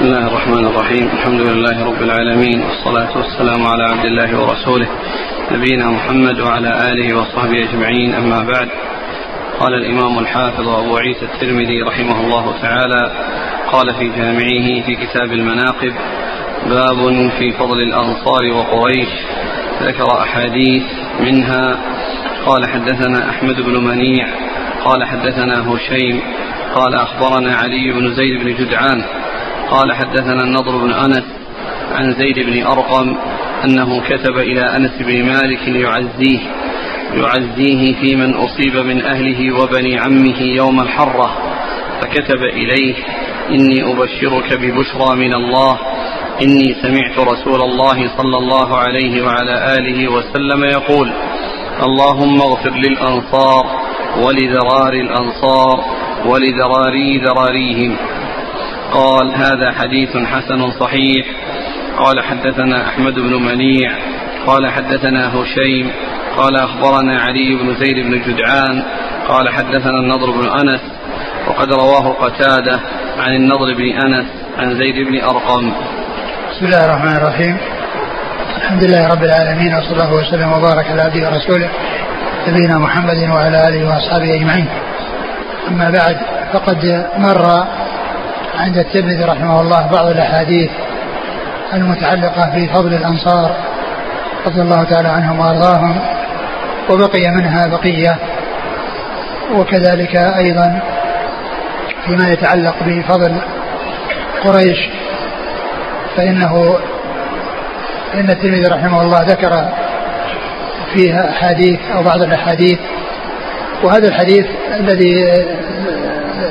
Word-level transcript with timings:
بسم 0.00 0.08
الله 0.08 0.26
الرحمن 0.26 0.66
الرحيم 0.66 1.06
الحمد 1.12 1.40
لله 1.40 1.84
رب 1.84 2.02
العالمين 2.02 2.62
والصلاة 2.62 3.16
والسلام 3.16 3.66
على 3.66 3.84
عبد 3.84 4.04
الله 4.04 4.40
ورسوله 4.40 4.88
نبينا 5.52 5.90
محمد 5.90 6.40
وعلى 6.40 6.92
آله 6.92 7.18
وصحبه 7.18 7.68
أجمعين 7.68 8.14
أما 8.14 8.42
بعد 8.42 8.68
قال 9.58 9.74
الإمام 9.74 10.18
الحافظ 10.18 10.68
أبو 10.68 10.96
عيسى 10.96 11.24
الترمذي 11.24 11.82
رحمه 11.82 12.20
الله 12.20 12.54
تعالى 12.62 13.12
قال 13.72 13.94
في 13.94 14.08
جامعه 14.08 14.86
في 14.86 14.96
كتاب 14.96 15.32
المناقب 15.32 15.92
باب 16.66 17.30
في 17.38 17.52
فضل 17.52 17.80
الأنصار 17.80 18.44
وقريش 18.52 19.08
ذكر 19.82 20.22
أحاديث 20.22 20.82
منها 21.20 21.78
قال 22.46 22.66
حدثنا 22.66 23.30
أحمد 23.30 23.56
بن 23.60 23.84
منيع 23.84 24.26
قال 24.84 25.04
حدثنا 25.04 25.72
هشيم 25.72 26.20
قال 26.74 26.94
أخبرنا 26.94 27.54
علي 27.54 27.92
بن 27.92 28.14
زيد 28.14 28.40
بن 28.40 28.54
جدعان 28.54 29.04
قال 29.70 29.92
حدثنا 29.92 30.42
النضر 30.42 30.76
بن 30.76 30.92
أنس 30.92 31.24
عن 31.92 32.12
زيد 32.12 32.38
بن 32.38 32.66
أرقم 32.66 33.16
أنه 33.64 34.00
كتب 34.00 34.38
إلى 34.38 34.60
أنس 34.60 34.92
بن 35.00 35.24
مالك 35.24 35.68
يعزيه 35.68 36.40
يعزيه 37.14 37.94
في 38.00 38.16
من 38.16 38.34
أصيب 38.34 38.76
من 38.76 39.02
أهله 39.02 39.62
وبني 39.62 39.98
عمه 39.98 40.42
يوم 40.42 40.80
الحرة 40.80 41.36
فكتب 42.00 42.42
إليه 42.42 42.94
إني 43.50 43.92
أبشرك 43.92 44.52
ببشرى 44.52 45.16
من 45.16 45.34
الله 45.34 45.78
إني 46.42 46.74
سمعت 46.82 47.18
رسول 47.18 47.62
الله 47.62 48.16
صلى 48.16 48.38
الله 48.38 48.76
عليه 48.76 49.22
وعلى 49.22 49.76
آله 49.78 50.08
وسلم 50.08 50.64
يقول 50.64 51.12
اللهم 51.82 52.40
اغفر 52.40 52.70
للأنصار 52.70 53.66
ولذرار 54.16 54.92
الأنصار 54.92 55.84
ولذراري 56.26 57.18
ذراريهم 57.18 57.96
قال 58.92 59.34
هذا 59.34 59.72
حديث 59.72 60.16
حسن 60.16 60.70
صحيح. 60.70 61.26
قال 61.98 62.24
حدثنا 62.24 62.88
أحمد 62.88 63.14
بن 63.14 63.34
منيع. 63.34 63.92
قال 64.46 64.70
حدثنا 64.70 65.28
هشيم. 65.34 65.90
قال 66.36 66.56
أخبرنا 66.56 67.20
علي 67.20 67.54
بن 67.54 67.74
زيد 67.74 67.94
بن 68.06 68.22
جدعان. 68.22 68.82
قال 69.28 69.48
حدثنا 69.48 69.98
النضر 69.98 70.30
بن 70.30 70.48
أنس. 70.48 70.80
وقد 71.46 71.72
رواه 71.72 72.12
قتادة 72.12 72.80
عن 73.18 73.34
النضر 73.34 73.74
بن 73.74 73.92
أنس 73.92 74.26
عن 74.58 74.78
زيد 74.78 75.08
بن 75.08 75.20
أرقم. 75.20 75.72
بسم 76.50 76.66
الله 76.66 76.84
الرحمن 76.84 77.16
الرحيم. 77.16 77.56
الحمد 78.56 78.84
لله 78.84 79.08
رب 79.08 79.24
العالمين 79.24 79.74
وصلى 79.74 79.92
الله 79.92 80.14
وسلم 80.14 80.52
وبارك 80.52 80.86
على 80.90 81.02
عبده 81.02 81.30
ورسوله 81.30 81.68
نبينا 82.48 82.78
محمد 82.78 83.30
وعلى 83.30 83.68
آله 83.68 83.88
وأصحابه 83.88 84.34
أجمعين. 84.34 84.66
أما 85.68 85.90
بعد 85.90 86.16
فقد 86.52 87.06
مر 87.18 87.66
عند 88.54 88.78
الترمذي 88.78 89.24
رحمه 89.24 89.60
الله 89.60 89.86
بعض 89.86 90.06
الأحاديث 90.06 90.70
المتعلقة 91.74 92.50
في 92.50 92.68
فضل 92.68 92.94
الأنصار 92.94 93.56
رضي 94.46 94.60
الله 94.60 94.84
تعالى 94.84 95.08
عنهم 95.08 95.40
وأرضاهم 95.40 95.98
وبقي 96.90 97.28
منها 97.28 97.66
بقية 97.66 98.18
وكذلك 99.54 100.16
أيضا 100.16 100.80
فيما 102.06 102.28
يتعلق 102.28 102.74
بفضل 102.86 103.40
قريش 104.44 104.78
فإنه 106.16 106.78
إن 108.14 108.30
الترمذي 108.30 108.64
رحمه 108.64 109.02
الله 109.02 109.22
ذكر 109.22 109.68
فيها 110.94 111.30
أحاديث 111.30 111.80
أو 111.94 112.02
بعض 112.02 112.22
الأحاديث 112.22 112.78
وهذا 113.82 114.08
الحديث 114.08 114.46
الذي 114.80 115.34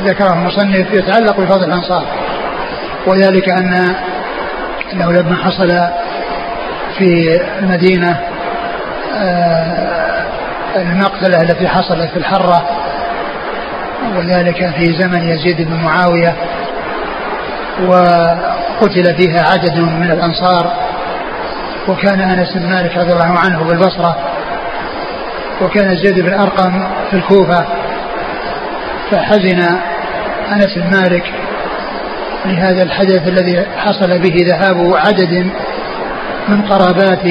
ذكره 0.03 0.33
المصنف 0.33 0.94
يتعلق 0.94 1.39
بفضل 1.39 1.64
الأنصار 1.64 2.05
وذلك 3.08 3.50
أن 3.50 3.95
أنه 4.94 5.11
لما 5.11 5.36
حصل 5.36 5.67
في 6.97 7.41
المدينة 7.59 8.19
المقتلة 10.75 11.41
التي 11.41 11.68
حصلت 11.68 12.09
في 12.12 12.18
الحرة 12.18 12.69
وذلك 14.16 14.69
في 14.78 14.85
زمن 15.00 15.28
يزيد 15.28 15.62
بن 15.62 15.73
معاوية 15.84 16.35
وقتل 17.88 19.16
فيها 19.18 19.44
عدد 19.52 19.78
من 19.78 20.12
الأنصار 20.12 20.73
وكان 21.88 22.22
أنس 22.22 22.53
بن 22.53 22.69
مالك 22.69 22.97
رضي 22.97 23.13
الله 23.13 23.40
عنه 23.40 23.63
بالبصرة 23.63 24.18
وكان 25.62 25.97
زيد 25.97 26.19
بن 26.19 26.34
أرقم 26.34 26.88
في 27.12 27.18
الكوفة 27.18 27.66
فحزن 29.12 29.79
أنس 30.53 30.75
بن 30.75 30.97
مالك 30.97 31.23
لهذا 32.45 32.83
الحدث 32.83 33.27
الذي 33.27 33.65
حصل 33.77 34.19
به 34.19 34.35
ذهاب 34.47 34.93
عدد 34.95 35.49
من 36.49 36.61
قرابات 36.61 37.25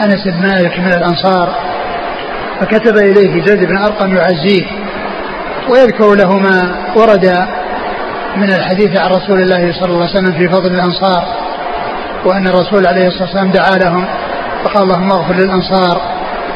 أنس 0.00 0.24
بن 0.24 0.48
مالك 0.48 0.78
من 0.78 0.92
الأنصار 0.92 1.54
فكتب 2.60 2.96
إليه 2.96 3.44
زيد 3.44 3.64
بن 3.64 3.76
أرقم 3.76 4.16
يعزيه 4.16 4.66
ويذكر 5.68 6.14
له 6.14 6.38
ما 6.38 6.74
ورد 6.96 7.46
من 8.36 8.52
الحديث 8.52 8.96
عن 8.96 9.10
رسول 9.10 9.42
الله 9.42 9.72
صلى 9.72 9.92
الله 9.92 10.06
عليه 10.06 10.18
وسلم 10.18 10.32
في 10.32 10.48
فضل 10.48 10.74
الأنصار 10.74 11.26
وأن 12.24 12.46
الرسول 12.46 12.86
عليه 12.86 13.06
الصلاة 13.06 13.22
والسلام 13.22 13.50
دعا 13.50 13.78
لهم 13.78 14.04
فقال 14.64 14.82
اللهم 14.82 15.12
اغفر 15.12 15.34
للأنصار 15.34 16.00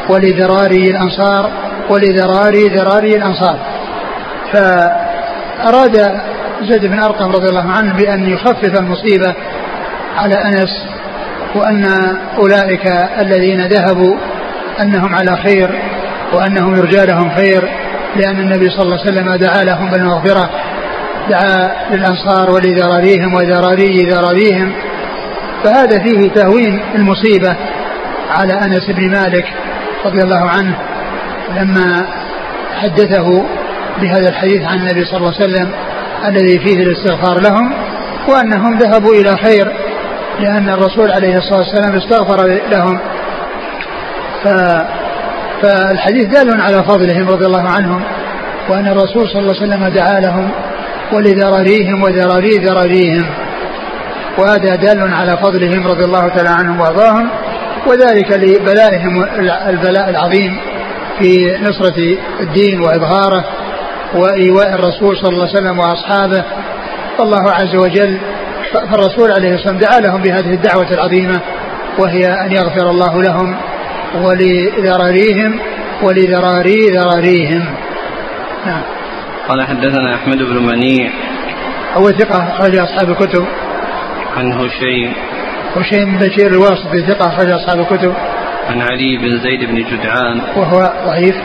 ولذراري 0.09 0.85
الأنصار 0.85 1.51
ولذراري 1.89 2.67
ذراري 2.67 3.15
الأنصار. 3.15 3.59
فاراد 5.63 6.21
زيد 6.61 6.85
بن 6.85 6.99
أرقم 6.99 7.31
رضي 7.31 7.49
الله 7.49 7.71
عنه 7.71 7.93
بأن 7.93 8.29
يخفف 8.29 8.79
المصيبة 8.79 9.35
على 10.17 10.35
أنس 10.35 10.85
وأن 11.55 11.85
أولئك 12.37 12.87
الذين 13.19 13.67
ذهبوا 13.67 14.15
أنهم 14.81 15.15
على 15.15 15.37
خير 15.37 15.69
وأنهم 16.33 16.75
يرجى 16.75 17.05
لهم 17.05 17.29
خير 17.35 17.69
لأن 18.15 18.39
النبي 18.39 18.69
صلى 18.69 18.83
الله 18.83 18.99
عليه 18.99 19.11
وسلم 19.11 19.35
دعا 19.35 19.63
لهم 19.63 19.89
بالمغفرة 19.89 20.49
دعا 21.29 21.71
للأنصار 21.91 22.51
ولذراريهم 22.51 23.33
وذراري 23.33 24.09
ذراريهم 24.09 24.73
فهذا 25.63 26.03
فيه 26.03 26.29
تهوين 26.29 26.81
المصيبة 26.95 27.55
على 28.29 28.53
أنس 28.53 28.89
بن 28.89 29.11
مالك 29.11 29.45
رضي 30.05 30.21
الله 30.21 30.49
عنه 30.49 30.77
لما 31.55 32.07
حدثه 32.81 33.45
بهذا 34.01 34.29
الحديث 34.29 34.61
عن 34.61 34.77
النبي 34.77 35.05
صلى 35.05 35.17
الله 35.17 35.33
عليه 35.33 35.45
وسلم 35.45 35.71
الذي 36.25 36.59
فيه 36.59 36.83
الاستغفار 36.83 37.39
لهم 37.39 37.73
وأنهم 38.27 38.77
ذهبوا 38.77 39.13
إلى 39.13 39.37
خير 39.37 39.71
لأن 40.39 40.69
الرسول 40.69 41.11
عليه 41.11 41.37
الصلاة 41.37 41.59
والسلام 41.59 41.95
استغفر 41.95 42.59
لهم. 42.71 42.99
ف 44.43 44.47
فالحديث 45.61 46.27
دال 46.27 46.61
على 46.61 46.83
فضلهم 46.83 47.29
رضي 47.29 47.45
الله 47.45 47.69
عنهم 47.69 48.03
وأن 48.69 48.87
الرسول 48.87 49.29
صلى 49.29 49.39
الله 49.39 49.55
عليه 49.61 49.73
وسلم 49.73 49.87
دعا 49.87 50.19
لهم 50.19 50.51
ولذراريهم 51.13 52.03
وذراري 52.03 52.49
ذراريهم. 52.49 53.25
وهذا 54.37 54.75
دال 54.75 55.13
على 55.13 55.37
فضلهم 55.37 55.87
رضي 55.87 56.05
الله 56.05 56.27
تعالى 56.27 56.49
عنهم 56.49 56.79
وأرضاهم 56.79 57.29
وذلك 57.87 58.31
لبلائهم 58.31 59.23
البلاء 59.67 60.09
العظيم 60.09 60.57
في 61.19 61.57
نصرة 61.61 62.17
الدين 62.39 62.81
وإظهاره. 62.81 63.45
وإيواء 64.15 64.73
الرسول 64.73 65.17
صلى 65.17 65.29
الله 65.29 65.47
عليه 65.47 65.59
وسلم 65.59 65.79
وأصحابه. 65.79 66.43
فالله 67.17 67.51
عز 67.51 67.75
وجل 67.75 68.17
فالرسول 68.73 69.31
عليه 69.31 69.55
الصلاة 69.55 69.73
والسلام 69.73 69.77
دعا 69.77 69.99
لهم 69.99 70.21
بهذه 70.21 70.53
الدعوة 70.53 70.91
العظيمة 70.91 71.41
وهي 71.99 72.25
أن 72.25 72.51
يغفر 72.51 72.89
الله 72.89 73.21
لهم 73.21 73.55
ولذراريهم 74.15 75.59
ولذراري 76.03 76.89
ذراريهم. 76.91 77.65
نعم. 78.65 78.81
قال 79.49 79.61
حدثنا 79.67 80.15
أحمد 80.15 80.37
بن 80.37 80.65
منيع. 80.65 81.11
هو 81.93 82.11
ثقة 82.11 82.47
أخرج 82.47 82.77
أصحاب 82.77 83.09
الكتب. 83.09 83.45
عن 84.37 84.51
هشيم. 84.51 85.13
هشيم 85.75 86.17
بن 86.17 86.27
بشير 86.27 86.47
الواسطي 86.47 87.01
ثقة 87.07 87.27
أخرج 87.27 87.49
أصحاب 87.49 87.79
الكتب. 87.79 88.13
عن 88.69 88.81
علي 88.81 89.17
بن 89.17 89.39
زيد 89.39 89.69
بن 89.69 89.75
جدعان. 89.75 90.41
وهو 90.55 90.93
ضعيف. 91.05 91.35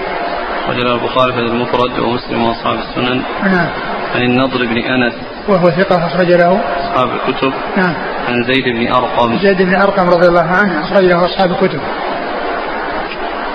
رجل 0.68 0.86
البخاري 0.86 1.32
في 1.32 1.38
المفرد 1.38 1.98
ومسلم 1.98 2.44
وأصحاب 2.44 2.78
السنن. 2.78 3.22
نعم. 3.44 3.68
عن 4.14 4.22
النضر 4.22 4.66
بن 4.66 4.78
أنس. 4.78 5.14
وهو 5.48 5.70
ثقة 5.70 6.06
أخرج 6.06 6.32
له. 6.32 6.60
أصحاب 6.80 7.08
الكتب. 7.10 7.52
نعم. 7.76 7.94
عن 8.28 8.44
زيد 8.44 8.64
بن 8.64 8.92
أرقم. 8.92 9.38
زيد 9.38 9.62
بن 9.62 9.74
أرقم 9.74 10.08
رضي 10.08 10.28
الله 10.28 10.46
عنه 10.46 10.80
أخرج 10.80 11.04
له 11.04 11.24
أصحاب 11.24 11.50
الكتب. 11.50 11.80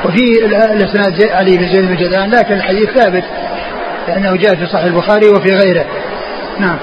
وفي 0.06 0.46
الإسناد 0.46 1.24
علي 1.32 1.58
بن 1.58 1.68
زيد 1.68 1.86
بن 1.86 1.96
جدعان 1.96 2.30
لكن 2.30 2.54
الحديث 2.54 2.90
ثابت 2.90 3.24
لأنه 4.08 4.36
جاء 4.36 4.56
في 4.56 4.66
صحيح 4.66 4.86
البخاري 4.86 5.30
وفي 5.30 5.50
غيره. 5.50 5.86
نعم. 6.60 6.78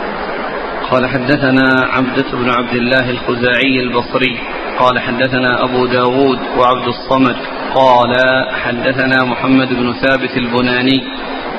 قال 0.90 1.06
حدثنا 1.06 1.86
عبدة 1.92 2.24
بن 2.32 2.50
عبد 2.50 2.72
الله 2.72 3.10
الخزاعي 3.10 3.80
البصري. 3.80 4.38
قال 4.78 5.00
حدثنا 5.00 5.64
أبو 5.64 5.86
داود 5.86 6.38
وعبد 6.58 6.86
الصمد 6.88 7.36
قال 7.74 8.14
حدثنا 8.52 9.24
محمد 9.24 9.68
بن 9.68 9.92
ثابت 9.92 10.36
البناني 10.36 11.04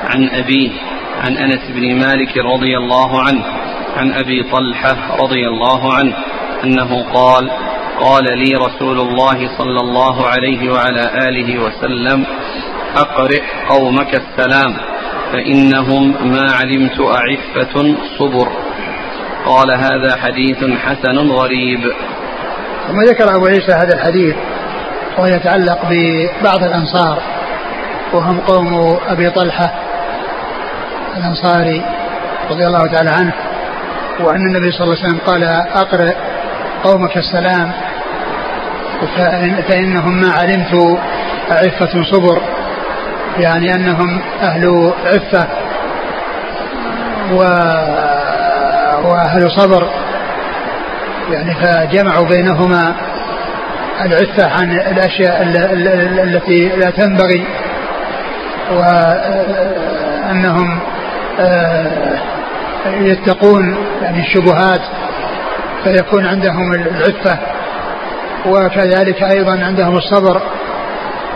عن 0.04 0.28
أبيه 0.28 0.70
عن 1.20 1.36
أنس 1.36 1.70
بن 1.70 1.94
مالك 1.94 2.38
رضي 2.38 2.76
الله 2.76 3.20
عنه 3.22 3.44
عن 3.96 4.12
أبي 4.12 4.42
طلحة 4.42 5.16
رضي 5.22 5.48
الله 5.48 5.94
عنه 5.94 6.16
أنه 6.64 7.02
قال 7.14 7.50
قال 8.00 8.24
لي 8.38 8.54
رسول 8.54 9.00
الله 9.00 9.58
صلى 9.58 9.80
الله 9.80 10.26
عليه 10.26 10.72
وعلى 10.72 11.28
آله 11.28 11.58
وسلم 11.58 12.26
أقرئ 12.96 13.42
قومك 13.68 14.14
السلام 14.14 14.76
فإنهم 15.32 16.32
ما 16.32 16.52
علمت 16.52 17.00
أعفة 17.00 17.96
صبر 18.18 18.48
قال 19.46 19.70
هذا 19.70 20.16
حديث 20.16 20.64
حسن 20.64 21.18
غريب 21.18 21.80
ثم 22.90 23.00
ذكر 23.00 23.36
أبو 23.36 23.46
عيسى 23.46 23.72
هذا 23.72 23.94
الحديث 23.94 24.36
ويتعلق 25.18 25.78
ببعض 25.90 26.64
الأنصار 26.64 27.22
وهم 28.12 28.40
قوم 28.40 28.98
أبي 29.08 29.30
طلحة 29.30 29.74
الأنصاري 31.16 31.82
رضي 32.50 32.66
الله 32.66 32.86
تعالى 32.86 33.10
عنه 33.10 33.32
وأن 34.20 34.46
النبي 34.46 34.72
صلى 34.72 34.84
الله 34.84 34.96
عليه 34.96 35.08
وسلم 35.08 35.20
قال 35.26 35.44
أقرئ 35.74 36.14
قومك 36.84 37.16
السلام 37.16 37.72
فإنهم 39.68 40.20
ما 40.20 40.32
علمت 40.32 40.98
عفة 41.50 42.02
صبر 42.02 42.42
يعني 43.38 43.74
أنهم 43.74 44.20
أهل 44.42 44.92
عفة 45.06 45.46
وأهل 49.04 49.50
صبر. 49.50 49.99
يعني 51.32 51.54
فجمعوا 51.54 52.26
بينهما 52.26 52.94
العفة 54.00 54.50
عن 54.50 54.72
الأشياء 54.72 55.42
التي 56.22 56.68
لا 56.68 56.90
تنبغي 56.90 57.44
وأنهم 58.72 60.78
آه، 61.40 62.18
يتقون 62.86 63.76
يعني 64.02 64.20
الشبهات 64.20 64.80
فيكون 65.84 66.26
عندهم 66.26 66.72
العفة 66.72 67.38
وكذلك 68.46 69.22
أيضا 69.22 69.64
عندهم 69.64 69.96
الصبر 69.96 70.42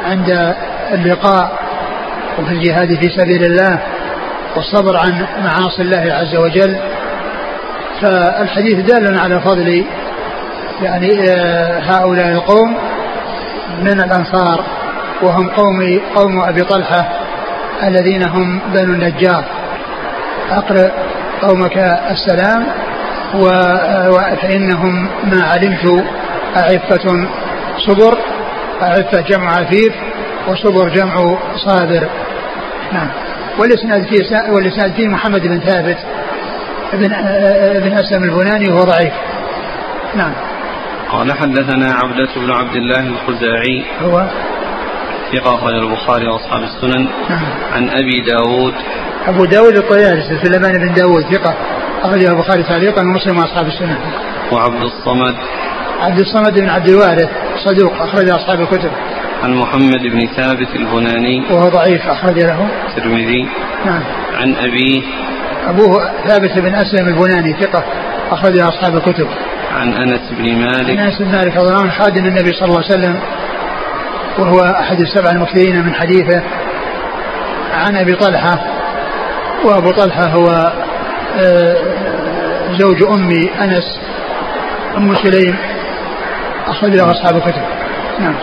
عند 0.05 0.55
اللقاء 0.93 1.53
وفي 2.39 2.53
الجهاد 2.53 3.01
في 3.01 3.09
سبيل 3.09 3.45
الله 3.45 3.79
والصبر 4.57 4.97
عن 4.97 5.27
معاصي 5.45 5.83
الله 5.83 6.15
عز 6.15 6.37
وجل. 6.37 6.77
فالحديث 8.01 8.79
دال 8.79 9.19
على 9.19 9.41
فضل 9.41 9.85
يعني 10.83 11.31
آه، 11.31 11.79
هؤلاء 11.79 12.29
القوم 12.29 12.77
من 13.83 14.01
الأنصار 14.01 14.65
وهم 15.23 15.49
قوم 15.49 16.01
قوم 16.15 16.41
أبي 16.41 16.65
طلحة 16.65 17.09
الذين 17.83 18.23
هم 18.23 18.61
بنو 18.75 18.95
النجار. 18.95 19.45
أقرأ 20.51 20.91
قومك 21.43 21.77
السلام 22.11 22.67
فإنهم 24.43 25.09
ما 25.25 25.45
علمت 25.45 26.05
أعفة 26.57 27.29
صبر 27.87 28.19
أعفة 28.83 29.21
جمع 29.21 29.51
عفيف 29.51 29.95
وصبر 30.49 30.89
جمع 30.89 31.37
صابر. 31.57 32.09
نعم. 32.93 33.09
والإسناد 33.59 34.07
فيه 34.07 34.53
والإسناد 34.53 34.93
فيه 34.93 35.09
محمد 35.09 35.43
بن 35.43 35.61
ثابت. 35.61 35.99
بن 36.97 37.13
ابن 37.77 37.93
أسلم 37.93 38.23
البناني 38.25 38.69
وهو 38.69 38.85
ضعيف. 38.85 39.13
نعم. 40.17 40.33
قال 41.11 41.33
حدثنا 41.33 41.95
عبدة 41.95 42.29
بن 42.37 42.51
عبد 42.51 42.77
الله 42.77 43.01
الخزاعي. 43.01 43.85
هو؟ 44.03 44.27
ثقة 45.33 45.55
أخرج 45.55 45.75
البخاري 45.75 46.27
وأصحاب 46.27 46.63
السنن. 46.63 47.09
نعم. 47.31 47.45
عن 47.73 47.91
أبي 47.91 48.21
داود. 48.21 48.75
أبو 49.27 49.45
داود 49.45 49.77
الطيالسي 49.77 50.39
سليمان 50.45 50.79
بن 50.79 50.95
داود 50.95 51.23
ثقة 51.23 51.55
أخرجه 52.03 52.31
البخاري 52.31 52.63
تعليقا 52.63 53.03
ومسلم 53.03 53.39
وأصحاب 53.39 53.67
السنن. 53.67 53.97
وعبد 54.53 54.83
الصمد. 54.83 55.35
عبد 56.01 56.19
الصمد 56.19 56.61
بن 56.61 56.69
عبد 56.69 56.89
الوارث 56.89 57.29
صدوق 57.65 58.03
أخرج 58.03 58.29
أصحاب 58.29 58.61
الكتب. 58.61 58.91
عن 59.43 59.55
محمد 59.55 60.03
بن 60.03 60.27
ثابت 60.37 60.69
البناني. 60.77 61.43
وهو 61.51 61.69
ضعيف 61.69 62.07
أخرج 62.07 62.39
له. 62.39 62.69
الترمذي 62.89 63.49
نعم. 63.87 64.03
عن 64.35 64.55
أبيه. 64.55 65.03
أبوه 65.69 66.11
ثابت 66.27 66.59
بن 66.59 66.75
أسلم 66.75 67.09
البناني 67.09 67.53
ثقة 67.53 67.85
أخرج 68.31 68.59
أصحاب 68.59 68.97
الكتب. 68.97 69.29
عن 69.75 69.93
أنس 69.93 70.21
بن 70.31 70.57
مالك. 70.57 70.99
أنس 70.99 71.19
بن 71.19 71.33
مالك 71.33 71.57
رضي 71.57 71.69
الله 71.69 71.81
عنه 71.81 71.91
خادم 71.91 72.25
النبي 72.27 72.53
صلى 72.53 72.69
الله 72.69 72.83
عليه 72.85 72.95
وسلم 72.95 73.21
وهو 74.39 74.61
أحد 74.61 75.01
السبع 75.01 75.31
المكثرين 75.31 75.85
من 75.85 75.95
حديثه 75.95 76.43
عن 77.75 77.97
أبي 77.97 78.15
طلحة 78.15 78.65
وأبو 79.65 79.91
طلحة 79.91 80.27
هو 80.27 80.73
آه، 81.39 81.77
زوج 82.79 83.03
أم 83.03 83.31
أنس 83.63 84.01
أم 84.97 85.15
سليم 85.15 85.57
أخرج 86.67 86.91
له 86.91 87.11
أصحاب 87.11 87.37
الكتب. 87.37 87.63
نعم. 88.21 88.35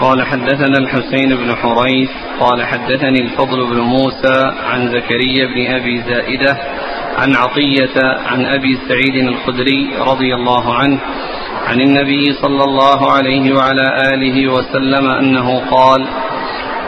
قال 0.00 0.26
حدثنا 0.26 0.78
الحسين 0.78 1.36
بن 1.36 1.56
حريث. 1.56 2.10
قال 2.40 2.66
حدثني 2.66 3.20
الفضل 3.20 3.66
بن 3.66 3.80
موسى 3.80 4.52
عن 4.64 4.88
زكريا 4.88 5.46
بن 5.46 5.74
أبي 5.74 6.02
زائدة 6.02 6.56
عن 7.18 7.34
عطية 7.36 8.18
عن 8.26 8.46
أبي 8.46 8.78
سعيد 8.88 9.28
الخدري 9.28 9.90
رضي 10.00 10.34
الله 10.34 10.74
عنه 10.74 10.98
عن 11.66 11.80
النبي 11.80 12.24
صلى 12.42 12.64
الله 12.64 13.12
عليه 13.12 13.54
وعلى 13.54 14.14
آله 14.14 14.52
وسلم 14.52 15.06
أنه 15.10 15.58
قال 15.70 16.06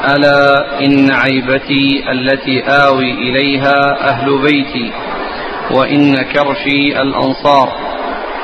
ألا 0.05 0.81
إن 0.85 1.11
عيبتي 1.11 2.11
التي 2.13 2.63
آوي 2.63 3.13
إليها 3.13 4.09
أهل 4.09 4.39
بيتي 4.39 4.93
وإن 5.71 6.15
كرشي 6.17 7.03
الأنصار 7.03 7.69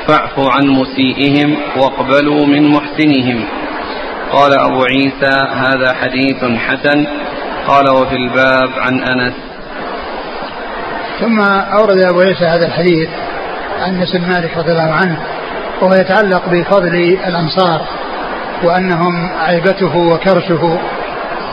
فاعفوا 0.07 0.49
عن 0.51 0.67
مسيئهم 0.67 1.57
واقبلوا 1.77 2.45
من 2.45 2.67
محسنهم. 2.69 3.45
قال 4.31 4.59
أبو 4.59 4.83
عيسى 4.83 5.47
هذا 5.53 5.93
حديث 5.93 6.43
حسن. 6.43 7.05
قال 7.67 7.89
وفي 7.89 8.15
الباب 8.15 8.69
عن 8.77 8.99
أنس. 8.99 9.33
ثم 11.19 11.39
أورد 11.79 11.97
أبو 11.97 12.19
عيسى 12.19 12.45
هذا 12.45 12.65
الحديث 12.65 13.09
عن 13.79 13.95
أنس 13.95 14.15
بن 14.15 14.27
مالك 14.27 14.57
رضي 14.57 14.71
الله 14.71 14.91
عنه 14.93 15.17
وهو 15.81 15.93
يتعلق 15.93 16.49
بفضل 16.49 16.95
الأنصار 17.27 17.81
وأنهم 18.63 19.29
عيبته 19.39 19.97
وكرشه. 19.97 20.79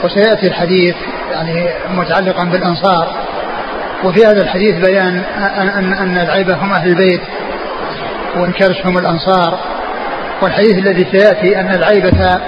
وسيأتي 0.05 0.47
الحديث 0.47 0.95
يعني 1.31 1.69
متعلقا 1.91 2.45
بالأنصار. 2.45 3.17
وفي 4.05 4.27
هذا 4.27 4.43
الحديث 4.43 4.87
بيان 4.87 5.23
أن, 5.59 5.93
أن 5.93 6.19
العيبة 6.19 6.55
هم 6.55 6.73
أهل 6.73 6.89
البيت 6.89 7.21
والكرش 8.37 8.87
هم 8.87 8.99
الأنصار. 8.99 9.59
والحديث 10.43 10.79
الذي 10.79 11.07
سيأتي 11.13 11.61
أن 11.61 11.75
العيبة 11.75 12.41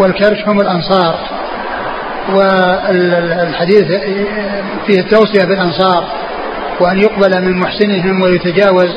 والكرش 0.00 0.48
هم 0.48 0.60
الأنصار. 0.60 1.18
والحديث 2.34 3.86
فيه 4.86 5.00
التوصية 5.00 5.44
بالأنصار 5.44 6.04
وأن 6.80 6.98
يقبل 6.98 7.42
من 7.42 7.60
محسنهم 7.60 8.22
ويتجاوز 8.22 8.96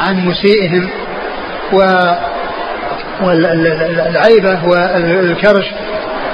عن 0.00 0.26
مسيئهم. 0.26 0.88
و 1.72 1.78
والعيبة 3.22 4.64
والكرش 4.64 5.64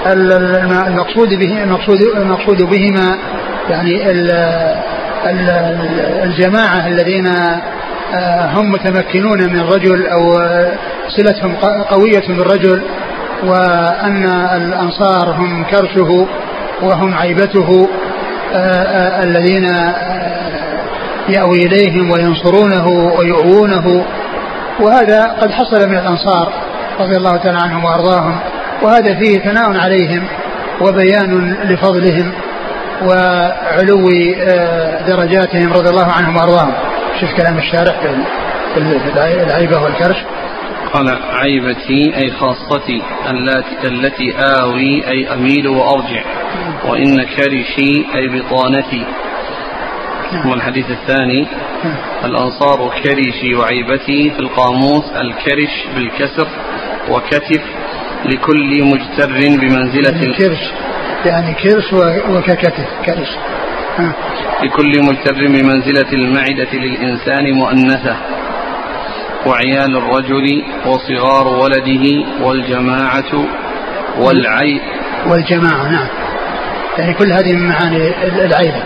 المقصود 0.07 1.29
به 1.29 1.63
المقصود 1.63 2.03
المقصود 2.17 2.63
بهما 2.63 3.19
يعني 3.71 4.11
الجماعة 6.25 6.87
الذين 6.87 7.27
آه، 8.15 8.47
هم 8.47 8.73
متمكنون 8.73 9.39
من 9.39 9.61
الرجل 9.61 10.07
أو 10.07 10.35
صلتهم 11.09 11.55
قوية 11.91 12.29
بالرجل 12.29 12.83
وأن 13.45 14.25
الأنصار 14.57 15.31
هم 15.31 15.65
كرشه 15.65 16.27
وهم 16.83 17.15
عيبته 17.15 17.89
آه، 18.55 18.57
آه، 18.57 19.23
الذين 19.23 19.65
يأوي 21.29 21.59
إليهم 21.59 22.11
وينصرونه 22.11 22.87
ويؤوونه. 23.19 24.05
وهذا 24.81 25.23
قد 25.41 25.51
حصل 25.51 25.89
من 25.89 25.99
الأنصار 25.99 26.53
رضي 27.01 27.17
الله 27.17 27.37
تعالى 27.37 27.59
عنهم 27.59 27.85
وأرضاهم. 27.85 28.39
وهذا 28.83 29.19
فيه 29.19 29.39
ثناء 29.39 29.81
عليهم 29.81 30.25
وبيان 30.81 31.57
لفضلهم 31.65 32.33
وعلو 33.03 34.09
آه، 34.49 35.07
درجاتهم 35.07 35.73
رضي 35.73 35.91
الله 35.91 36.13
عنهم 36.13 36.37
وأرضاهم. 36.37 36.73
شوف 37.21 37.31
كلام 37.33 37.59
الشارح 37.59 38.01
في 38.75 38.79
العيبة 39.43 39.83
والكرش. 39.83 40.17
قال 40.93 41.19
عيبتي 41.31 42.17
أي 42.17 42.31
خاصتي 42.31 43.03
التي, 43.31 43.89
التي 43.89 44.33
آوي 44.37 45.09
أي 45.09 45.35
أميل 45.35 45.69
وأرجع. 45.69 46.23
وإن 46.85 47.23
كرشي 47.23 48.05
أي 48.15 48.29
بطانتي. 48.29 49.05
نعم. 50.33 50.53
الحديث 50.53 50.91
الثاني 50.91 51.47
نعم. 51.85 51.95
الأنصار 52.25 52.91
كرشي 53.03 53.55
وعيبتي 53.55 54.31
في 54.31 54.39
القاموس 54.39 55.05
الكرش 55.21 55.85
بالكسر 55.95 56.49
وكتف 57.11 57.63
لكل 58.25 58.85
مجتر 58.85 59.33
بمنزلة 59.33 60.11
يعني 60.11 60.35
كرش. 60.35 60.73
يعني 61.27 61.55
كرش 61.55 61.93
وككتف 62.29 62.87
كرش. 63.07 63.29
لكل 64.63 65.03
مجتر 65.03 65.35
بمنزلة 65.35 66.13
المعدة 66.13 66.73
للإنسان 66.73 67.53
مؤنثة. 67.53 68.17
وعيال 69.47 69.97
الرجل 69.97 70.65
وصغار 70.87 71.49
ولده 71.49 72.25
والجماعة 72.41 73.47
والعي 74.19 74.81
والجماعة 75.27 75.89
نعم. 75.89 76.07
يعني 76.99 77.15
كل 77.15 77.33
هذه 77.33 77.53
من 77.53 77.69
معاني 77.69 77.97
العيبة 78.45 78.83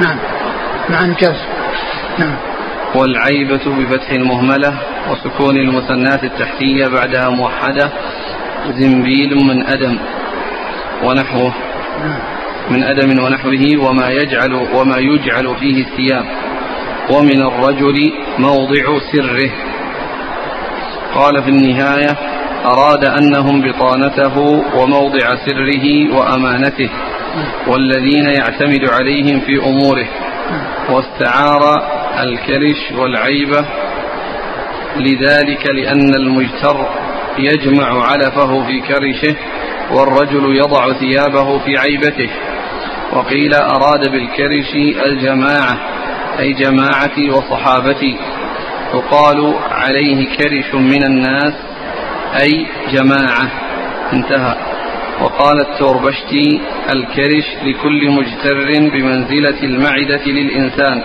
نعم. 0.00 0.18
معاني 0.90 1.12
الكسر 1.12 1.46
نعم. 2.18 2.36
والعيبة 2.94 3.60
بفتح 3.66 4.10
المهملة 4.10 4.78
وسكون 5.10 5.56
المثنات 5.56 6.24
التحتية 6.24 6.86
بعدها 6.86 7.28
موحدة 7.28 7.92
زنبيل 8.70 9.36
من 9.44 9.66
أدم 9.66 9.98
ونحوه. 11.04 11.54
نعم. 12.04 12.18
من 12.70 12.82
أدم 12.82 13.24
ونحوه 13.24 13.88
وما 13.88 14.10
يجعل 14.10 14.54
وما 14.54 14.96
يجعل 14.98 15.56
فيه 15.60 15.84
الثياب. 15.84 16.24
ومن 17.10 17.42
الرجل 17.42 18.12
موضع 18.38 18.98
سره. 19.12 19.50
قال 21.16 21.42
في 21.42 21.48
النهاية 21.50 22.16
أراد 22.64 23.04
أنهم 23.04 23.62
بطانته 23.62 24.38
وموضع 24.76 25.28
سره 25.46 26.14
وأمانته 26.16 26.90
والذين 27.66 28.24
يعتمد 28.38 28.88
عليهم 28.90 29.40
في 29.40 29.56
أموره 29.58 30.06
واستعار 30.90 31.62
الكرش 32.22 32.92
والعيبة 32.98 33.64
لذلك 34.96 35.66
لأن 35.66 36.14
المجتر 36.14 36.86
يجمع 37.38 38.04
علفه 38.06 38.66
في 38.66 38.80
كرشه 38.80 39.36
والرجل 39.92 40.56
يضع 40.56 40.92
ثيابه 40.92 41.58
في 41.58 41.78
عيبته 41.78 42.30
وقيل 43.12 43.54
أراد 43.54 44.10
بالكرش 44.10 44.74
الجماعة 45.06 45.78
أي 46.38 46.52
جماعتي 46.52 47.30
وصحابتي. 47.30 48.16
يقال 48.94 49.54
عليه 49.70 50.36
كرش 50.36 50.74
من 50.74 51.04
الناس 51.04 51.52
أي 52.42 52.66
جماعة. 52.92 53.50
انتهى. 54.12 54.56
وقال 55.22 55.60
التوربشتي 55.60 56.60
الكرش 56.94 57.46
لكل 57.64 58.10
مجتر 58.10 58.90
بمنزلة 58.92 59.62
المعدة 59.62 60.24
للإنسان. 60.26 61.02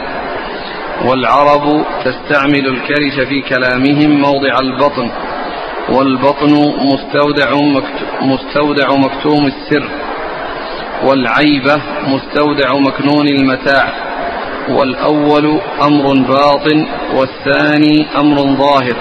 والعرب 1.06 1.86
تستعمل 2.06 2.68
الكرش 2.68 3.28
في 3.30 3.42
كلامهم 3.42 4.22
موضع 4.22 4.60
البطن. 4.62 5.12
والبطن 5.90 6.54
مستودع, 6.94 7.52
مستودع 8.22 8.96
مكتوم 8.96 9.46
السر. 9.46 9.90
والعيبة 11.04 11.82
مستودع 12.08 12.74
مكنون 12.74 13.28
المتاع. 13.28 14.11
والأول 14.70 15.62
أمر 15.82 16.13
باطن 16.27 16.88
والثاني 17.15 18.08
أمر 18.18 18.38
ظاهر. 18.38 18.96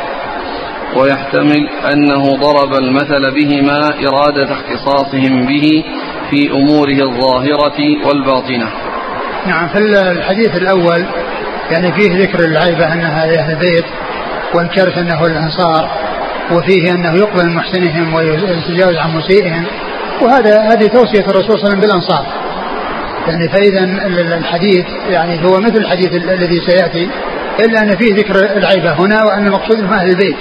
ويحتمل 0.97 1.69
أنه 1.93 2.37
ضرب 2.37 2.75
المثل 2.75 3.31
بهما 3.35 3.79
إرادة 4.09 4.53
اختصاصهم 4.53 5.47
به 5.47 5.85
في 6.31 6.51
أموره 6.53 6.99
الظاهرة 7.03 8.07
والباطنة. 8.07 8.69
نعم 9.47 9.69
في 9.69 9.79
الحديث 10.13 10.57
الأول 10.57 11.07
يعني 11.71 11.93
فيه 11.93 12.23
ذكر 12.23 12.45
العيبة 12.45 12.93
أنها 12.93 13.27
لأهل 13.27 13.51
البيت 13.53 13.85
والكرث 14.55 14.99
أنه 14.99 15.27
الأنصار 15.27 15.91
وفيه 16.53 16.93
أنه 16.93 17.15
يقبل 17.15 17.51
محسنهم 17.51 18.15
ويتجاوز 18.15 18.97
عن 18.97 19.17
مسيئهم 19.17 19.67
وهذا 20.23 20.61
هذه 20.61 20.87
توصية 20.87 21.21
الرسول 21.21 21.43
صلى 21.43 21.55
الله 21.55 21.65
عليه 21.65 21.69
وسلم 21.69 21.81
بالأنصار. 21.81 22.27
يعني 23.29 23.49
فإذا 23.49 23.85
الحديث 24.39 24.87
يعني 25.11 25.45
هو 25.45 25.61
مثل 25.61 25.77
الحديث 25.77 26.13
الذي 26.15 26.61
سيأتي 26.67 27.09
إلا 27.61 27.83
أن 27.83 27.97
فيه 27.97 28.15
ذكر 28.15 28.35
العيبة 28.57 28.93
هنا 28.93 29.25
وأن 29.25 29.47
المقصود 29.47 29.93
أهل 29.93 30.11
البيت. 30.11 30.37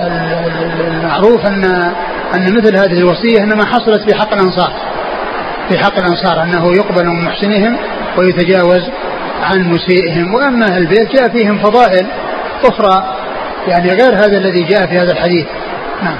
والمعروف 0.00 1.46
أن 1.46 1.64
أن 2.34 2.56
مثل 2.56 2.76
هذه 2.76 2.98
الوصية 2.98 3.42
إنما 3.42 3.64
حصلت 3.64 4.10
في 4.10 4.14
حق 4.14 4.32
الأنصار. 4.32 4.72
في 5.68 5.78
حق 5.78 5.98
الأنصار 5.98 6.42
أنه 6.42 6.76
يقبل 6.76 7.06
من 7.06 7.24
محسنهم 7.24 7.76
ويتجاوز 8.18 8.82
عن 9.42 9.68
مسيئهم. 9.68 10.34
وأما 10.34 10.66
أهل 10.66 10.82
البيت 10.82 11.12
جاء 11.16 11.28
فيهم 11.28 11.58
فضائل 11.58 12.06
أخرى 12.64 13.16
يعني 13.68 13.90
غير 13.90 14.14
هذا 14.14 14.38
الذي 14.38 14.62
جاء 14.62 14.86
في 14.86 14.98
هذا 14.98 15.12
الحديث. 15.12 15.46
نعم. 16.02 16.16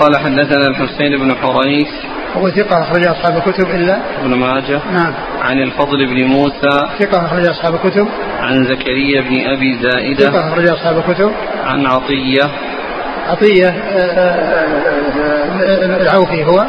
قال 0.00 0.16
حدثنا 0.16 0.66
الحسين 0.66 1.18
بن 1.18 1.36
حريث 1.36 1.88
هو 2.36 2.50
ثقة 2.50 2.82
أخرج 2.82 3.06
أصحاب 3.06 3.36
الكتب 3.36 3.70
إلا؟ 3.70 4.00
ابن 4.20 4.34
ماجه. 4.34 4.80
نعم. 4.92 5.14
عن 5.42 5.58
الفضل 5.58 6.06
بن 6.06 6.24
موسى. 6.24 6.88
ثقة 6.98 7.26
أخرج 7.26 7.46
أصحاب 7.46 7.74
الكتب. 7.74 8.08
عن 8.40 8.64
زكريا 8.64 9.20
بن 9.20 9.50
أبي 9.50 9.78
زائدة. 9.82 10.30
ثقة 10.30 10.48
أخرج 10.48 10.68
أصحاب 10.68 10.98
الكتب. 10.98 11.32
عن 11.64 11.86
عطية. 11.86 12.50
عطية 13.28 13.68
آه، 13.68 13.98
آه، 13.98 14.62
آه، 15.62 16.02
العوفي 16.02 16.44
هو. 16.44 16.66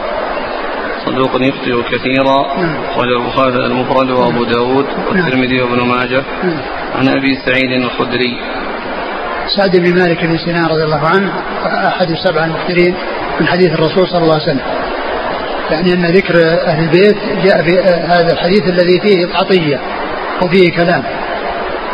صدوق 1.06 1.42
يخطئ 1.42 1.98
كثيرا. 1.98 2.58
نعم. 2.58 2.76
قال 2.98 3.16
البخاري 3.22 3.66
المفرد 3.66 4.10
وأبو 4.12 4.44
داود 4.44 4.86
والترمذي 5.10 5.62
وابن 5.62 5.82
ماجه. 5.82 6.24
نعم. 6.44 6.62
عن 6.96 7.08
أبي 7.08 7.38
سعيد 7.46 7.82
الخدري. 7.84 8.38
سعد 9.58 9.76
بن 9.76 10.00
مالك 10.00 10.26
بن 10.26 10.38
سنان 10.38 10.66
رضي 10.66 10.84
الله 10.84 11.08
عنه 11.08 11.32
أحد 11.88 12.10
السبعه 12.10 12.46
المكثرين 12.46 12.96
من 13.40 13.48
حديث 13.48 13.72
الرسول 13.72 14.08
صلى 14.08 14.24
الله 14.24 14.34
عليه 14.34 14.44
وسلم. 14.44 14.83
يعني 15.72 15.94
أن 15.94 16.06
ذكر 16.06 16.36
أهل 16.68 16.84
البيت 16.84 17.18
جاء 17.44 17.64
في 17.64 17.80
هذا 18.08 18.34
الحديث 18.34 18.64
الذي 18.68 19.00
فيه 19.00 19.28
عطية 19.36 19.80
وفيه 20.42 20.72
كلام. 20.72 21.04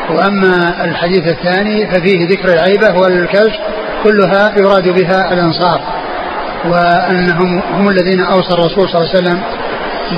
وأما 0.10 0.86
الحديث 0.86 1.28
الثاني 1.28 1.88
ففيه 1.88 2.28
ذكر 2.28 2.54
العيبة 2.54 3.00
والكلش 3.00 3.56
كلها 4.04 4.54
يراد 4.58 4.90
بها 4.90 5.34
الأنصار 5.34 5.82
وأنهم 6.66 7.62
هم 7.74 7.90
الذين 7.90 8.22
أوصى 8.22 8.54
الرسول 8.54 8.90
صلى 8.90 9.02
الله 9.02 9.10
عليه 9.10 9.20
وسلم 9.20 9.42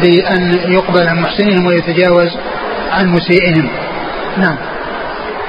بأن 0.01 0.72
يقبل 0.72 1.08
عن 1.08 1.20
محسنهم 1.20 1.65
ويتجاوز 1.65 2.29
عن 2.91 3.08
مسيئهم. 3.08 3.70
نعم. 4.38 4.58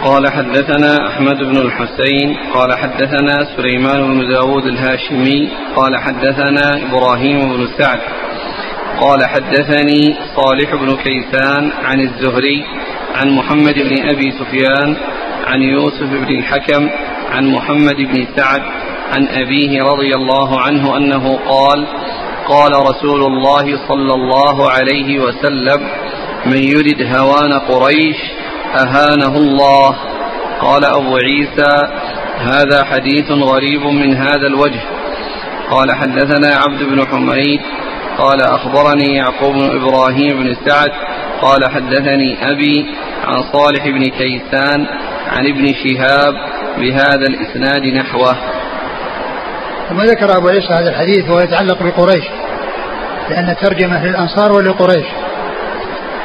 قال 0.05 0.33
حدثنا 0.33 1.09
أحمد 1.09 1.39
بن 1.39 1.57
الحسين 1.57 2.37
قال 2.55 2.73
حدثنا 2.79 3.47
سليمان 3.57 4.07
بن 4.09 4.29
داود 4.29 4.67
الهاشمي 4.67 5.49
قال 5.77 5.97
حدثنا 5.97 6.87
إبراهيم 6.89 7.57
بن 7.57 7.69
سعد 7.79 8.01
قال 9.01 9.27
حدثني 9.27 10.17
صالح 10.37 10.75
بن 10.75 10.97
كيسان 10.97 11.73
عن 11.85 12.01
الزهري 12.01 12.65
عن 13.15 13.31
محمد 13.31 13.75
بن 13.75 14.11
أبي 14.11 14.33
سفيان 14.33 14.97
عن 15.47 15.63
يوسف 15.63 16.11
بن 16.11 16.39
الحكم 16.39 16.89
عن 17.31 17.47
محمد 17.47 17.97
بن 17.97 18.27
سعد 18.37 18.63
عن 19.13 19.29
أبيه 19.29 19.83
رضي 19.83 20.15
الله 20.15 20.61
عنه 20.61 20.97
أنه 20.97 21.37
قال 21.37 21.87
قال 22.49 22.73
رسول 22.73 23.23
الله 23.23 23.89
صلى 23.89 24.15
الله 24.15 24.71
عليه 24.71 25.21
وسلم 25.21 25.81
من 26.47 26.59
يرد 26.59 27.17
هوان 27.17 27.53
قريش 27.53 28.42
أهانه 28.79 29.37
الله. 29.37 29.97
قال 30.61 30.85
أبو 30.85 31.17
عيسى 31.17 31.89
هذا 32.39 32.85
حديث 32.85 33.31
غريب 33.31 33.83
من 33.87 34.17
هذا 34.17 34.47
الوجه. 34.47 34.81
قال 35.71 35.93
حدثنا 35.93 36.49
عبد 36.57 36.83
بن 36.83 37.07
حميد. 37.07 37.61
قال 38.19 38.43
أخبرني 38.43 39.15
يعقوب 39.17 39.55
بن 39.55 39.81
إبراهيم 39.81 40.43
بن 40.43 40.57
سعد. 40.67 40.91
قال 41.43 41.71
حدثني 41.71 42.51
أبي 42.51 42.87
عن 43.25 43.43
صالح 43.53 43.89
بن 43.89 44.05
كيسان 44.05 44.87
عن 45.29 45.47
ابن 45.47 45.67
شهاب 45.67 46.35
بهذا 46.79 47.27
الإسناد 47.27 47.83
نحوه. 47.83 48.37
ثم 49.89 50.01
ذكر 50.01 50.37
أبو 50.37 50.49
عيسى 50.49 50.73
هذا 50.73 50.91
الحديث 50.91 51.31
وهو 51.31 51.41
يتعلق 51.41 51.83
بقريش 51.83 52.25
لأن 53.31 53.57
ترجمة 53.63 54.05
للأنصار 54.05 54.53
ولقريش. 54.53 55.07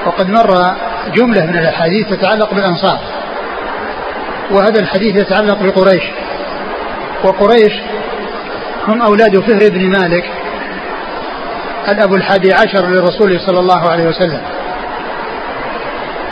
وقد 0.05 0.29
مر 0.29 0.75
جملة 1.15 1.45
من 1.45 1.57
الأحاديث 1.57 2.07
تتعلق 2.07 2.53
بالأنصار. 2.53 2.99
وهذا 4.51 4.79
الحديث 4.79 5.15
يتعلق 5.15 5.63
بقريش. 5.63 6.03
وقريش 7.23 7.73
هم 8.87 9.01
أولاد 9.01 9.39
فهر 9.39 9.69
بن 9.69 9.89
مالك 9.89 10.23
الأب 11.87 12.13
الحادي 12.13 12.53
عشر 12.53 12.85
للرسول 12.87 13.39
صلى 13.39 13.59
الله 13.59 13.89
عليه 13.89 14.07
وسلم. 14.07 14.41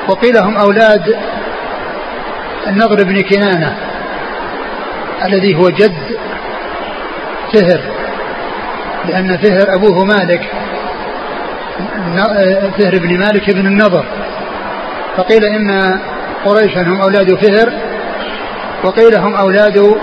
وقيل 0.10 0.38
هم 0.38 0.58
أولاد 0.58 1.16
النضر 2.68 3.04
بن 3.04 3.22
كنانة 3.22 3.78
الذي 5.26 5.56
هو 5.56 5.70
جد 5.70 6.18
فهر 7.54 7.82
لأن 9.06 9.38
فهر 9.38 9.76
أبوه 9.76 10.06
مالك 10.06 10.42
فهر 12.80 13.00
بن 13.00 13.20
مالك 13.20 13.50
بن 13.50 13.68
النضر. 13.68 14.06
فقيل 15.18 15.46
إن 15.46 16.00
قريشا 16.46 16.82
هم 16.82 17.02
أولاد 17.02 17.36
فهر 17.36 17.74
وقيل 18.84 19.16
هم 19.18 19.36
أولاد 19.36 19.96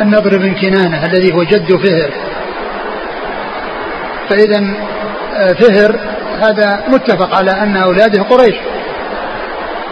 النضر 0.00 0.38
بن 0.38 0.54
كنانة 0.54 1.06
الذي 1.06 1.32
هو 1.32 1.42
جد 1.42 1.76
فهر. 1.76 2.10
فإذا 4.30 4.64
آه، 5.36 5.52
فهر 5.52 6.00
هذا 6.40 6.84
متفق 6.88 7.36
على 7.36 7.50
أن 7.50 7.76
أولاده 7.76 8.22
قريش. 8.22 8.54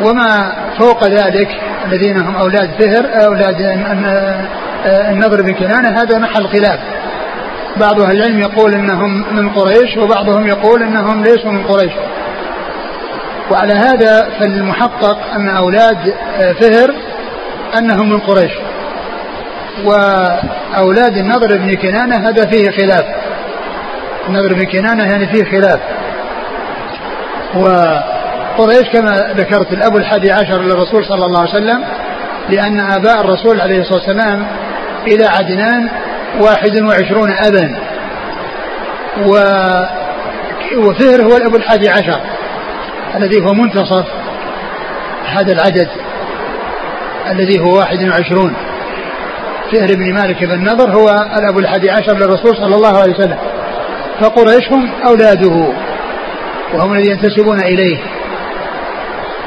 وما 0.00 0.52
فوق 0.78 1.04
ذلك 1.04 1.48
الذين 1.86 2.18
هم 2.18 2.36
أولاد 2.36 2.70
فهر 2.82 3.24
أولاد 3.26 3.56
النضر 4.86 5.42
بن 5.42 5.52
كنانة 5.52 5.88
هذا 5.88 6.18
محل 6.18 6.48
خلاف. 6.48 6.80
بعض 7.76 8.00
أهل 8.00 8.16
العلم 8.16 8.40
يقول 8.40 8.74
أنهم 8.74 9.36
من 9.36 9.48
قريش 9.48 9.96
وبعضهم 9.96 10.46
يقول 10.46 10.82
أنهم 10.82 11.22
ليسوا 11.22 11.50
من 11.50 11.62
قريش. 11.62 11.92
وعلى 13.50 13.72
هذا 13.72 14.28
فالمحقق 14.40 15.18
أن 15.34 15.48
أولاد 15.48 16.14
فهر 16.60 16.94
أنهم 17.78 18.10
من 18.10 18.18
قريش. 18.18 18.52
وأولاد 19.84 21.16
النضر 21.16 21.56
بن 21.56 21.74
كنانة 21.74 22.28
هذا 22.28 22.46
فيه 22.46 22.70
خلاف. 22.70 23.04
النضر 24.28 24.54
بن 24.54 24.64
كنانة 24.64 25.04
يعني 25.12 25.26
فيه 25.26 25.44
خلاف. 25.44 25.80
وقريش 27.54 28.88
كما 28.92 29.34
ذكرت 29.36 29.72
الأب 29.72 29.96
الحادي 29.96 30.32
عشر 30.32 30.62
للرسول 30.62 31.04
صلى 31.04 31.24
الله 31.26 31.40
عليه 31.40 31.50
وسلم 31.50 31.84
لأن 32.48 32.80
آباء 32.80 33.20
الرسول 33.20 33.60
عليه 33.60 33.80
الصلاة 33.80 33.98
والسلام 33.98 34.46
إلى 35.06 35.24
عدنان 35.24 35.88
واحد 36.40 36.80
وعشرون 36.82 37.30
أبا. 37.30 37.76
و 39.26 39.30
وفهر 40.76 41.22
هو 41.22 41.36
الأب 41.36 41.56
الحادي 41.56 41.88
عشر. 41.88 42.20
الذي 43.16 43.40
هو 43.40 43.52
منتصف 43.52 44.04
هذا 45.26 45.52
العدد 45.52 45.88
الذي 47.30 47.60
هو 47.60 47.78
واحد 47.78 48.08
وعشرون. 48.08 48.54
فهر 49.72 49.94
بن 49.94 50.14
مالك 50.14 50.44
بن 50.44 50.64
نضر 50.64 50.90
هو 50.90 51.08
الأب 51.38 51.58
الحادي 51.58 51.90
عشر 51.90 52.12
للرسول 52.12 52.56
صلى 52.56 52.76
الله 52.76 52.98
عليه 52.98 53.14
وسلم. 53.14 53.38
فقريش 54.20 54.72
هم 54.72 54.90
أولاده 55.06 55.72
وهم 56.74 56.92
الذين 56.92 57.12
ينتسبون 57.12 57.60
إليه. 57.60 57.98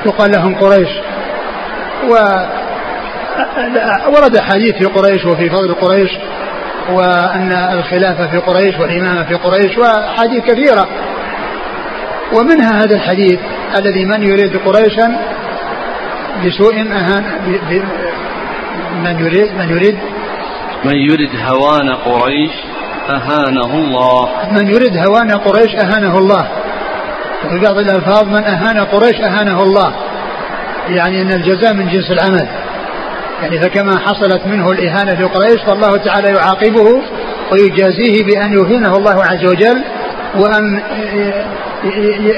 يقال 0.06 0.32
لهم 0.32 0.56
قريش. 0.56 0.90
و 2.10 2.14
ورد 4.08 4.40
حديث 4.42 4.76
في 4.76 4.86
قريش 4.86 5.26
وفي 5.26 5.50
فضل 5.50 5.74
قريش 5.74 6.12
وأن 6.90 7.52
الخلافة 7.52 8.28
في 8.28 8.38
قريش 8.38 8.80
والإمامة 8.80 9.24
في 9.24 9.36
قريش 9.36 9.78
وحديث 9.78 10.44
كثيرة. 10.44 10.88
ومنها 12.34 12.84
هذا 12.84 12.96
الحديث 12.96 13.40
الذي 13.76 14.06
من 14.06 14.24
يريد 14.24 14.58
قريشا 14.58 15.16
بسوء 16.46 16.76
أهان 16.76 17.24
من 19.04 19.20
يريد 19.20 19.54
من 19.54 19.70
يريد 19.70 19.98
من 20.86 20.96
يريد 20.96 21.30
هوان 21.46 21.90
قريش 21.90 22.52
أهانه 23.10 23.76
الله. 23.76 24.30
من 24.52 24.68
يريد 24.68 24.98
هوان 24.98 25.32
قريش 25.32 25.76
أهانه 25.76 26.18
الله. 26.18 26.48
وفي 27.46 27.60
بعض 27.60 27.78
الألفاظ 27.78 28.24
من 28.24 28.44
أهان 28.44 28.80
قريش 28.80 29.22
أهانه 29.22 29.64
الله. 29.64 29.94
يعني 30.90 31.22
أن 31.22 31.32
الجزاء 31.32 31.74
من 31.74 31.90
جنس 31.90 32.12
العمل. 32.12 32.48
يعني 33.42 33.60
فكما 33.60 34.00
حصلت 34.00 34.46
منه 34.46 34.72
الإهانة 34.72 35.16
في 35.16 35.24
قريش 35.24 35.62
فالله 35.68 35.98
تعالى 35.98 36.28
يعاقبه 36.28 37.02
ويجازيه 37.52 38.24
بأن 38.24 38.54
يهينه 38.54 38.98
الله 38.98 39.24
عز 39.24 39.46
وجل 39.46 39.84
وأن 40.36 40.82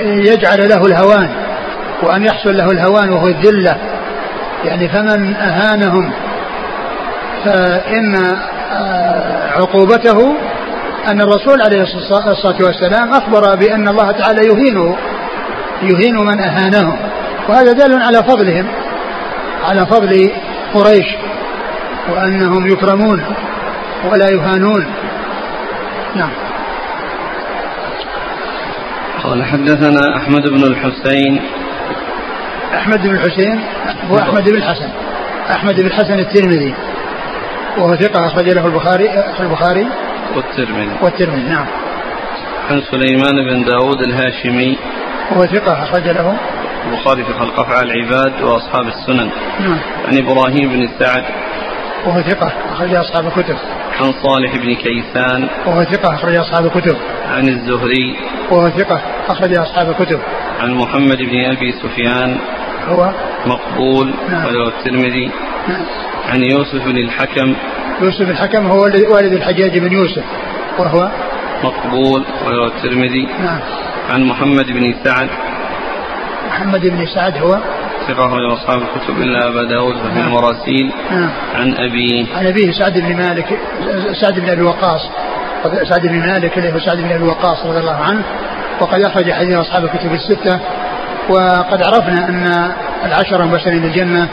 يجعل 0.05 0.69
له 0.69 0.86
الهوان 0.86 1.29
وأن 2.03 2.24
يحصل 2.24 2.58
له 2.58 2.72
الهوان 2.72 3.10
وهو 3.10 3.27
الذلة. 3.27 3.77
يعني 4.65 4.89
فمن 4.89 5.36
أهانهم 5.36 6.12
فإن 7.46 8.15
عقوبته 9.55 10.36
أن 11.08 11.22
الرسول 11.22 11.62
عليه 11.62 11.81
الصلاة 11.81 12.58
والسلام 12.62 13.13
أخبر 13.13 13.55
بأن 13.55 13.88
الله 13.88 14.12
تعالى 14.12 14.48
يهينه 14.48 14.96
يهين 15.81 16.15
من 16.15 16.39
أهانهم. 16.39 17.00
وهذا 17.50 17.72
دال 17.72 18.01
على 18.03 18.24
فضلهم 18.24 18.67
على 19.69 19.86
فضل 19.86 20.31
قريش 20.74 21.07
وأنهم 22.09 22.68
يكرمون 22.68 23.24
ولا 24.11 24.29
يهانون. 24.29 24.85
نعم. 26.16 26.49
قال 29.24 29.44
حدثنا 29.44 30.18
أحمد 30.18 30.50
بن 30.50 30.64
الحسين. 30.64 31.42
أحمد 32.74 33.08
بن 33.08 33.16
الحسين 33.16 33.60
هو 34.12 34.18
أحمد 34.18 34.50
بن 34.50 34.55
الحسن. 34.55 34.90
أحمد 35.51 35.75
بن 35.75 35.86
الحسن 35.86 36.20
الترمذي. 36.20 36.74
وهو 37.77 37.96
ثقة 37.96 38.27
أخرج 38.27 38.50
له 38.50 38.66
البخاري 38.66 39.10
البخاري 39.40 39.88
والترمذي. 40.36 40.96
والترمذي 41.01 41.50
نعم. 41.50 41.66
عن 42.70 42.82
سليمان 42.92 43.36
بن 43.50 43.64
داود 43.64 44.01
الهاشمي. 44.01 44.77
وهو 45.32 45.46
ثقة 45.46 45.84
أخرج 45.84 46.03
له 46.03 46.38
البخاري 46.88 47.24
في 47.24 47.34
خلق 47.34 47.60
أفعال 47.60 47.92
العباد 47.92 48.42
وأصحاب 48.42 48.88
السنن. 48.88 49.29
نعم. 49.60 49.77
عن 50.08 50.18
إبراهيم 50.18 50.70
بن 50.70 50.90
سعد. 51.00 51.24
وهو 52.05 52.22
ثقة 52.22 52.51
أخرج 52.72 52.96
أصحاب 52.96 53.27
الكتب. 53.27 53.55
عن 54.00 54.12
صالح 54.24 54.55
بن 54.55 54.75
كيسان. 54.75 55.50
وهو 55.66 55.83
ثقة 55.83 56.14
أخرج 56.14 56.35
أصحاب 56.35 56.66
الكتب. 56.66 56.98
عن 57.31 57.50
الزهري. 57.50 58.16
وهو 58.51 58.70
ثقة 58.70 59.01
أخرج 59.27 59.57
أصحاب 59.57 59.90
الكتب. 59.90 60.20
عن 60.59 60.74
محمد 60.74 61.18
بن 61.18 61.46
أبي 61.46 61.72
سفيان. 61.72 62.38
هو؟ 62.88 63.12
مقبول. 63.46 64.14
نعم. 64.31 64.46
وله 64.46 64.68
الترمذي. 64.68 65.31
نعم. 65.68 65.81
عن 66.29 66.44
يوسف 66.44 66.85
بن 66.85 66.98
الحكم. 66.98 67.55
يوسف 68.01 68.29
الحكم 68.29 68.68
هو 68.68 68.81
والد 68.83 69.33
الحجاج 69.33 69.77
بن 69.77 69.94
يوسف. 69.94 70.24
وهو؟ 70.79 71.09
مقبول. 71.64 72.25
وله 72.46 72.68
الترمذي. 72.68 73.27
نعم. 73.44 73.59
عن 74.09 74.24
محمد 74.24 74.66
بن 74.66 74.94
سعد. 75.03 75.29
محمد 76.48 76.81
بن 76.81 77.05
سعد 77.05 77.38
هو؟ 77.38 77.59
ثقة 78.09 78.25
أخرج 78.25 78.51
أصحاب 78.51 78.81
الكتب 78.81 79.17
إلا 79.17 79.48
أبا 79.48 79.63
داود 79.63 79.95
في 79.95 80.07
نعم. 80.07 80.27
المراسيل. 80.27 80.91
نعم. 81.11 81.29
عن 81.55 81.74
أبيه 81.74 82.25
عن 82.35 82.48
أبيه 82.48 82.72
سعد 82.72 82.93
بن 82.93 83.15
مالك 83.15 83.59
سعد 84.22 84.39
بن 84.39 84.50
أبي 84.50 84.61
وقاص. 84.61 85.09
سعد 85.89 86.07
بن 86.07 86.19
مالك 86.19 86.57
اللي 86.57 86.74
هو 86.74 86.79
سعد 86.79 86.98
بن 86.98 87.11
أبي 87.11 87.24
وقاص 87.24 87.65
رضي 87.65 87.79
الله 87.79 87.95
عنه. 87.95 88.24
وقد 88.81 89.01
أخرج 89.01 89.31
حديث 89.31 89.57
أصحاب 89.57 89.83
الكتب 89.83 90.13
الستة. 90.13 90.59
وقد 91.29 91.83
عرفنا 91.83 92.29
أن 92.29 92.72
العشرة 93.05 93.43
المبشرين 93.43 93.81
بالجنة 93.81 94.27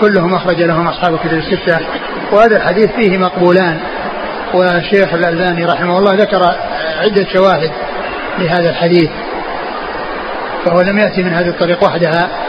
كلهم 0.00 0.34
أخرج 0.34 0.62
لهم 0.62 0.88
أصحاب 0.88 1.14
الكتب 1.14 1.38
الستة. 1.38 1.78
وهذا 2.32 2.56
الحديث 2.56 2.90
فيه 3.00 3.18
مقبولان. 3.18 3.80
والشيخ 4.54 5.14
الألباني 5.14 5.64
رحمه 5.64 5.98
الله 5.98 6.14
ذكر 6.14 6.42
عدة 6.98 7.26
شواهد 7.32 7.70
لهذا 8.38 8.70
الحديث. 8.70 9.10
فهو 10.64 10.80
لم 10.80 10.98
يأتي 10.98 11.22
من 11.22 11.32
هذه 11.32 11.48
الطريق 11.48 11.84
وحدها. 11.84 12.45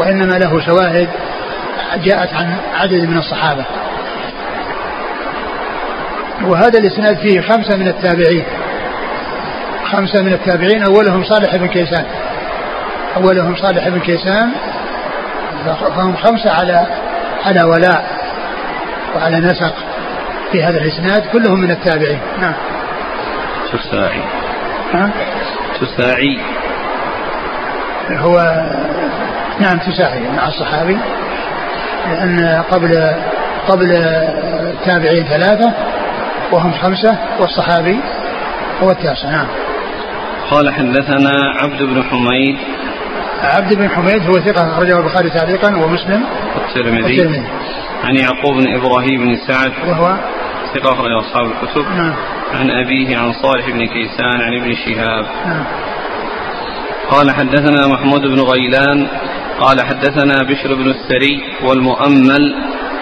وإنما 0.00 0.38
له 0.38 0.60
شواهد 0.60 1.08
جاءت 2.04 2.34
عن 2.34 2.56
عدد 2.74 3.04
من 3.04 3.18
الصحابة. 3.18 3.64
وهذا 6.42 6.78
الإسناد 6.78 7.18
فيه 7.18 7.40
خمسة 7.40 7.76
من 7.76 7.88
التابعين. 7.88 8.44
خمسة 9.92 10.22
من 10.22 10.32
التابعين 10.32 10.82
أولهم 10.82 11.24
صالح 11.24 11.56
بن 11.56 11.66
كيسان. 11.66 12.04
أولهم 13.16 13.56
صالح 13.56 13.88
بن 13.88 14.00
كيسان 14.00 14.50
فهم 15.96 16.16
خمسة 16.16 16.50
على 16.50 16.86
على 17.46 17.62
ولاء 17.62 18.04
وعلى 19.16 19.40
نسق 19.40 19.74
في 20.52 20.62
هذا 20.64 20.78
الإسناد 20.78 21.22
كلهم 21.32 21.60
من 21.60 21.70
التابعين. 21.70 22.20
نعم. 22.40 22.54
تساعي 23.72 24.22
ها؟ 24.94 25.10
تساعي 25.80 26.40
هو 28.10 28.38
نعم 29.60 29.78
تساعي 29.78 30.20
مع 30.36 30.48
الصحابي. 30.48 30.98
لأن 32.08 32.62
قبل 32.70 33.14
قبل 33.68 33.92
التابعين 33.92 35.24
ثلاثة 35.24 35.72
وهم 36.52 36.72
خمسة 36.72 37.18
والصحابي 37.40 38.00
هو 38.82 38.90
التاسع 38.90 39.30
نعم. 39.30 39.46
قال 40.50 40.74
حدثنا 40.74 41.30
عبد 41.62 41.82
بن 41.82 42.02
حميد. 42.02 42.56
عبد 43.42 43.74
بن 43.74 43.88
حميد 43.88 44.26
هو 44.26 44.32
ثقة 44.32 44.72
أخرجه 44.72 44.98
البخاري 44.98 45.30
تعليقا 45.30 45.76
ومسلم. 45.76 46.24
الترمذي 46.56 47.02
والترمذي. 47.02 47.46
عن 48.04 48.16
يعقوب 48.16 48.56
بن 48.56 48.74
إبراهيم 48.74 49.24
بن 49.24 49.36
سعد. 49.46 49.72
وهو؟ 49.88 50.16
ثقة 50.74 50.92
أخرج 50.92 51.10
أصحاب 51.20 51.46
الكتب. 51.46 51.96
نعم. 51.96 52.14
عن 52.54 52.70
أبيه 52.70 53.18
عن 53.18 53.32
صالح 53.32 53.70
بن 53.70 53.86
كيسان 53.86 54.40
عن 54.40 54.60
ابن 54.60 54.74
شهاب. 54.74 55.26
نعم. 55.46 55.64
قال 57.10 57.30
حدثنا 57.30 57.86
محمود 57.86 58.20
بن 58.20 58.40
غيلان. 58.40 59.08
قال 59.60 59.80
حدثنا 59.80 60.42
بشر 60.42 60.74
بن 60.74 60.90
السري 60.90 61.42
والمؤمل 61.64 62.54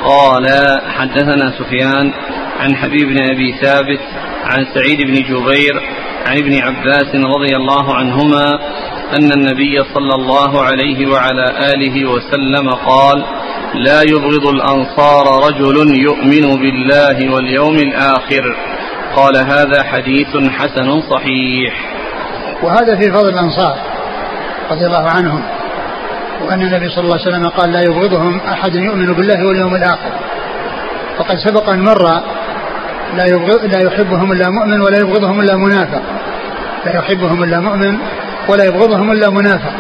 قال 0.05 0.47
حدثنا 0.89 1.53
سفيان 1.59 2.13
عن 2.61 2.77
حبيب 2.77 3.09
بن 3.09 3.31
أبي 3.31 3.53
ثابت 3.63 4.01
عن 4.45 4.67
سعيد 4.75 5.03
بن 5.03 5.15
جبير 5.15 5.83
عن 6.27 6.37
ابن 6.37 6.59
عباس 6.59 7.15
رضي 7.15 7.57
الله 7.57 7.95
عنهما 7.95 8.45
أن 9.19 9.33
النبي 9.33 9.85
صلى 9.95 10.15
الله 10.15 10.63
عليه 10.63 11.07
وعلى 11.07 11.45
آله 11.75 12.11
وسلم 12.11 12.71
قال 12.71 13.25
لا 13.75 14.03
يبغض 14.03 14.47
الأنصار 14.47 15.47
رجل 15.47 16.01
يؤمن 16.03 16.57
بالله 16.63 17.35
واليوم 17.35 17.75
الآخر 17.75 18.57
قال 19.17 19.37
هذا 19.37 19.83
حديث 19.83 20.37
حسن 20.51 21.01
صحيح 21.11 21.95
وهذا 22.63 22.97
في 22.97 23.13
فضل 23.13 23.29
الأنصار 23.29 23.77
رضي 24.71 24.87
الله 24.87 25.11
عنهم. 25.11 25.58
وأن 26.41 26.63
النبي 26.63 26.89
صلى 26.89 27.05
الله 27.05 27.19
عليه 27.21 27.37
وسلم 27.37 27.49
قال 27.49 27.73
لا 27.73 27.81
يبغضهم 27.81 28.41
أحد 28.41 28.75
يؤمن 28.75 29.13
بالله 29.13 29.47
واليوم 29.47 29.75
الآخر. 29.75 30.13
وقد 31.19 31.37
سبق 31.37 31.69
أن 31.69 31.85
مر 31.85 32.05
لا, 33.17 33.25
لا 33.67 33.81
يحبهم 33.81 34.33
إلا 34.33 34.51
مؤمن 34.51 34.81
ولا 34.81 34.99
يبغضهم 34.99 35.41
إلا 35.41 35.57
منافق. 35.57 36.03
لا 36.87 36.97
يحبهم 36.97 37.43
إلا 37.43 37.61
مؤمن 37.61 37.99
ولا 38.49 38.65
يبغضهم 38.65 39.13
إلا 39.13 39.31
منافق. 39.31 39.73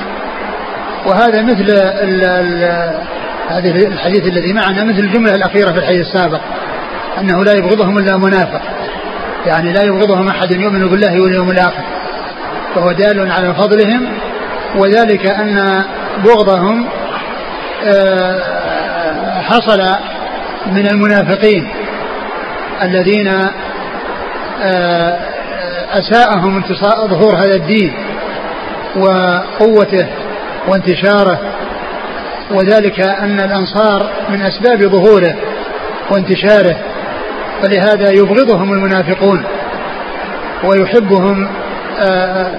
وهذا 1.07 1.43
مثل 1.43 1.65
ال 2.03 2.25
ال 2.25 3.01
هذه 3.49 3.87
الحديث 3.87 4.27
الذي 4.27 4.53
معنا 4.53 4.85
مثل 4.85 4.99
الجملة 4.99 5.35
الأخيرة 5.35 5.73
في 5.73 5.79
الحديث 5.79 6.07
السابق 6.07 6.41
أنه 7.19 7.45
لا 7.45 7.53
يبغضهم 7.53 7.99
إلا 7.99 8.17
منافق. 8.17 8.61
يعني 9.47 9.73
لا 9.73 9.83
يبغضهم 9.83 10.29
أحد 10.29 10.51
يؤمن 10.51 10.89
بالله 10.89 11.21
واليوم 11.21 11.51
الآخر. 11.51 11.85
فهو 12.75 12.93
دال 12.93 13.33
على 13.33 13.55
فضلهم 13.55 14.09
وذلك 14.77 15.27
أن 15.27 15.85
بغضهم 16.25 16.87
آه، 17.85 18.41
حصل 19.43 19.81
من 20.67 20.87
المنافقين 20.87 21.69
الذين 22.83 23.29
آه، 24.63 25.19
أساءهم 25.93 26.63
ظهور 27.09 27.37
هذا 27.37 27.55
الدين 27.55 27.95
وقوته 28.97 30.07
وانتشاره 30.69 31.41
وذلك 32.51 33.01
أن 33.01 33.41
الأنصار 33.41 34.11
من 34.29 34.43
أسباب 34.43 34.83
ظهوره 34.83 35.35
وانتشاره 36.11 36.77
فلهذا 37.63 38.11
يبغضهم 38.13 38.73
المنافقون 38.73 39.45
ويحبهم 40.65 41.49
آه، 42.01 42.51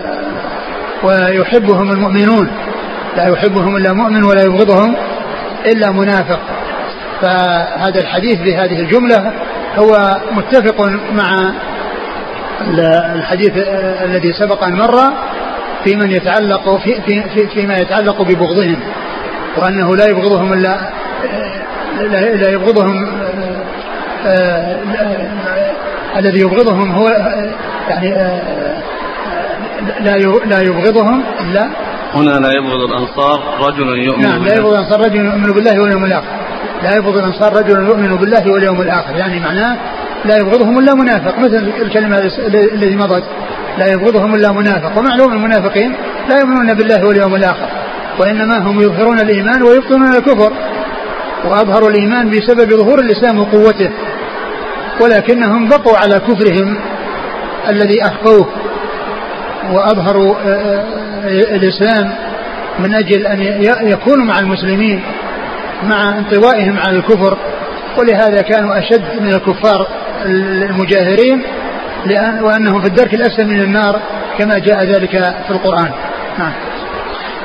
ويحبهم 1.03 1.91
المؤمنون. 1.91 2.49
لا 3.19 3.27
يحبهم 3.27 3.75
إلا 3.75 3.93
مؤمن 3.93 4.23
ولا 4.23 4.43
يبغضهم 4.43 4.95
إلا 5.65 5.91
منافق. 5.91 6.39
فهذا 7.21 7.99
الحديث 8.01 8.39
بهذه 8.39 8.79
الجملة 8.79 9.33
هو 9.77 10.17
متفق 10.31 10.89
مع 11.13 11.53
الحديث 13.15 13.51
الذي 14.03 14.33
سبق 14.33 14.63
أن 14.63 14.75
مر 14.75 14.95
في 15.83 15.95
من 15.95 16.11
يتعلق 16.11 16.77
في 16.77 17.01
في 17.01 17.23
في 17.29 17.47
فيما 17.47 17.77
يتعلق 17.77 18.21
ببغضهم 18.21 18.79
وأنه 19.57 19.95
لا 19.95 20.05
يبغضهم 20.05 20.53
إلا 20.53 20.77
لا 22.35 22.49
يبغضهم 22.49 23.07
الذي 26.17 26.39
يبغضهم 26.39 26.91
هو 26.91 27.09
يعني 27.89 28.09
لا 29.99 30.17
لا 30.45 30.61
يبغضهم 30.61 31.23
إلا 31.41 31.69
هنا 32.13 32.31
لا 32.31 32.51
يبغض 32.51 32.81
الأنصار 32.89 33.39
رجل 33.67 33.87
يؤمن 34.07 34.23
نعم 34.23 34.43
لا 34.43 34.55
يبغض 34.55 34.73
الأنصار 34.73 34.99
رجل 35.05 35.25
يؤمن 35.25 35.51
بالله 35.51 35.81
واليوم 35.81 36.05
الآخر. 36.05 36.27
لا 36.83 36.95
يبغض 36.95 37.17
الأنصار 37.17 37.53
رجل 37.53 37.87
يؤمن 37.87 38.15
بالله 38.15 38.51
واليوم 38.51 38.81
الآخر. 38.81 39.15
يعني 39.15 39.39
معناه 39.39 39.77
لا 40.25 40.37
يبغضهم 40.37 40.79
إلا 40.79 40.93
منافق 40.93 41.39
مثل 41.39 41.71
الكلمة 41.81 42.17
الذي 42.73 42.95
مضت. 42.95 43.23
لا 43.77 43.87
يبغضهم 43.93 44.35
إلا 44.35 44.51
منافق 44.51 44.97
ومعلوم 44.97 45.33
المنافقين 45.33 45.95
لا 46.29 46.39
يؤمنون 46.39 46.73
بالله 46.73 47.05
واليوم 47.07 47.35
الآخر 47.35 47.69
وإنما 48.19 48.57
هم 48.57 48.81
يظهرون 48.81 49.19
الإيمان 49.19 49.63
ويبطنون 49.63 50.15
الكفر 50.15 50.53
وأظهروا 51.45 51.89
الإيمان 51.89 52.29
بسبب 52.29 52.73
ظهور 52.73 52.99
الإسلام 52.99 53.39
وقوته 53.39 53.91
ولكنهم 55.01 55.69
بقوا 55.69 55.97
على 55.97 56.19
كفرهم 56.19 56.77
الذي 57.69 58.01
أخفوه. 58.01 58.47
واظهروا 59.71 60.35
آه، 60.35 60.47
آه، 60.47 61.55
الإسلام 61.55 62.15
من 62.79 62.93
أجل 62.93 63.27
أن 63.27 63.87
يكونوا 63.87 64.25
مع 64.25 64.39
المسلمين 64.39 65.03
مع 65.83 66.17
انطوائهم 66.17 66.79
على 66.79 66.97
الكفر. 66.97 67.37
ولهذا 67.97 68.41
كانوا 68.41 68.79
أشد 68.79 69.21
من 69.21 69.33
الكفار 69.33 69.87
المجاهرين 70.25 71.43
لأن 72.05 72.43
وأنهم 72.43 72.81
في 72.81 72.87
الدرك 72.87 73.13
الأسفل 73.13 73.47
من 73.47 73.61
النار 73.61 74.01
كما 74.37 74.59
جاء 74.59 74.83
ذلك 74.83 75.11
في 75.47 75.51
القرآن. 75.51 75.91
نعم. 76.39 76.53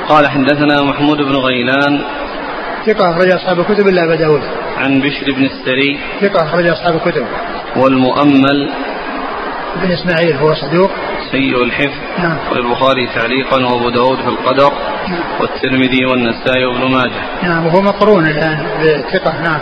قال 0.09 0.29
حدثنا 0.29 0.83
محمود 0.83 1.16
بن 1.16 1.37
غيلان. 1.37 2.00
ثقة 2.87 3.11
أخرج 3.11 3.33
أصحاب 3.33 3.61
الكتب 3.61 3.88
إلا 3.88 4.05
أبا 4.05 4.14
داود. 4.14 4.40
عن 4.79 5.00
بشر 5.00 5.33
بن 5.33 5.44
السري. 5.44 5.98
ثقة 6.20 6.44
أخرج 6.44 6.66
أصحاب 6.66 6.94
الكتب. 6.94 7.27
والمؤمل. 7.77 8.70
بن 9.83 9.92
إسماعيل 9.92 10.37
هو 10.37 10.55
صدوق. 10.55 10.90
سيء 11.35 11.62
الحفظ 11.62 12.01
نعم. 12.18 12.38
والبخاري 12.53 13.07
تعليقا 13.07 13.57
وأبو 13.64 13.90
داود 13.90 14.18
في 14.18 14.29
القدر 14.29 14.73
نعم. 15.09 15.40
والترمذي 15.40 16.05
والنسائي 16.07 16.64
وابن 16.64 16.90
ماجه. 16.90 17.23
نعم 17.42 17.66
وهو 17.66 17.83
مقرون 17.83 18.27
الآن 18.27 18.59
بثقة 18.81 19.42
نعم. 19.42 19.61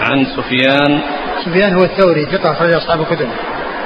عن 0.00 0.26
سفيان. 0.36 1.00
سفيان 1.44 1.74
هو 1.74 1.84
الثوري 1.84 2.24
ثقة 2.24 2.52
أخرج 2.52 2.72
أصحاب 2.72 3.00
الكتب. 3.00 3.28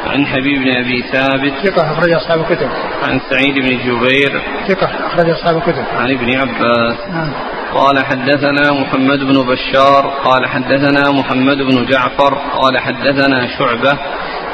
عن 0.06 0.26
حبيب 0.26 0.62
بن 0.62 0.76
أبي 0.76 1.04
ثابت. 1.12 1.52
ثقة 1.66 1.92
أخرج 1.92 2.12
أصحاب 2.12 2.40
الكتب. 2.40 2.68
عن 3.02 3.20
سعيد 3.30 3.54
بن 3.54 3.78
جبير. 3.78 4.42
ثقة 4.68 5.06
أخرج 5.06 5.30
أصحاب 5.30 5.56
الكتب. 5.56 5.84
عن 5.98 6.10
ابن 6.10 6.36
عباس. 6.36 6.96
نعم. 7.10 7.32
قال 7.74 8.04
حدثنا 8.06 8.72
محمد 8.72 9.18
بن 9.18 9.42
بشار 9.42 10.06
قال 10.24 10.46
حدثنا 10.46 11.10
محمد 11.10 11.56
بن 11.56 11.86
جعفر 11.86 12.34
قال 12.34 12.78
حدثنا 12.78 13.46
شعبة. 13.58 13.98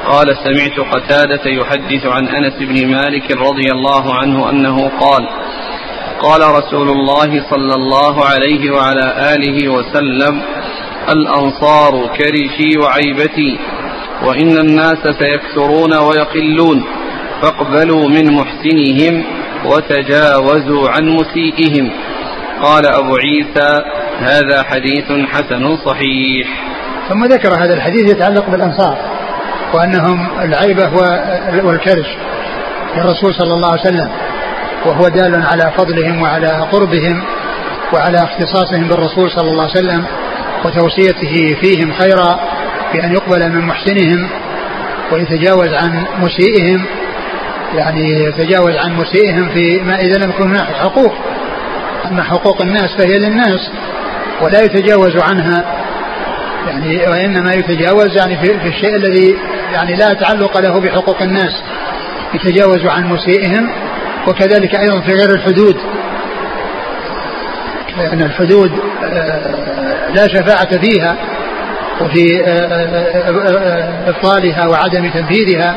قال 0.09 0.37
سمعت 0.45 0.81
قتادة 0.95 1.51
يحدث 1.51 2.07
عن 2.07 2.29
أنس 2.29 2.55
بن 2.61 2.87
مالك 2.87 3.31
رضي 3.31 3.73
الله 3.73 4.15
عنه 4.15 4.51
أنه 4.51 4.89
قال 4.89 5.29
قال 6.21 6.41
رسول 6.41 6.89
الله 6.89 7.51
صلى 7.51 7.75
الله 7.75 8.25
عليه 8.25 8.71
وعلى 8.71 9.35
آله 9.35 9.69
وسلم 9.69 10.43
الأنصار 11.09 12.07
كرشي 12.17 12.79
وعيبتي 12.79 13.59
وإن 14.25 14.59
الناس 14.59 15.03
سيكثرون 15.19 15.95
ويقلون 15.95 16.85
فاقبلوا 17.43 18.09
من 18.09 18.33
محسنهم 18.33 19.25
وتجاوزوا 19.65 20.89
عن 20.89 21.09
مسيئهم. 21.09 21.91
قال 22.63 22.87
أبو 22.87 23.17
عيسى 23.17 23.83
هذا 24.19 24.63
حديث 24.63 25.27
حسن 25.29 25.77
صحيح. 25.77 26.49
ثم 27.09 27.25
ذكر 27.25 27.55
هذا 27.55 27.75
الحديث 27.75 28.11
يتعلق 28.11 28.51
بالأنصار. 28.51 29.18
وأنهم 29.75 30.41
العيبة 30.41 30.91
والكرش 31.65 32.07
للرسول 32.97 33.35
صلى 33.35 33.55
الله 33.55 33.71
عليه 33.71 33.81
وسلم. 33.81 34.11
وهو 34.87 35.09
دال 35.09 35.47
على 35.47 35.73
فضلهم 35.77 36.23
وعلى 36.23 36.49
قربهم 36.73 37.23
وعلى 37.93 38.19
اختصاصهم 38.19 38.89
بالرسول 38.89 39.31
صلى 39.31 39.51
الله 39.51 39.63
عليه 39.63 39.73
وسلم 39.73 40.05
وتوصيته 40.65 41.57
فيهم 41.61 41.93
خيرا 41.93 42.41
بأن 42.93 43.13
يقبل 43.13 43.49
من 43.53 43.61
محسنهم 43.61 44.29
ويتجاوز 45.13 45.69
عن 45.73 46.05
مسيئهم 46.19 46.85
يعني 47.75 48.25
يتجاوز 48.25 48.77
عن 48.77 48.97
مسيئهم 48.97 49.49
في 49.49 49.83
ما 49.83 50.01
إذا 50.01 50.25
لم 50.25 50.31
يكن 50.31 50.49
هناك 50.49 50.67
حقوق. 50.67 51.15
أما 52.11 52.23
حقوق 52.23 52.63
الناس 52.63 52.97
فهي 52.99 53.19
للناس 53.19 53.71
ولا 54.41 54.63
يتجاوز 54.63 55.17
عنها. 55.17 55.65
يعني 56.69 57.07
وإنما 57.07 57.55
يتجاوز 57.55 58.17
يعني 58.17 58.37
في, 58.37 58.61
في 58.61 58.69
الشيء 58.69 58.97
الذي 58.97 59.37
يعني 59.73 59.95
لا 59.95 60.13
تعلق 60.13 60.61
له 60.61 60.81
بحقوق 60.81 61.23
الناس. 61.23 61.63
يتجاوز 62.35 62.87
عن 62.87 63.05
مسيئهم 63.05 63.71
وكذلك 64.29 64.75
أيضا 64.75 65.01
في 65.01 65.13
غير 65.13 65.31
الحدود. 65.31 65.77
لأن 67.99 68.23
الحدود 68.23 68.73
آه، 69.05 70.11
لا 70.15 70.29
شفاعة 70.29 70.79
فيها 70.79 71.17
وفي 72.01 72.45
آه، 72.47 72.51
آه، 72.51 74.09
إبطالها 74.09 74.67
وعدم 74.67 75.11
تنفيذها. 75.11 75.77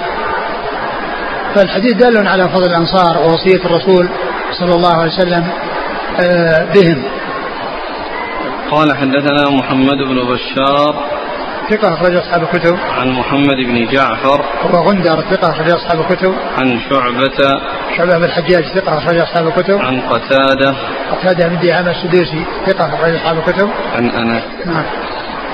فالحديث 1.56 1.94
دال 1.94 2.28
على 2.28 2.50
فضل 2.50 2.66
الأنصار 2.66 3.18
ووصية 3.18 3.66
الرسول 3.66 4.10
صلى 4.60 4.76
الله 4.76 4.98
عليه 4.98 5.12
وسلم 5.12 5.48
بهم. 6.74 7.04
قال 8.72 8.98
حدثنا 8.98 9.50
محمد 9.50 9.98
بن 9.98 10.16
بشار 10.16 10.96
ثقة 11.70 11.94
أخرج 11.94 12.16
أصحاب 12.16 12.44
الكتب. 12.44 12.78
عن 13.00 13.10
محمد 13.10 13.56
بن 13.68 13.88
جعفر. 13.88 14.46
هو 14.62 14.90
غندر 14.90 15.22
ثقة 15.32 15.50
أخرج 15.50 15.70
أصحاب 15.70 16.00
الكتب. 16.00 16.36
عن 16.58 16.80
شعبة. 16.90 17.60
شعبة 17.98 18.18
بن 18.18 18.24
الحجاج 18.24 18.64
ثقة 18.64 18.98
أخرج 18.98 19.18
أصحاب 19.18 19.48
الكتب. 19.48 19.80
عن 19.82 20.02
قتادة. 20.02 20.76
قتادة 21.12 21.48
بن 21.48 21.68
دعامة 21.68 21.92
السدوسي 21.92 22.46
ثقة 22.66 22.96
أخرج 22.96 23.16
أصحاب 23.16 23.38
الكتب. 23.38 23.70
عن 23.96 24.10
أنس. 24.10 24.44
نعم. 24.66 24.84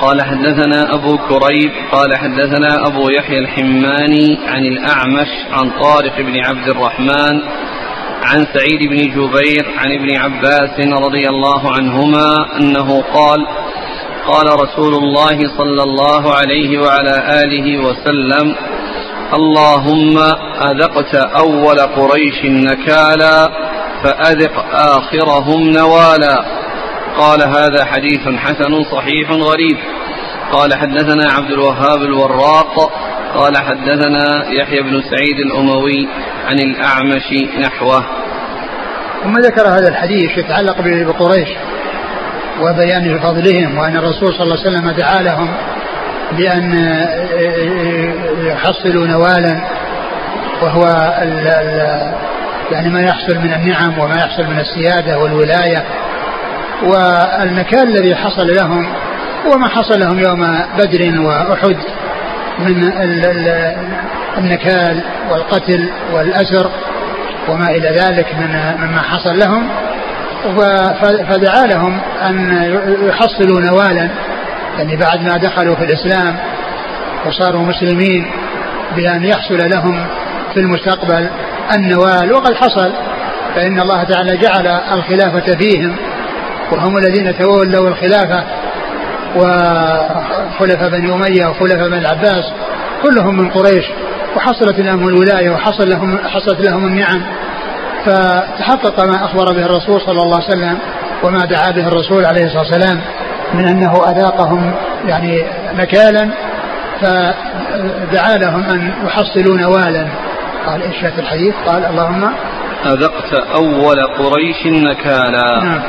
قال 0.01 0.21
حدثنا 0.21 0.95
أبو 0.95 1.17
كريب 1.17 1.71
قال 1.91 2.17
حدثنا 2.17 2.88
أبو 2.88 3.10
يحيى 3.10 3.39
الحماني 3.39 4.39
عن 4.47 4.65
الأعمش 4.65 5.27
عن 5.51 5.69
طارق 5.69 6.17
بن 6.17 6.45
عبد 6.45 6.67
الرحمن 6.67 7.41
عن 8.23 8.47
سعيد 8.53 8.89
بن 8.89 8.97
جبير 8.97 9.65
عن 9.77 9.91
ابن 9.91 10.17
عباس 10.17 10.80
رضي 10.80 11.30
الله 11.30 11.71
عنهما 11.71 12.58
أنه 12.60 13.01
قال 13.01 13.47
قال 14.27 14.45
رسول 14.45 14.93
الله 14.95 15.58
صلى 15.58 15.84
الله 15.84 16.36
عليه 16.36 16.82
وعلى 16.82 17.43
آله 17.43 17.77
وسلم 17.77 18.56
اللهم 19.34 20.17
أذقت 20.71 21.15
أول 21.15 21.80
قريش 21.80 22.45
نكالا 22.45 23.49
فأذق 24.03 24.65
آخرهم 24.73 25.69
نوالا. 25.69 26.45
قال 27.17 27.41
هذا 27.41 27.86
حديث 27.86 28.27
حسن 28.38 28.84
صحيح 28.91 29.32
غريب. 29.32 29.77
قال 30.51 30.73
حدثنا 30.73 31.32
عبد 31.32 31.51
الوهاب 31.51 32.01
الوراق 32.01 32.91
قال 33.38 33.58
حدثنا 33.58 34.50
يحيى 34.50 34.82
بن 34.82 35.02
سعيد 35.02 35.39
الأموي 35.39 36.08
عن 36.47 36.60
الأعمش 36.60 37.34
نحوه. 37.60 38.04
ثم 39.23 39.34
ذكر 39.34 39.67
هذا 39.67 39.89
الحديث 39.89 40.38
يتعلق 40.38 40.76
بقريش 40.82 41.50
وبيان 42.62 43.19
فضلهم 43.19 43.78
وأن 43.78 43.97
الرسول 43.97 44.34
صلى 44.34 44.43
الله 44.43 44.58
عليه 44.60 44.69
وسلم 44.69 44.91
دعا 44.91 45.21
لهم 45.21 45.54
بأن 46.32 46.73
يحصلوا 48.39 49.08
نوالا 49.08 49.62
وهو 50.62 50.84
ال 51.21 51.47
ال 51.47 52.13
يعني 52.71 52.89
ما 52.89 53.02
يحصل 53.02 53.36
من 53.36 53.54
النعم 53.54 54.00
وما 54.00 54.15
يحصل 54.15 54.43
من 54.43 54.60
السيادة 54.60 55.19
والولاية. 55.19 55.84
والنكال 56.84 57.84
الذي 57.84 58.15
حصل 58.15 58.47
لهم 58.47 58.93
هو 59.45 59.58
ما 59.58 59.67
حصل 59.67 60.00
لهم 60.00 60.19
يوم 60.19 60.60
بدر 60.78 61.21
وأحد. 61.21 61.78
من 62.59 62.91
النكال 64.37 65.01
والقتل 65.31 65.89
والأسر 66.13 66.71
وما 67.49 67.65
إلى 67.69 67.89
ذلك 67.89 68.35
من 68.35 68.75
مما 68.77 69.01
حصل 69.01 69.39
لهم. 69.39 69.69
فدعا 71.29 71.65
لهم 71.65 71.99
أن 72.21 72.65
يحصلوا 73.01 73.61
نوالا. 73.61 74.09
يعني 74.77 74.95
بعد 74.95 75.21
ما 75.21 75.37
دخلوا 75.37 75.75
في 75.75 75.83
الإسلام 75.83 76.35
وصاروا 77.25 77.61
مسلمين 77.61 78.31
بأن 78.95 79.23
يحصل 79.23 79.69
لهم 79.69 80.05
في 80.53 80.59
المستقبل 80.59 81.29
النوال. 81.75 82.33
وقد 82.33 82.55
حصل 82.55 82.91
فإن 83.55 83.79
الله 83.79 84.03
تعالى 84.03 84.37
جعل 84.37 84.67
الخلافة 84.67 85.55
فيهم. 85.55 85.95
وهم 86.71 86.97
الذين 86.97 87.37
تولوا 87.37 87.89
الخلافة 87.89 88.43
وخلف 89.38 90.84
بني 90.84 91.13
أمية 91.13 91.47
وخلف 91.47 91.76
بني 91.76 91.97
العباس 91.97 92.54
كلهم 93.04 93.38
من 93.38 93.50
قريش 93.50 93.86
وحصلت 94.36 94.80
لهم 94.80 95.08
الولاية 95.08 95.50
وحصل 95.50 95.89
لهم 95.89 96.17
حصلت 96.17 96.62
لهم 96.62 96.86
النعم. 96.86 97.21
فتحقق 98.06 99.00
ما 99.00 99.26
أخبر 99.26 99.54
به 99.54 99.65
الرسول 99.65 100.02
صلى 100.02 100.21
الله 100.21 100.36
عليه 100.36 100.47
وسلم 100.47 100.78
وما 101.23 101.45
دعا 101.45 101.71
به 101.71 101.88
الرسول 101.88 102.26
عليه 102.26 102.45
الصلاة 102.45 102.63
والسلام 102.63 103.02
من 103.54 103.67
أنه 103.67 104.12
أذاقهم 104.12 104.73
يعني 105.06 105.43
نكالا 105.73 106.30
فدعا 107.02 108.38
لهم 108.38 108.63
أن 108.63 108.93
يحصلوا 109.06 109.58
نوالا 109.58 110.08
قال 110.67 110.82
إيش 110.82 110.97
في 110.97 111.21
الحديث؟ 111.21 111.56
قال 111.65 111.86
اللهم 111.86 112.34
أذقت 112.86 113.34
أول 113.56 114.08
قريش 114.17 114.65
نكالا 114.65 115.63
نعم. 115.63 115.82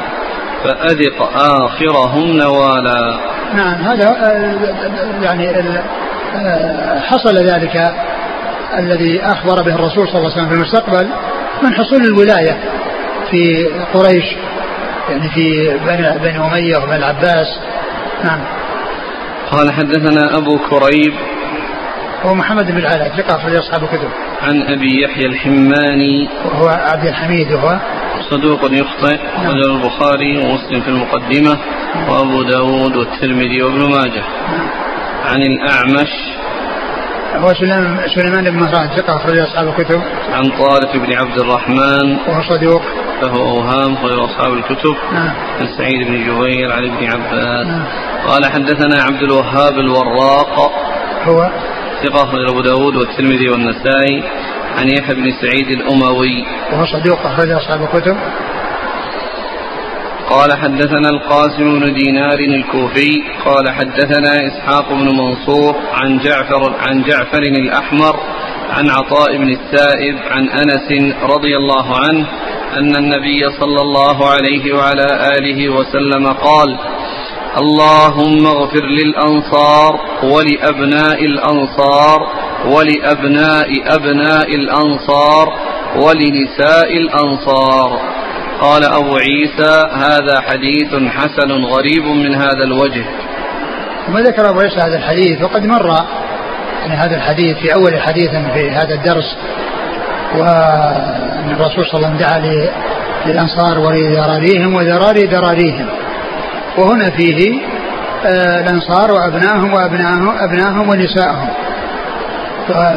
فأذق 0.65 1.23
آخرهم 1.37 2.37
نوالا. 2.37 3.19
نعم 3.55 3.75
هذا 3.75 4.17
يعني 5.23 5.53
حصل 7.01 7.37
ذلك 7.37 7.95
الذي 8.79 9.23
أخبر 9.23 9.63
به 9.63 9.75
الرسول 9.75 10.09
صلى 10.09 10.19
الله 10.19 10.33
عليه 10.33 10.43
وسلم 10.43 10.49
في 10.49 10.55
المستقبل 10.55 11.09
من 11.63 11.75
حصول 11.75 12.05
الولاية 12.05 12.57
في 13.31 13.67
قريش 13.95 14.25
يعني 15.11 15.29
في 15.29 15.69
بني, 15.87 16.19
بني 16.19 16.39
أمية 16.47 16.77
وبني 16.77 16.97
العباس. 16.97 17.61
نعم. 18.25 18.41
قال 19.51 19.73
حدثنا 19.73 20.37
أبو 20.37 20.59
كريب 20.59 21.15
هو 22.25 22.35
محمد 22.35 22.71
بن 22.71 22.79
العلاء 22.79 23.09
ثقة 23.17 23.37
أخرج 23.37 23.55
أصحاب 23.55 23.83
الكتب. 23.83 24.09
عن 24.43 24.63
أبي 24.63 25.03
يحيى 25.03 25.27
الحماني. 25.27 26.29
وهو 26.45 26.69
عبد 26.69 27.07
الحميد 27.07 27.53
وهو 27.53 27.79
صدوق 28.31 28.61
يخطئ 28.65 29.17
نعم. 29.43 29.51
البخاري 29.51 30.39
ومسلم 30.39 30.81
في 30.81 30.89
المقدمة 30.89 31.59
وأبو 32.09 32.43
داود 32.43 32.97
والترمذي 32.97 33.63
وابن 33.63 33.91
ماجه. 33.91 34.25
عن 35.25 35.43
الأعمش 35.43 36.09
هو 37.37 37.55
سليمان 37.55 37.99
سليمان 38.15 38.45
بن 38.45 38.57
مهران 38.57 38.89
ثقة 38.97 39.17
أخرج 39.17 39.39
أصحاب 39.39 39.69
الكتب. 39.69 40.03
عن 40.33 40.51
طارق 40.59 40.97
بن 40.97 41.13
عبد 41.13 41.39
الرحمن 41.39 42.17
وهو 42.29 42.43
صدوق. 42.51 42.83
له 43.23 43.33
أوهام 43.37 43.97
خير 43.97 44.25
أصحاب 44.25 44.53
الكتب. 44.53 44.97
نعم. 45.13 45.31
عن 45.61 45.67
سعيد 45.79 46.09
بن 46.09 46.15
جبير 46.15 46.73
عن 46.73 46.85
ابن 46.85 47.05
عباس. 47.07 47.67
نعم. 47.67 47.85
قال 48.29 48.47
حدثنا 48.47 49.03
عبد 49.03 49.23
الوهاب 49.23 49.79
الوراق. 49.79 50.73
هو 51.25 51.51
ثقة 52.05 52.23
أخرج 52.23 52.51
أبو 52.51 52.61
داود 52.61 52.97
والترمذي 52.97 53.49
والنسائي 53.49 54.23
عن 54.79 54.89
يحيى 54.89 55.15
بن 55.15 55.33
سعيد 55.43 55.71
الأموي. 55.71 56.45
وهو 56.73 56.85
صدوق 56.87 57.27
أخرج 57.27 57.51
أصحاب 57.51 57.83
الكتب. 57.83 58.17
قال 60.31 60.53
حدثنا 60.53 61.09
القاسم 61.09 61.81
بن 61.81 61.95
دينار 61.95 62.39
الكوفي 62.39 63.23
قال 63.45 63.71
حدثنا 63.71 64.47
إسحاق 64.47 64.89
بن 64.93 65.17
منصور 65.17 65.77
عن 65.93 66.19
جعفر 66.19 66.77
عن 66.81 67.03
جعفر 67.03 67.43
الأحمر 67.43 68.17
عن 68.71 68.91
عطاء 68.91 69.37
بن 69.37 69.49
السائب 69.49 70.17
عن 70.31 70.49
أنس 70.49 71.15
رضي 71.23 71.57
الله 71.57 71.97
عنه 71.97 72.27
أن 72.77 72.97
النبي 72.97 73.41
صلى 73.61 73.81
الله 73.81 74.29
عليه 74.31 74.73
وعلى 74.73 75.07
آله 75.39 75.69
وسلم 75.69 76.27
قال 76.27 76.79
اللهم 77.59 78.47
اغفر 78.47 78.85
للأنصار 78.85 80.01
ولأبناء 80.23 81.25
الأنصار 81.25 82.29
ولأبناء 82.67 83.69
أبناء 83.87 84.55
الأنصار 84.55 85.59
ولنساء 85.97 86.97
الأنصار. 86.97 88.01
قال 88.61 88.85
أبو 88.85 89.17
عيسى 89.17 89.89
هذا 89.93 90.41
حديث 90.41 90.95
حسن 90.95 91.65
غريب 91.65 92.05
من 92.05 92.35
هذا 92.35 92.65
الوجه. 92.65 93.05
ثم 94.07 94.19
ذكر 94.19 94.51
أبو 94.51 94.61
عيسى 94.61 94.77
هذا 94.77 94.97
الحديث 94.97 95.43
وقد 95.43 95.67
مر 95.67 95.87
يعني 96.81 96.95
هذا 96.95 97.17
الحديث 97.17 97.57
في 97.57 97.75
أول 97.75 98.01
حديث 98.01 98.31
في 98.31 98.71
هذا 98.71 98.95
الدرس 98.95 99.37
وأن 100.35 101.51
الرسول 101.51 101.87
صلى 101.87 101.95
الله 101.95 102.09
عليه 102.09 102.17
وسلم 102.17 102.17
دعا 102.17 102.39
للأنصار 103.27 103.79
ولذراريهم 103.79 104.75
وذراري 104.75 105.27
ذراريهم. 105.27 105.87
وهنا 106.79 107.11
فيه 107.11 107.61
آه، 108.27 108.61
الأنصار 108.61 109.13
وأبنائهم 109.13 109.75
وأبنائهم 109.75 110.29
أبنائهم 110.29 110.89
ونسائهم 110.89 111.49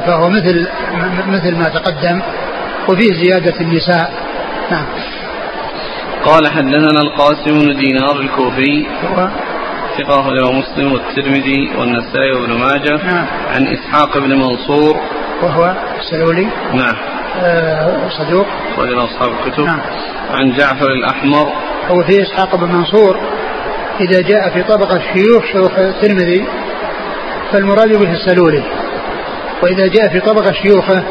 فهو 0.06 0.30
مثل 0.30 0.68
مثل 1.28 1.56
ما 1.56 1.70
تقدم 1.70 2.22
وفيه 2.90 3.14
زيادة 3.14 3.62
النساء. 3.62 4.14
نعم. 4.72 4.86
قال 6.26 6.48
حدثنا 6.48 7.02
القاسم 7.02 7.60
بن 7.60 7.80
دينار 7.80 8.20
الكوفي 8.20 8.86
ثقة 9.98 10.30
له 10.34 10.52
مسلم 10.52 10.92
والترمذي 10.94 11.72
والنسائي 11.78 12.32
وابن 12.32 12.54
ماجه. 12.54 13.06
نعم. 13.06 13.26
عن 13.56 13.68
إسحاق 13.68 14.18
بن 14.18 14.30
منصور. 14.30 14.98
وهو 15.44 15.76
السلولي 16.00 16.48
نعم. 16.74 16.96
آه 17.44 18.10
صدوق. 18.10 18.48
رجل 18.78 19.00
أصحاب 19.04 19.32
الكتب. 19.32 19.64
نعم. 19.64 19.82
عن 20.32 20.52
جعفر 20.52 20.88
الأحمر. 20.88 21.54
هو 21.88 22.04
في 22.04 22.22
إسحاق 22.22 22.56
بن 22.56 22.68
منصور. 22.68 23.20
إذا 24.00 24.22
جاء 24.22 24.50
في 24.50 24.64
طبقة 24.64 25.02
شيوخ 25.14 25.46
شيوخ 25.52 25.80
الترمذي 25.80 26.46
فالمراد 27.52 27.98
به 27.98 28.12
السلولي. 28.12 28.64
وإذا 29.64 29.88
جاء 29.88 30.08
في 30.08 30.20
طبقة 30.20 30.54
شيوخه 30.54 31.04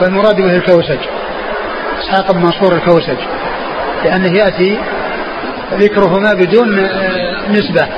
فالمراد 0.00 0.36
به 0.36 0.56
الكوسج 0.56 0.98
إسحاق 1.98 2.32
بن 2.32 2.42
منصور 2.42 2.74
الكوسج 2.74 3.18
لأنه 4.04 4.38
يأتي 4.38 4.78
ذكرهما 5.72 6.34
بدون 6.34 6.78
آه، 6.78 7.50
نسبة. 7.50 7.88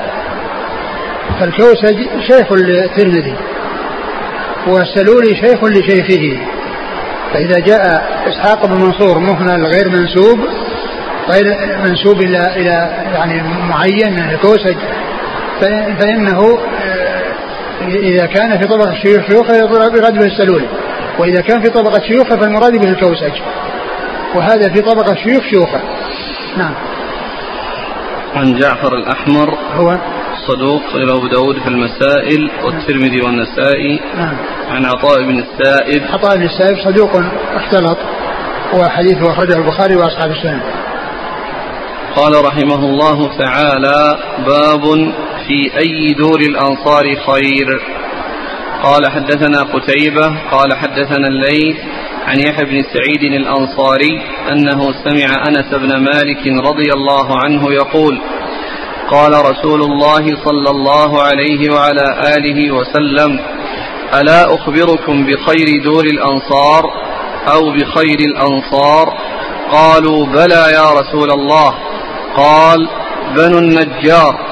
فالكوسج 1.41 2.07
شيخ 2.21 2.53
الترمذي 2.53 3.35
والسلولي 4.67 5.37
شيخ 5.37 5.65
لشيخه. 5.65 6.39
فإذا 7.35 7.59
جاء 7.59 8.09
إسحاق 8.29 8.67
بن 8.67 8.75
منصور 8.75 9.19
مهمل 9.19 9.67
غير 9.67 9.89
منسوب 9.89 10.39
غير 11.29 11.45
منسوب 11.85 12.21
إلى 12.21 12.39
إلى 12.57 12.91
يعني 13.15 13.43
معين 13.43 14.19
الكوسج 14.19 14.77
فإنه 16.01 16.59
إذا 17.83 18.27
كان 18.27 18.59
في 18.59 18.67
طبقة 18.67 18.93
الشيوخ 18.93 19.27
شيوخه 19.27 19.55
يراد 19.57 20.19
به 20.19 20.27
السلولي 20.27 20.69
وإذا 21.19 21.41
كان 21.41 21.63
في 21.63 21.71
طبقة 21.71 22.01
شيوخه 22.09 22.37
فالمراد 22.37 22.73
به 22.73 22.91
الكوسج. 22.91 23.33
وهذا 24.35 24.73
في 24.75 24.81
طبقة 24.81 25.15
شيوخ 25.15 25.45
شيوخه. 25.51 25.81
نعم. 26.57 26.75
عن 28.35 28.55
جعفر 28.55 28.95
الأحمر. 28.95 29.59
هو؟ 29.75 29.99
صدوق 30.49 30.83
إلى 30.95 31.13
أبو 31.13 31.27
داود 31.27 31.59
في 31.59 31.69
المسائل 31.69 32.51
والترمذي 32.65 33.21
والنسائي. 33.21 34.01
نعم. 34.17 34.37
عن 34.71 34.85
عطاء 34.85 35.23
بن 35.23 35.39
السائب. 35.39 36.03
عطاء 36.13 36.37
بن 36.37 36.43
السائب 36.43 36.77
صدوق 36.85 37.11
اختلط. 37.55 37.99
وحديثه 38.75 39.33
أخرجه 39.33 39.57
البخاري 39.57 39.97
وأصحاب 39.97 40.31
السنن. 40.31 40.61
قال 42.17 42.45
رحمه 42.45 42.85
الله 42.85 43.39
تعالى 43.39 44.19
باب 44.47 45.13
في 45.49 45.79
أي 45.79 46.15
دور 46.15 46.41
الأنصار 46.41 47.05
خير؟ 47.27 47.81
قال 48.83 49.11
حدثنا 49.11 49.63
قتيبة 49.63 50.27
قال 50.51 50.75
حدثنا 50.77 51.29
الليث 51.29 51.77
عن 52.27 52.41
يحيى 52.41 52.65
بن 52.65 52.83
سعيد 52.83 53.33
الأنصاري 53.33 54.23
أنه 54.53 54.93
سمع 55.05 55.43
أنس 55.49 55.75
بن 55.75 55.97
مالك 55.97 56.47
رضي 56.65 56.93
الله 56.95 57.39
عنه 57.45 57.73
يقول 57.73 58.21
قال 59.11 59.33
رسول 59.33 59.83
الله 59.83 60.25
صلى 60.45 60.71
الله 60.71 61.23
عليه 61.23 61.75
وعلى 61.75 62.37
آله 62.37 62.75
وسلم 62.75 63.41
ألا 64.21 64.55
أخبركم 64.55 65.27
بخير 65.27 65.83
دور 65.85 66.05
الأنصار 66.05 66.83
أو 67.53 67.73
بخير 67.73 68.19
الأنصار؟ 68.21 69.19
قالوا 69.73 70.27
بلى 70.27 70.65
يا 70.75 70.91
رسول 71.01 71.31
الله. 71.31 71.75
قال 72.37 72.89
بنو 73.37 73.59
النجار. 73.59 74.49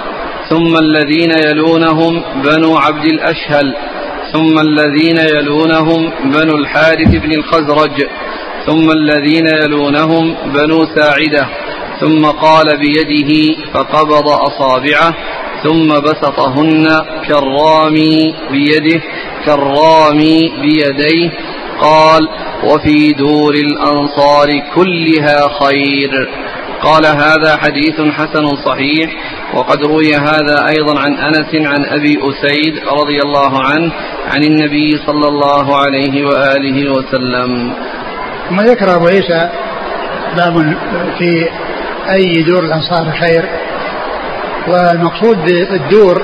ثم 0.51 0.77
الذين 0.77 1.31
يلونهم 1.47 2.23
بنو 2.45 2.77
عبد 2.77 3.05
الأشهل 3.05 3.75
ثم 4.33 4.59
الذين 4.59 5.17
يلونهم 5.37 6.13
بنو 6.25 6.57
الحارث 6.57 7.09
بن 7.09 7.33
الخزرج 7.33 8.07
ثم 8.67 8.91
الذين 8.91 9.47
يلونهم 9.65 10.37
بنو 10.55 10.87
ساعدة 10.97 11.49
ثم 12.01 12.27
قال 12.27 12.77
بيده 12.79 13.57
فقبض 13.75 14.29
أصابعه 14.29 15.15
ثم 15.65 15.89
بسطهن 15.89 16.87
كالرامي 17.29 18.35
بيده 18.51 19.03
كالرامي 19.47 20.53
بيديه 20.63 21.31
قال 21.81 22.29
وفي 22.65 23.13
دور 23.13 23.55
الأنصار 23.55 24.49
كلها 24.75 25.49
خير. 25.61 26.29
قال 26.87 27.07
هذا 27.07 27.57
حديث 27.57 28.01
حسن 28.01 28.47
صحيح 28.65 29.11
وقد 29.55 29.85
روي 29.85 30.15
هذا 30.15 30.69
أيضا 30.69 31.01
عن 31.01 31.15
أنس 31.15 31.55
عن 31.55 31.85
أبي 31.85 32.19
أسيد 32.23 32.75
رضي 33.01 33.19
الله 33.25 33.63
عنه 33.63 33.93
عن 34.35 34.45
النبي 34.45 34.91
صلى 35.07 35.29
الله 35.29 35.77
عليه 35.77 36.25
وآله 36.27 36.93
وسلم. 36.93 37.73
ثم 38.49 38.61
ذكر 38.61 38.95
أبو 38.95 39.07
عيسى 39.07 39.51
باب 40.37 40.77
في 41.19 41.49
أي 42.11 42.43
دور 42.43 42.65
الأنصار 42.65 43.13
خير؟ 43.21 43.45
والمقصود 44.69 45.37
بالدور 45.45 46.23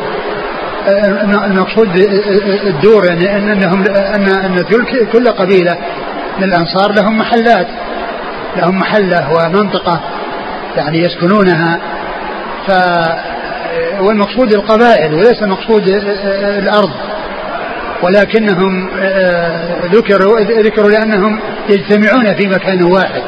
المقصود 1.46 1.88
بالدور 2.64 3.05
يعني 3.05 3.53
انهم 3.53 3.85
ان 3.87 4.29
أن 4.29 4.64
كل 5.12 5.29
قبيلة 5.29 5.79
من 6.38 6.44
الأنصار 6.44 6.92
لهم 6.92 7.18
محلات 7.18 7.66
لهم 8.57 8.79
محلة 8.79 9.33
ومنطقة. 9.33 10.01
يعني 10.77 10.99
يسكنونها. 10.99 11.81
ف 12.67 12.73
والمقصود 14.01 14.53
القبائل 14.53 15.15
وليس 15.15 15.43
المقصود 15.43 15.89
الأرض. 16.59 16.91
ولكنهم 18.03 18.89
ذكروا 19.93 20.41
ذكروا 20.41 20.91
لأنهم 20.91 21.41
يجتمعون 21.69 22.35
في 22.35 22.49
مكان 22.49 22.83
واحد. 22.83 23.23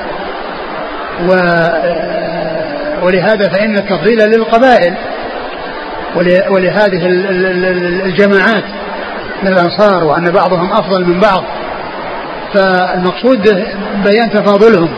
و 1.28 1.32
ولهذا 3.02 3.48
فإن 3.48 3.74
التفضيل 3.74 4.18
للقبائل 4.18 4.94
ولهذه 6.50 7.06
الجماعات 8.04 8.64
من 9.42 9.52
الأنصار 9.52 10.04
وأن 10.04 10.30
بعضهم 10.30 10.72
أفضل 10.72 11.04
من 11.04 11.20
بعض. 11.20 11.44
فالمقصود 12.54 13.64
بيان 14.04 14.30
تفاضلهم. 14.30 14.88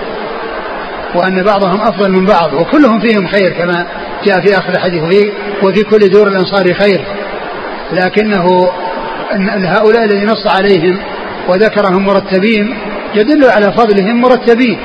وأن 1.14 1.42
بعضهم 1.42 1.81
أفضل 1.81 2.12
من 2.12 2.25
بعض 2.25 2.53
وكلهم 2.53 3.01
فيهم 3.01 3.27
خير 3.29 3.53
كما 3.53 3.87
جاء 4.25 4.40
في 4.40 4.59
آخر 4.59 4.69
الحديث 4.69 5.03
وفي, 5.03 5.33
وفي 5.62 5.83
كل 5.83 6.09
دور 6.09 6.29
الأنصار 6.29 6.75
خير. 6.75 7.05
لكنه 7.92 8.71
أن 9.35 9.64
هؤلاء 9.64 10.05
الذي 10.05 10.25
نص 10.27 10.47
عليهم 10.47 10.99
وذكرهم 11.49 12.05
مرتبين 12.05 12.79
يدل 13.14 13.51
على 13.51 13.73
فضلهم 13.73 14.21
مرتبين 14.21 14.79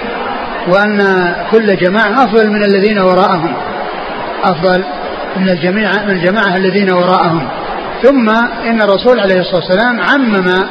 وأن 0.68 1.34
كل 1.52 1.78
جماعة 1.78 2.24
أفضل 2.26 2.50
من 2.50 2.64
الذين 2.64 3.00
وراءهم 3.00 3.54
أفضل 4.44 4.84
من 5.38 5.50
الجميع 5.50 6.04
من 6.04 6.12
الجماعة 6.12 6.58
الذين 6.58 6.92
وراءهم. 6.92 7.48
ثم 8.04 8.30
إن 8.70 8.82
الرسول 8.82 9.20
عليه 9.20 9.40
الصلاة 9.40 9.56
والسلام 9.56 10.02
عمم 10.02 10.64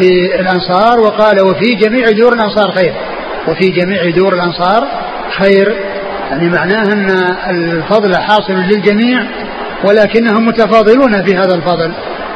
بالأنصار 0.00 1.00
وقال 1.00 1.40
وفي 1.40 1.74
جميع 1.74 2.10
دور 2.10 2.32
الأنصار 2.32 2.72
خير. 2.72 2.94
وفي 3.48 3.68
جميع 3.68 4.10
دور 4.10 4.34
الأنصار 4.34 4.88
خير. 5.38 5.76
يعني 6.30 6.48
معناه 6.48 6.82
أن 6.92 7.10
الفضل 7.50 8.16
حاصل 8.16 8.52
للجميع 8.52 9.26
ولكنهم 9.84 10.46
متفاضلون 10.46 11.24
في 11.24 11.36
هذا 11.36 11.54
الفضل 11.54 11.92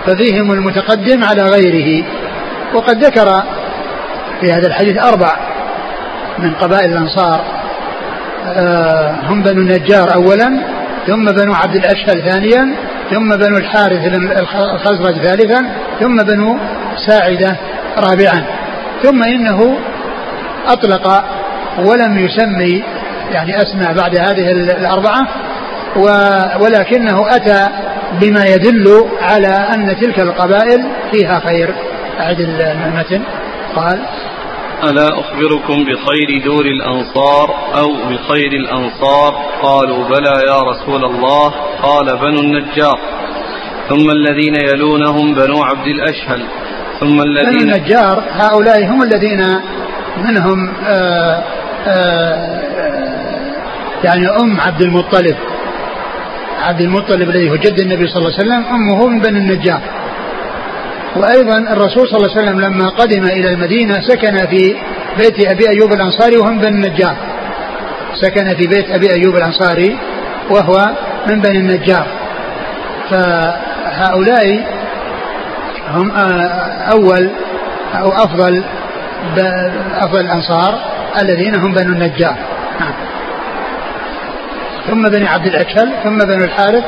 ففيهم 0.07 0.53
المتقدم 0.53 1.25
على 1.25 1.43
غيره. 1.43 2.05
وقد 2.75 3.05
ذكر 3.05 3.43
في 4.41 4.53
هذا 4.53 4.67
الحديث 4.67 5.05
أربع 5.05 5.37
من 6.39 6.55
قبائل 6.55 6.93
الأنصار. 6.93 7.45
آه، 8.47 9.15
هم 9.23 9.43
بنو 9.43 9.61
النجار 9.61 10.15
أولا 10.15 10.61
ثم 11.07 11.25
بنو 11.25 11.55
عبد 11.55 11.77
الأشهل 11.77 12.31
ثانيا 12.31 12.75
ثم 13.11 13.37
بنو 13.37 13.57
الحارث 13.57 14.15
الخزرج 14.75 15.15
ثالثا 15.15 15.65
ثم 16.01 16.17
بنو 16.17 16.59
ساعدة 17.07 17.57
رابعا. 17.99 18.45
ثم 19.03 19.23
إنه 19.23 19.79
أطلق 20.69 21.25
ولم 21.79 22.19
يسمي 22.19 22.85
يعني 23.31 23.57
أسماء 23.63 23.95
بعد 23.95 24.17
هذه 24.17 24.51
الأربعة 24.53 25.29
ولكنه 26.61 27.37
أتى 27.37 27.69
بما 28.21 28.47
يدل 28.47 29.05
على 29.21 29.69
أن 29.75 29.97
تلك 30.01 30.21
القبائل 30.21 30.87
فيها 31.13 31.41
خير. 31.47 31.75
أعد 32.21 32.41
المتن 32.41 33.23
قال 33.77 34.01
ألا 34.85 35.09
أخبركم 35.21 35.85
بخير 35.85 36.45
دور 36.45 36.65
الأنصار 36.67 37.55
أو 37.79 37.89
بخير 38.11 38.53
الأنصار؟ 38.53 39.35
قالوا 39.63 40.09
بلى 40.09 40.43
يا 40.49 40.63
رسول 40.63 41.05
الله. 41.05 41.55
قال 41.83 42.17
بنو 42.17 42.41
النجار. 42.41 42.99
ثم 43.89 44.11
الذين 44.11 44.55
يلونهم 44.55 45.35
بنو 45.35 45.63
عبد 45.63 45.87
الأشهل. 45.87 46.43
ثم 47.01 47.21
الذين 47.21 47.59
بنو 47.59 47.75
النجار 47.75 48.25
هؤلاء 48.31 48.85
هم 48.85 49.03
الذين 49.03 49.41
منهم 50.17 50.73
آآ 50.87 50.93
آه، 50.93 51.43
آآ 51.87 52.63
آه، 52.79 53.09
يعني 54.05 54.29
أم 54.43 54.61
عبد 54.61 54.83
المطلب. 54.83 55.37
عبد 56.61 56.81
المطلب 56.81 57.31
الذي 57.31 57.51
هو 57.51 57.57
جد 57.57 57.81
النبي 57.81 58.07
صلى 58.07 58.19
الله 58.19 58.33
عليه 58.39 58.49
وسلم 58.49 58.65
أمه 58.75 59.07
من 59.07 59.21
بني 59.21 59.39
النجار. 59.39 59.81
وأيضا 61.17 61.59
الرسول 61.59 62.09
صلى 62.09 62.17
الله 62.17 62.31
عليه 62.31 62.43
وسلم 62.43 62.61
لما 62.61 62.89
قدم 62.89 63.25
إلى 63.25 63.53
المدينة 63.53 64.01
سكن 64.01 64.47
في 64.47 64.77
بيت 65.19 65.51
أبي 65.51 65.69
أيوب 65.69 65.93
الأنصاري 65.93 66.37
وهم 66.37 66.59
بن 66.59 66.67
النجار. 66.67 67.17
سكن 68.15 68.55
في 68.55 68.67
بيت 68.67 68.91
أبي 68.91 69.13
أيوب 69.13 69.37
الأنصاري 69.37 69.99
وهو 70.51 70.91
من 71.29 71.41
بني 71.41 71.59
النجار. 71.59 72.07
فهؤلاء 73.11 74.67
هم 75.95 76.11
أول 76.93 77.31
أو 77.95 78.09
أفضل 78.09 78.65
أفضل 79.95 80.21
الأنصار 80.21 80.79
الذين 81.21 81.55
هم 81.55 81.73
بنو 81.75 81.93
النجار. 81.93 82.37
نعم. 82.81 82.93
ثم 84.87 85.09
بني 85.09 85.29
عبد 85.29 85.47
الأشهل 85.47 85.93
ثم 86.05 86.19
بنو 86.19 86.45
الحارث 86.45 86.85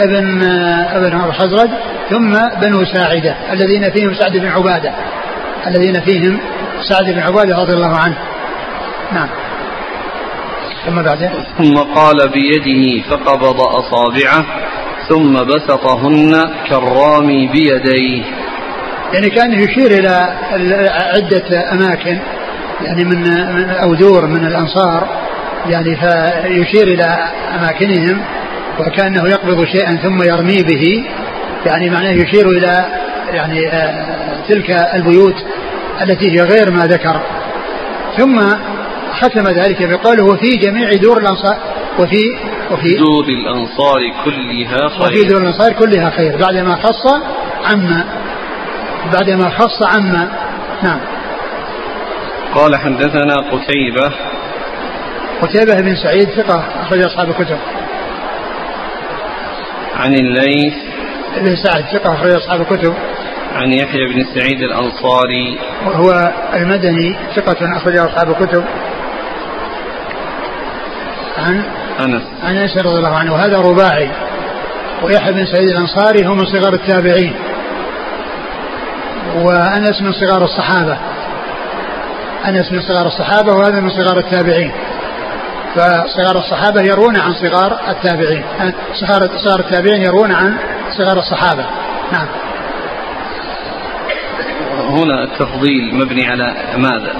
ابن 0.00 0.42
ابن 0.42 1.20
الخزرج 1.20 1.70
ثم 2.10 2.32
بنو 2.60 2.84
ساعدة 2.84 3.36
الذين 3.52 3.90
فيهم 3.90 4.14
سعد 4.14 4.36
بن 4.36 4.48
عبادة. 4.48 4.92
الذين 5.66 6.00
فيهم 6.00 6.40
سعد 6.88 7.04
بن 7.04 7.18
عبادة 7.18 7.56
رضي 7.56 7.72
الله 7.72 7.96
عنه. 7.96 8.16
نعم. 9.12 9.28
ثم 10.86 11.02
بعدين. 11.02 11.30
ثم 11.58 11.76
قال 11.78 12.16
بيده 12.32 13.02
فقبض 13.10 13.60
أصابعه 13.60 14.44
ثم 15.08 15.32
بسطهن 15.32 16.32
كالرامي 16.70 17.46
بيديه. 17.46 18.24
يعني 19.12 19.30
كان 19.30 19.52
يشير 19.52 19.90
إلى 19.90 20.36
عدة 21.14 21.72
أماكن 21.72 22.18
يعني 22.80 23.04
من 23.04 23.26
أو 23.70 23.94
دور 23.94 24.26
من 24.26 24.46
الأنصار 24.46 25.08
يعني 25.66 25.96
فيشير 25.96 26.88
إلى 26.88 27.28
أماكنهم 27.58 28.20
وكأنه 28.80 29.28
يقبض 29.28 29.64
شيئا 29.64 29.96
ثم 29.96 30.22
يرمي 30.22 30.62
به 30.62 31.04
يعني 31.66 31.90
معناه 31.90 32.10
يشير 32.10 32.48
إلى 32.48 32.86
يعني 33.32 33.68
آه، 33.68 34.36
تلك 34.48 34.70
البيوت 34.70 35.44
التي 36.02 36.30
هي 36.30 36.42
غير 36.42 36.70
ما 36.70 36.86
ذكر. 36.86 37.20
ثم 38.16 38.40
ختم 39.20 39.48
ذلك 39.48 39.82
بقوله 39.82 40.24
وفي 40.24 40.50
جميع 40.56 40.92
دور 40.92 41.18
الأنصار 41.18 41.56
وفي 41.98 42.36
وفي 42.70 42.94
دور 42.94 43.24
الأنصار 43.28 44.00
كلها 44.24 44.88
خير. 44.88 45.06
وفي 45.06 45.24
دور 45.24 45.42
الأنصار 45.42 45.72
كلها 45.72 46.10
خير 46.10 46.36
بعدما 46.36 46.76
خص 46.76 47.06
عما 47.64 48.04
بعدما 49.12 49.50
خص 49.50 49.82
عما 49.82 50.28
نعم. 50.82 51.00
قال 52.54 52.76
حدثنا 52.76 53.34
قتيبة. 53.34 54.14
قتيبة 55.42 55.80
بن 55.80 55.96
سعيد 55.96 56.28
ثقة 56.30 56.64
أخرج 56.82 57.04
أصحاب 57.04 57.28
الكتب. 57.28 57.58
عن 59.96 60.14
الليث. 60.14 60.74
بن 61.36 61.56
سعد 61.56 61.84
ثقة 61.84 62.14
أخرج 62.14 62.32
أصحاب 62.32 62.60
الكتب. 62.60 62.94
عن 63.54 63.72
يحيى 63.72 64.06
بن 64.06 64.24
سعيد 64.34 64.62
الأنصاري. 64.62 65.58
وهو 65.86 66.32
المدني 66.54 67.16
ثقة 67.36 67.76
أخرج 67.76 67.96
أصحاب 67.96 68.30
الكتب. 68.30 68.64
عن 71.38 71.62
أنس. 72.00 72.22
عن 72.44 72.56
أنس 72.56 72.76
رضي 72.76 72.98
الله 72.98 73.16
عنه. 73.16 73.32
وهذا 73.32 73.58
رباعي. 73.58 74.10
ويحيى 75.02 75.32
بن 75.32 75.46
سعيد 75.46 75.68
الأنصاري 75.68 76.26
هو 76.26 76.34
من 76.34 76.46
صغار 76.46 76.74
التابعين. 76.74 77.34
وأنس 79.34 80.02
من 80.02 80.12
صغار 80.12 80.44
الصحابة. 80.44 80.98
أنس 82.48 82.72
من 82.72 82.80
صغار 82.80 83.06
الصحابة 83.06 83.52
وهذا 83.52 83.80
من 83.80 83.90
صغار 83.90 84.18
التابعين. 84.18 84.72
فصغار 85.74 86.38
الصحابة 86.38 86.80
يروون 86.80 87.16
عن 87.16 87.34
صغار 87.34 87.80
التابعين. 87.88 88.44
صغار 88.94 89.38
صغار 89.38 89.60
التابعين 89.60 90.02
يروون 90.02 90.32
عن 90.32 90.56
صغار 90.98 91.18
الصحابة. 91.18 91.64
نعم. 92.12 92.26
هنا 94.88 95.24
التفضيل 95.24 95.94
مبني 95.94 96.28
على 96.28 96.54
ماذا؟ 96.76 97.12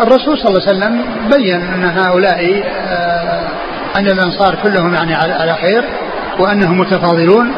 الرسول 0.00 0.38
صلى 0.38 0.48
الله 0.48 0.68
عليه 0.68 0.78
وسلم 0.78 1.04
بين 1.30 1.60
أن 1.62 1.84
هؤلاء 1.84 2.64
آه، 2.88 3.48
أن 3.96 4.06
الأنصار 4.06 4.54
كلهم 4.62 4.94
يعني 4.94 5.14
على 5.14 5.54
خير 5.54 5.84
وأنهم 6.38 6.78
متفاضلون. 6.80 7.52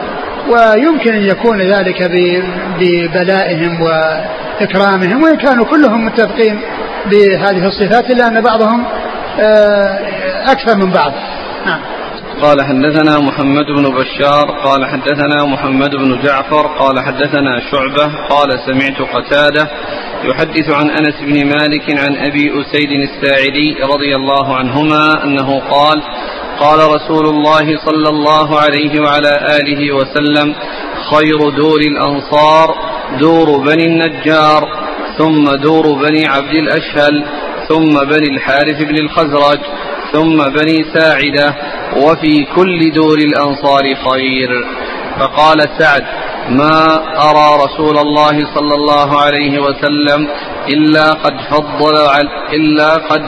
ويمكن 0.51 1.14
أن 1.14 1.22
يكون 1.22 1.62
ذلك 1.62 2.11
ببلائهم 2.80 3.82
وإكرامهم 3.82 5.22
وإن 5.22 5.36
كانوا 5.36 5.64
كلهم 5.64 6.05
متفقين 6.05 6.61
بهذه 7.11 7.66
الصفات 7.66 8.11
إلا 8.11 8.28
أن 8.28 8.40
بعضهم 8.40 8.84
آه، 9.40 9.99
أكثر 10.53 10.76
من 10.76 10.90
بعض. 10.90 11.12
نعم. 11.66 11.80
قال 12.42 12.62
حدثنا 12.62 13.18
محمد 13.18 13.66
بن 13.66 13.82
بشار 13.82 14.51
قال 14.64 14.86
حدثنا 14.86 15.44
محمد 15.44 15.90
بن 15.90 16.20
جعفر 16.22 16.66
قال 16.66 17.01
حدثنا 17.01 17.61
شعبة 17.70 18.14
قال 18.28 18.49
سمعت 18.66 19.01
قتادة 19.14 19.68
يحدث 20.24 20.70
عن 20.70 20.90
أنس 20.90 21.14
بن 21.20 21.46
مالك 21.46 21.99
عن 21.99 22.16
أبي 22.16 22.61
أسيد 22.61 22.90
الساعدي 22.90 23.76
رضي 23.94 24.16
الله 24.16 24.57
عنهما 24.57 25.24
أنه 25.24 25.61
قال 25.61 26.03
قال 26.61 26.78
رسول 26.78 27.26
الله 27.26 27.66
صلى 27.86 28.09
الله 28.09 28.61
عليه 28.61 29.00
وعلى 29.00 29.32
آله 29.59 29.94
وسلم 29.96 30.54
خير 31.11 31.38
دور 31.56 31.80
الأنصار 31.80 32.74
دور 33.20 33.59
بني 33.59 33.86
النجار 33.86 34.62
ثم 35.18 35.44
دور 35.62 35.86
بني 35.92 36.26
عبد 36.26 36.54
الأشهل 36.54 37.24
ثم 37.68 37.94
بني 38.12 38.28
الحارث 38.34 38.82
بن 38.82 38.96
الخزرج 38.98 39.59
ثم 40.12 40.36
بني 40.36 40.76
ساعدة 40.94 41.54
وفي 41.96 42.46
كل 42.56 42.90
دور 42.90 43.18
الأنصار 43.18 43.82
خير. 43.82 44.50
فقال 45.20 45.59
سعد 45.78 46.04
ما 46.48 46.94
أرى 47.28 47.64
رسول 47.64 47.98
الله 47.98 48.54
صلى 48.54 48.74
الله 48.74 49.20
عليه 49.20 49.59
وسلم 49.59 50.28
إلا 50.68 51.12
قد 51.12 51.34
فضل 51.50 51.94
إلا 52.52 52.94
قد 52.94 53.22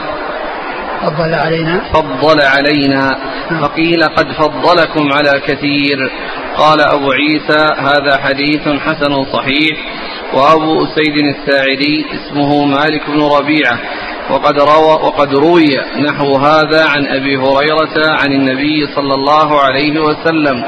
فضل 1.02 1.34
علينا. 1.34 1.92
فضل 1.92 2.40
علينا. 2.40 3.16
فقيل 3.62 4.02
قد 4.02 4.32
فضلكم 4.32 5.12
على 5.12 5.40
كثير. 5.40 6.10
قال 6.56 6.80
أبو 6.80 7.12
عيسى 7.12 7.66
هذا 7.78 8.20
حديث 8.20 8.68
حسن 8.68 9.24
صحيح. 9.32 9.78
وأبو 10.34 10.84
أسيد 10.84 11.16
الساعدي 11.16 12.06
اسمه 12.14 12.64
مالك 12.64 13.10
بن 13.10 13.22
ربيعة. 13.22 13.78
وقد 14.30 14.58
روى 14.58 14.92
وقد 15.06 15.34
روي 15.34 15.76
نحو 16.00 16.36
هذا 16.36 16.84
عن 16.84 17.06
أبي 17.06 17.36
هريرة 17.36 18.10
عن 18.20 18.32
النبي 18.32 18.86
صلى 18.96 19.14
الله 19.14 19.60
عليه 19.60 20.00
وسلم 20.00 20.64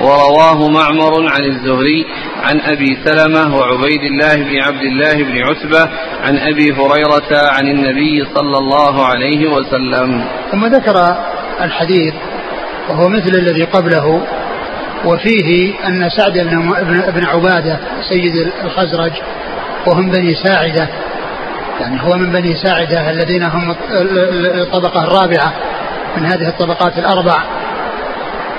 ورواه 0.00 0.68
معمر 0.68 1.28
عن 1.28 1.44
الزهري 1.44 2.06
عن 2.42 2.60
أبي 2.60 2.98
سلمة 3.04 3.56
وعبيد 3.56 4.02
الله 4.02 4.34
بن 4.36 4.62
عبد 4.62 4.82
الله 4.82 5.14
بن 5.24 5.38
عتبة 5.42 5.90
عن 6.22 6.38
أبي 6.38 6.72
هريرة 6.72 7.50
عن 7.50 7.68
النبي 7.68 8.24
صلى 8.34 8.58
الله 8.58 9.06
عليه 9.06 9.46
وسلم. 9.52 10.24
ثم 10.52 10.66
ذكر 10.66 11.16
الحديث 11.60 12.14
وهو 12.88 13.08
مثل 13.08 13.30
الذي 13.34 13.64
قبله 13.64 14.22
وفيه 15.04 15.74
أن 15.86 16.08
سعد 16.16 16.32
بن 16.32 16.74
بن 17.14 17.24
عبادة 17.24 17.80
سيد 18.08 18.52
الخزرج 18.64 19.12
وهم 19.86 20.10
بني 20.10 20.34
ساعدة 20.34 20.88
يعني 21.80 22.02
هو 22.02 22.16
من 22.16 22.32
بني 22.32 22.56
ساعدة 22.56 23.10
الذين 23.10 23.42
هم 23.42 23.76
الطبقة 24.60 25.04
الرابعة 25.04 25.52
من 26.16 26.26
هذه 26.26 26.48
الطبقات 26.48 26.98
الأربع. 26.98 27.42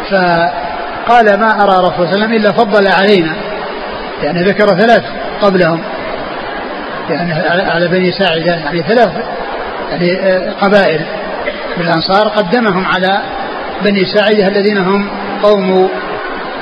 فقال 0.10 1.40
ما 1.40 1.64
أرى 1.64 1.72
رسول 1.72 1.86
الله 1.86 1.98
صلى 1.98 2.06
الله 2.06 2.08
عليه 2.08 2.18
وسلم 2.18 2.34
إلا 2.34 2.52
فضل 2.52 2.88
علينا. 2.88 3.36
يعني 4.24 4.44
ذكر 4.44 4.68
ثلاث 4.68 5.04
قبلهم. 5.42 5.82
يعني 7.10 7.34
على 7.72 7.88
بني 7.88 8.12
ساعدة 8.12 8.56
يعني 8.56 8.84
ثلاث 8.84 9.12
يعني 9.92 10.20
آه، 10.20 10.52
قبائل. 10.62 11.02
من 11.78 11.84
الأنصار 11.84 12.28
قدمهم 12.28 12.86
على 12.86 13.20
بني 13.84 14.06
ساعدة 14.06 14.48
الذين 14.48 14.78
هم 14.78 15.10
قوم 15.44 15.90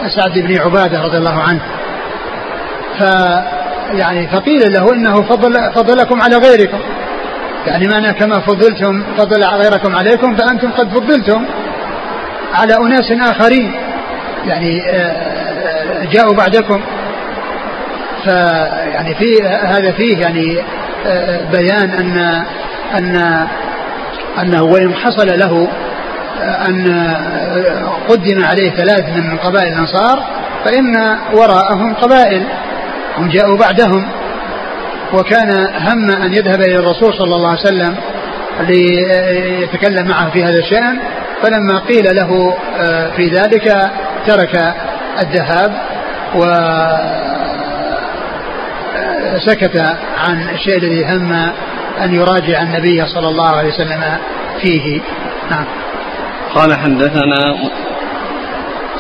سعد 0.08 0.40
بن 0.40 0.58
عبادة 0.58 1.02
رضي 1.02 1.18
الله 1.18 1.42
عنه. 1.42 1.62
يعني 3.92 4.28
فقيل 4.28 4.74
له 4.74 4.94
إنه 4.94 5.22
فضل 5.22 5.72
فضلكم 5.76 6.22
على 6.22 6.36
غيركم. 6.36 6.80
يعني 7.68 7.88
معنى 7.88 8.14
كما 8.14 8.40
فضلتم 8.40 9.04
فضل 9.18 9.44
غيركم 9.44 9.96
عليكم 9.96 10.36
فأنتم 10.36 10.72
قد 10.72 10.90
فضلتم 10.90 11.46
على 12.54 12.78
أناس 12.78 13.12
آخرين. 13.12 13.72
يعني 14.46 14.90
آه، 14.90 14.94
آه، 14.94 16.06
جاءوا 16.06 16.34
بعدكم. 16.34 16.82
فيعني 18.24 19.16
في 19.16 19.44
هذا 19.44 19.92
فيه 19.92 20.18
يعني 20.18 20.64
آه، 21.06 21.52
بيان 21.52 21.90
ان 21.90 22.44
ان 22.98 23.48
أنه 24.42 24.64
وإن 24.64 24.94
حصل 24.94 25.40
له 25.40 25.68
أن 26.42 27.14
قدم 28.10 28.46
عليه 28.46 28.70
ثلاث 28.70 29.10
من 29.10 29.38
قبائل 29.38 29.68
الأنصار 29.68 30.24
فإن 30.66 31.18
وراءهم 31.34 31.94
قبائل. 31.94 32.44
هم 33.18 33.30
جاءوا 33.30 33.58
بعدهم. 33.58 34.08
وكان 35.14 35.50
هم 35.88 36.12
أن 36.12 36.34
يذهب 36.34 36.62
إلى 36.62 36.76
الرسول 36.76 37.14
صلى 37.14 37.36
الله 37.36 37.50
عليه 37.50 37.60
وسلم 37.60 37.96
ليتكلم 38.60 40.08
معه 40.08 40.30
في 40.30 40.44
هذا 40.44 40.60
الشأن. 40.60 41.00
فلما 41.44 41.80
قيل 41.80 42.16
له 42.16 42.58
آه، 42.78 43.12
في 43.12 43.28
ذلك 43.28 43.92
ترك 44.28 44.74
الذهاب 45.22 45.74
وسكت 49.36 49.76
آه، 49.76 49.98
عن 50.18 50.50
الشيء 50.50 50.78
الذي 50.78 51.06
هم 51.06 51.32
أن 52.04 52.14
يراجع 52.14 52.62
النبي 52.62 53.06
صلى 53.06 53.28
الله 53.28 53.50
عليه 53.56 53.70
وسلم 53.70 54.04
فيه. 54.62 55.02
نعم. 55.52 55.66
قال 56.56 56.74
حدثنا 56.74 57.56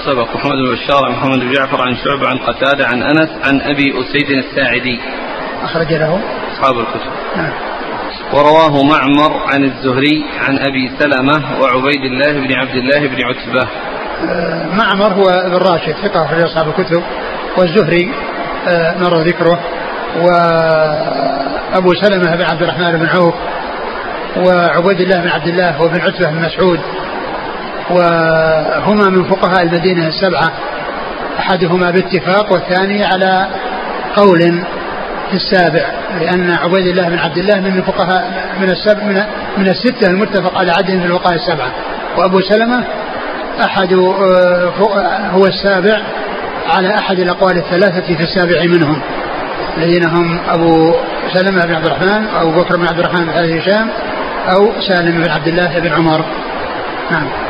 سبق 0.05 0.35
محمد 0.35 0.51
بن 0.51 0.71
بشار 0.71 1.05
عن 1.05 1.11
محمد 1.11 1.39
بن 1.39 1.51
جعفر 1.51 1.81
عن 1.81 1.95
شعبة 1.95 2.27
عن 2.27 2.37
قتادة 2.37 2.87
عن 2.87 3.03
أنس 3.03 3.29
عن 3.47 3.61
أبي 3.61 3.93
أسيد 4.01 4.29
الساعدي. 4.29 4.99
أخرج 5.63 5.93
له. 5.93 6.19
أصحاب 6.53 6.79
الكتب. 6.79 7.11
نعم. 7.37 7.53
ورواه 8.33 8.83
معمر 8.83 9.37
عن 9.53 9.63
الزهري 9.63 10.25
عن 10.39 10.57
أبي 10.57 10.91
سلمة 10.99 11.61
وعبيد 11.61 12.03
الله 12.03 12.47
بن 12.47 12.53
عبد 12.53 12.75
الله 12.75 13.07
بن 13.07 13.17
عتبة. 13.23 13.67
آه، 14.29 14.67
معمر 14.75 15.13
هو 15.13 15.29
ابن 15.29 15.55
راشد 15.55 15.95
ثقة 16.03 16.25
أخرج 16.25 16.41
أصحاب 16.41 16.67
الكتب. 16.67 17.03
والزهري 17.57 18.11
آه، 18.67 18.97
مر 18.97 19.21
ذكره. 19.21 19.59
وأبو 20.17 21.93
سلمة 21.93 22.35
بن 22.35 22.41
عبد 22.41 22.61
الرحمن 22.61 22.97
بن 22.97 23.05
عوف 23.05 23.35
وعبيد 24.37 25.01
الله 25.01 25.21
بن 25.21 25.29
عبد 25.29 25.47
الله 25.47 25.81
وابن 25.81 26.01
عتبة 26.01 26.29
بن 26.29 26.41
مسعود. 26.41 26.79
وهما 27.93 29.09
من 29.09 29.23
فقهاء 29.23 29.63
المدينة 29.63 30.07
السبعة 30.07 30.51
أحدهما 31.39 31.91
باتفاق 31.91 32.53
والثاني 32.53 33.05
على 33.05 33.47
قول 34.15 34.39
في 35.29 35.33
السابع 35.33 35.85
لأن 36.19 36.51
عبيد 36.51 36.87
الله 36.87 37.09
بن 37.09 37.19
عبد 37.19 37.37
الله 37.37 37.59
من 37.59 37.77
الفقهاء 37.77 38.31
من 38.59 38.69
السبع 38.69 39.03
من, 39.03 39.23
من 39.57 39.67
الستة 39.67 40.07
المتفق 40.07 40.57
على 40.57 40.71
عددهم 40.71 40.99
في 40.99 41.05
الفقهاء 41.05 41.35
السبعة. 41.35 41.71
وأبو 42.17 42.41
سلمة 42.41 42.83
أحد 43.65 43.93
آه، 43.93 44.71
هو 45.31 45.45
السابع 45.45 46.01
على 46.69 46.95
أحد 46.95 47.19
الأقوال 47.19 47.57
الثلاثة 47.57 48.15
في 48.15 48.23
السابع 48.23 48.63
منهم 48.63 49.01
الذين 49.77 50.09
هم 50.09 50.39
أبو 50.49 50.93
سلمة 51.33 51.65
بن 51.65 51.75
عبد 51.75 51.85
الرحمن 51.85 52.27
أو 52.27 52.51
بكر 52.51 52.77
بن 52.77 52.87
عبد 52.87 52.99
الرحمن 52.99 53.25
بن 53.25 53.57
هشام 53.57 53.89
أو 54.55 54.71
سالم 54.89 55.21
بن 55.21 55.29
عبد 55.29 55.47
الله 55.47 55.79
بن 55.79 55.93
عمر. 55.93 56.25
نعم. 57.11 57.42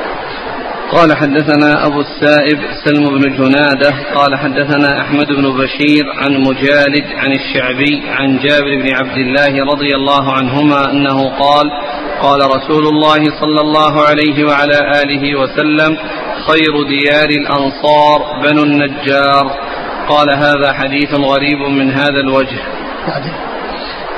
قال 0.93 1.17
حدثنا 1.17 1.85
أبو 1.85 2.01
السائب 2.01 2.59
سلم 2.85 3.09
بن 3.09 3.37
جنادة 3.37 4.13
قال 4.15 4.35
حدثنا 4.35 5.01
أحمد 5.01 5.27
بن 5.27 5.57
بشير 5.57 6.05
عن 6.21 6.31
مجالد 6.37 7.05
عن 7.15 7.31
الشعبي 7.31 8.03
عن 8.09 8.37
جابر 8.37 8.81
بن 8.81 8.95
عبد 8.95 9.17
الله 9.17 9.63
رضي 9.73 9.95
الله 9.95 10.33
عنهما 10.33 10.91
أنه 10.91 11.29
قال 11.29 11.71
قال 12.21 12.39
رسول 12.55 12.87
الله 12.87 13.23
صلى 13.41 13.61
الله 13.61 14.01
عليه 14.01 14.43
وعلى 14.43 15.01
آله 15.01 15.39
وسلم 15.39 15.97
خير 16.47 16.73
ديار 16.87 17.29
الأنصار 17.29 18.41
بنو 18.43 18.63
النجار. 18.63 19.45
قال 20.09 20.27
هذا 20.37 20.73
حديث 20.73 21.13
غريب 21.13 21.59
من 21.59 21.91
هذا 21.91 22.19
الوجه. 22.19 22.61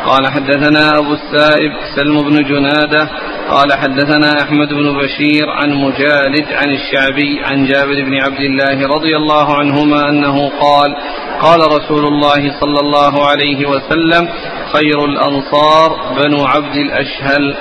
قال 0.06 0.28
حدثنا 0.28 0.90
أبو 1.00 1.14
السائب 1.14 1.72
سلم 1.96 2.24
بن 2.30 2.44
جنادة 2.44 3.10
قال 3.50 3.74
حدثنا 3.74 4.44
أحمد 4.44 4.68
بن 4.68 4.98
بشير 4.98 5.50
عن 5.50 5.74
مجالد 5.74 6.46
عن 6.54 6.70
الشعبي 6.70 7.42
عن 7.44 7.66
جابر 7.66 8.04
بن 8.04 8.14
عبد 8.14 8.40
الله 8.40 8.88
رضي 8.88 9.16
الله 9.16 9.58
عنهما 9.58 10.10
أنه 10.10 10.50
قال 10.50 10.96
قال 11.42 11.60
رسول 11.60 12.06
الله 12.06 12.60
صلى 12.60 12.80
الله 12.80 13.28
عليه 13.28 13.66
وسلم 13.66 14.30
خير 14.74 15.06
الأنصار 15.06 15.90
بنو 16.18 16.46
عبد 16.46 16.76
الأشهل. 16.76 17.56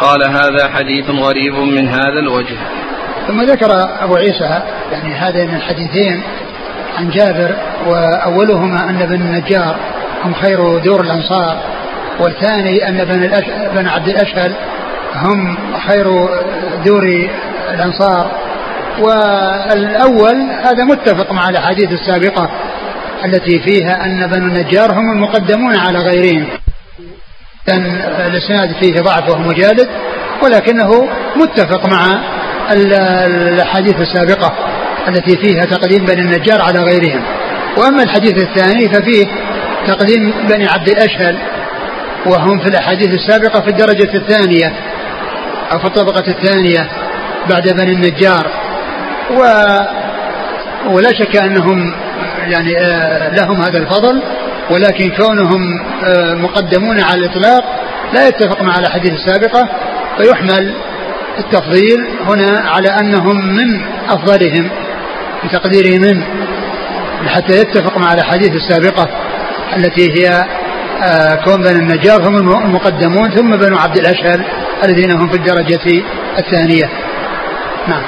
قال 0.00 0.30
هذا 0.30 0.68
حديث 0.74 1.10
غريب 1.10 1.54
من 1.54 1.88
هذا 1.88 2.18
الوجه. 2.18 2.56
ثم 3.28 3.42
ذكر 3.42 3.70
أبو 4.00 4.16
عيسى 4.16 4.62
يعني 4.92 5.14
هذين 5.14 5.54
الحديثين 5.54 6.22
عن 6.96 7.10
جابر 7.10 7.56
وأولهما 7.86 8.90
أن 8.90 9.06
بن 9.06 9.14
النجار 9.14 9.76
هم 10.24 10.34
خير 10.34 10.78
دور 10.78 11.00
الأنصار. 11.00 11.77
والثاني 12.20 12.88
أن 12.88 13.04
بن. 13.04 13.30
بن 13.74 13.88
عبد 13.88 14.08
الأشهل 14.08 14.54
هم 15.14 15.58
خير 15.88 16.28
دور 16.84 17.28
الأنصار 17.74 18.30
والأول 18.98 20.36
هذا 20.64 20.84
متفق 20.84 21.32
مع 21.32 21.48
الأحاديث 21.48 21.92
السابقة 21.92 22.50
التي 23.24 23.60
فيها 23.60 24.04
أن 24.04 24.26
بنو 24.26 24.46
النجار 24.46 24.92
هم 24.92 25.12
المقدمون 25.12 25.76
على 25.76 25.98
غيرهم 25.98 26.46
الإسناد 28.26 28.72
فيه 28.82 29.00
ضعف 29.00 29.28
وهو 29.28 29.38
مجالد 29.38 29.88
ولكنه 30.42 31.08
متفق 31.36 31.86
مع 31.86 32.20
الأحاديث 32.72 33.94
السابقة 34.00 34.52
التي 35.08 35.36
فيها 35.36 35.64
تقديم 35.64 36.04
بني 36.04 36.20
النجار 36.20 36.62
على 36.62 36.78
غيرهم 36.78 37.22
وأما 37.76 38.02
الحديث 38.02 38.34
الثاني 38.42 38.88
ففيه 38.88 39.26
تقديم 39.86 40.32
بني 40.50 40.66
عبد 40.66 40.88
الأشهل 40.88 41.38
وهم 42.26 42.58
في 42.58 42.68
الأحاديث 42.68 43.08
السابقة 43.08 43.60
في 43.60 43.68
الدرجة 43.68 44.16
الثانية 44.16 44.72
أو 45.72 45.78
في 45.78 45.84
الطبقة 45.84 46.24
الثانية 46.28 46.88
بعد 47.50 47.68
بني 47.68 47.92
النجار. 47.92 48.50
و 49.30 49.40
ولا 50.86 51.08
شك 51.08 51.36
أنهم 51.36 51.94
يعني 52.46 52.78
آه، 52.78 53.34
لهم 53.34 53.62
هذا 53.62 53.78
الفضل 53.78 54.22
ولكن 54.70 55.10
كونهم 55.10 55.80
آه، 56.04 56.34
مقدمون 56.34 57.00
على 57.00 57.20
الإطلاق 57.20 57.64
لا 58.12 58.28
يتفق 58.28 58.62
مع 58.62 58.78
الأحاديث 58.78 59.12
السابقة 59.12 59.68
فيحمل 60.18 60.74
التفضيل 61.38 62.06
هنا 62.26 62.60
على 62.70 62.88
أنهم 62.88 63.54
من 63.54 63.80
أفضلهم 64.08 64.70
بتقديره 65.44 65.98
من 65.98 66.24
حتى 67.28 67.60
يتفق 67.60 67.98
مع 67.98 68.12
الأحاديث 68.14 68.50
السابقة 68.52 69.08
التي 69.76 70.12
هي 70.12 70.44
كون 71.44 71.62
بني 71.62 71.78
النجار 71.78 72.28
هم 72.28 72.36
المقدمون 72.36 73.30
ثم 73.30 73.56
بنو 73.56 73.78
عبد 73.78 73.96
الأشهل 73.96 74.44
الذين 74.84 75.12
هم 75.12 75.28
في 75.28 75.36
الدرجة 75.36 76.02
الثانية. 76.38 76.90
نعم. 77.88 78.02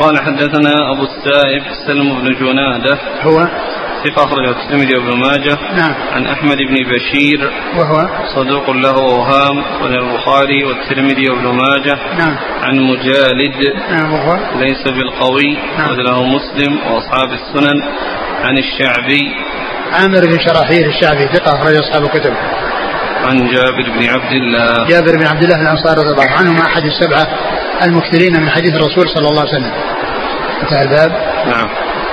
قال 0.00 0.18
حدثنا 0.18 0.92
أبو 0.92 1.02
السائب 1.02 1.62
سلم 1.86 2.14
بن 2.14 2.34
جنادة. 2.40 2.98
هو؟ 3.22 3.48
ثقة 4.04 4.24
أخرجه 4.24 4.50
الترمذي 4.50 4.96
وابن 4.96 5.18
ماجه. 5.18 5.58
نعم. 5.76 5.94
عن 6.12 6.26
أحمد 6.26 6.56
بن 6.56 6.74
بشير. 6.74 7.50
وهو؟ 7.76 8.08
صدوق 8.34 8.70
له 8.70 8.90
أوهام 8.90 9.64
البخاري 9.82 10.64
والترمذي 10.64 11.30
وابن 11.30 11.46
ماجه. 11.46 11.98
نعم. 12.18 12.36
عن 12.62 12.80
مجالد. 12.80 13.74
نعم 13.90 14.12
وهو؟ 14.12 14.38
ليس 14.56 14.82
بالقوي. 14.82 15.56
نعم. 15.78 16.00
له 16.00 16.24
مسلم 16.24 16.78
وأصحاب 16.90 17.28
السنن. 17.32 17.82
عن 18.44 18.58
الشعبي. 18.58 19.34
عامر 19.92 20.26
بن 20.26 20.38
شراحيل 20.46 20.88
الشعبي 20.88 21.28
ثقة 21.28 21.54
أخرج 21.54 21.76
أصحاب 21.76 22.04
الكتب. 22.04 22.34
عن 23.24 23.36
جابر 23.36 23.90
بن 23.98 24.08
عبد 24.08 24.32
الله. 24.32 24.86
جابر 24.88 25.16
بن 25.16 25.26
عبد 25.26 25.42
الله 25.42 25.60
الأنصاري 25.60 26.00
رضي 26.00 26.10
الله 26.10 26.32
عنهما 26.32 26.66
أحد 26.66 26.84
السبعة 26.84 27.26
المكثرين 27.82 28.40
من 28.40 28.50
حديث 28.50 28.74
الرسول 28.74 29.08
صلى 29.08 29.28
الله 29.28 29.40
عليه 29.40 29.50
وسلم. 29.50 29.72
انتهى 30.62 30.82
الباب. 30.82 31.12
نعم. 31.46 31.68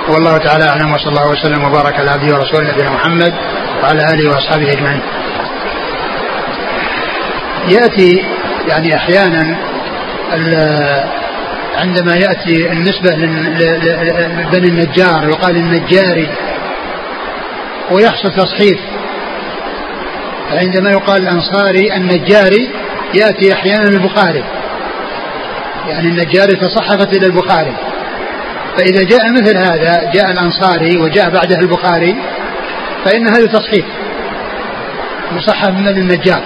والله 0.08 0.38
تعالى 0.38 0.68
أعلم 0.68 0.92
وصلى 0.92 1.08
الله 1.08 1.28
وسلم 1.30 1.64
وبارك 1.64 1.94
على 2.00 2.10
عبده 2.10 2.34
ورسوله 2.34 2.72
نبينا 2.72 2.90
محمد 2.90 3.34
وعلى 3.82 4.12
آله 4.12 4.30
وأصحابه 4.30 4.72
أجمعين. 4.72 5.00
يأتي 7.68 8.24
يعني 8.68 8.96
أحيانا 8.96 9.56
عندما 11.76 12.14
يأتي 12.16 12.72
النسبة 12.72 13.10
لبني 13.10 14.68
النجار 14.68 15.28
يقال 15.28 15.56
النجاري. 15.56 16.28
ويحصل 17.90 18.30
تصحيف 18.30 18.78
عندما 20.50 20.90
يقال 20.90 21.22
الأنصاري 21.22 21.96
النجاري 21.96 22.70
يأتي 23.14 23.52
أحيانا 23.52 23.88
البخاري 23.88 24.44
يعني 25.88 26.08
النجاري 26.08 26.56
تصحفت 26.56 27.16
إلى 27.16 27.26
البخاري. 27.26 27.72
فإذا 28.76 29.02
جاء 29.02 29.30
مثل 29.32 29.56
هذا 29.56 30.10
جاء 30.14 30.30
الأنصاري 30.30 30.98
وجاء 30.98 31.30
بعده 31.30 31.58
البخاري 31.58 32.16
فإن 33.04 33.28
هذا 33.28 33.46
تصحيح 33.46 33.86
مصحف 35.32 35.70
من 35.70 35.88
النجار. 35.88 36.42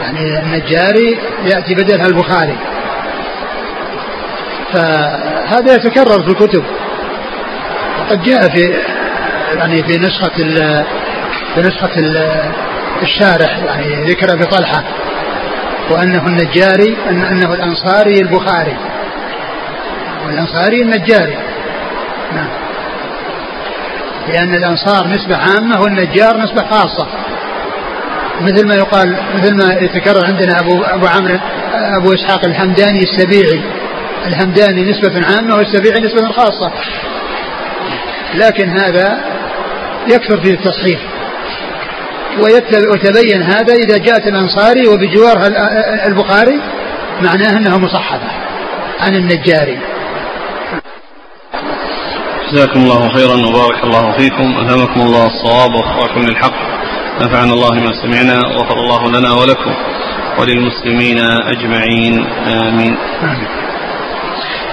يعني 0.00 0.38
النجاري 0.38 1.18
يأتي 1.44 1.74
بدلها 1.74 2.06
البخاري. 2.06 2.56
فهذا 4.72 5.74
يتكرر 5.74 6.22
في 6.22 6.28
الكتب. 6.28 6.64
وقد 8.00 8.22
جاء 8.22 8.48
في 8.48 8.78
يعني 9.58 9.82
في 9.82 9.98
نسخة 9.98 10.36
في 11.54 11.60
نسخة 11.60 11.90
الشارح 13.02 13.58
يعني 13.58 14.04
ذكر 14.04 14.36
بطلحة 14.36 14.82
وأنه 15.90 16.26
النجاري 16.26 16.96
أن 17.10 17.22
أنه 17.22 17.54
الأنصاري 17.54 18.14
البخاري. 18.14 18.76
والأنصاري 20.26 20.82
النجاري. 20.82 21.38
نعم. 22.34 22.48
لأن 24.28 24.54
الأنصار 24.54 25.08
نسبة 25.08 25.36
عامة 25.36 25.80
والنجار 25.80 26.36
نسبة 26.36 26.62
خاصة. 26.70 27.08
مثل 28.40 28.68
ما 28.68 28.74
يقال 28.74 29.16
مثل 29.34 29.56
ما 29.56 29.74
يتكرر 29.74 30.26
عندنا 30.26 30.60
أبو 30.60 30.82
أبو 30.82 31.06
عمرو 31.06 31.38
أبو 31.72 32.14
إسحاق 32.14 32.44
الحمداني 32.44 33.02
السبيعي. 33.02 33.62
الحمداني 34.26 34.82
نسبة 34.82 35.26
عامة 35.26 35.56
والسبيعي 35.56 36.00
نسبة 36.00 36.32
خاصة. 36.32 36.72
لكن 38.34 38.68
هذا 38.68 39.33
يكثر 40.08 40.42
فيه 40.42 40.54
التصحيح. 40.54 41.00
ويتبين 42.38 43.42
هذا 43.42 43.74
إذا 43.74 43.98
جاءت 43.98 44.26
الأنصاري 44.26 44.88
وبجوارها 44.88 45.46
البخاري 46.06 46.60
معناه 47.22 47.56
أنها 47.56 47.78
مصحفة 47.78 48.30
عن 49.00 49.14
النجاري. 49.14 49.78
جزاكم 52.52 52.80
الله 52.80 53.08
خيرا 53.08 53.46
وبارك 53.46 53.84
الله 53.84 54.12
فيكم. 54.12 54.58
ألهمكم 54.58 55.00
الله 55.00 55.26
الصواب 55.26 55.74
ووفقكم 55.74 56.20
للحق. 56.20 56.54
نفعنا 57.20 57.52
الله 57.52 57.74
ما 57.74 57.92
سمعنا 58.02 58.46
وغفر 58.46 58.74
الله 58.74 59.08
لنا 59.08 59.32
ولكم 59.32 59.74
وللمسلمين 60.38 61.18
أجمعين. 61.20 62.26
آمين. 62.46 62.96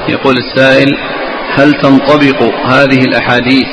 يقول 0.08 0.36
السائل 0.38 0.98
هل 1.56 1.74
تنطبق 1.74 2.44
هذه 2.66 3.00
الأحاديث 3.00 3.68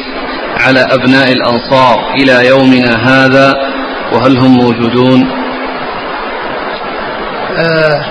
على 0.57 0.81
أبناء 0.81 1.33
الأنصار 1.33 2.15
إلى 2.15 2.49
يومنا 2.49 2.97
هذا 3.09 3.55
وهل 4.13 4.39
هم 4.39 4.57
موجودون؟ 4.57 5.31
آه 7.59 8.05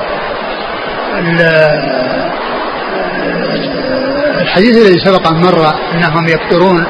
الحديث 4.41 4.77
الذي 4.77 4.99
سبق 5.05 5.27
أن 5.27 5.41
مر 5.41 5.73
أنهم 5.93 6.27
يكثرون 6.27 6.85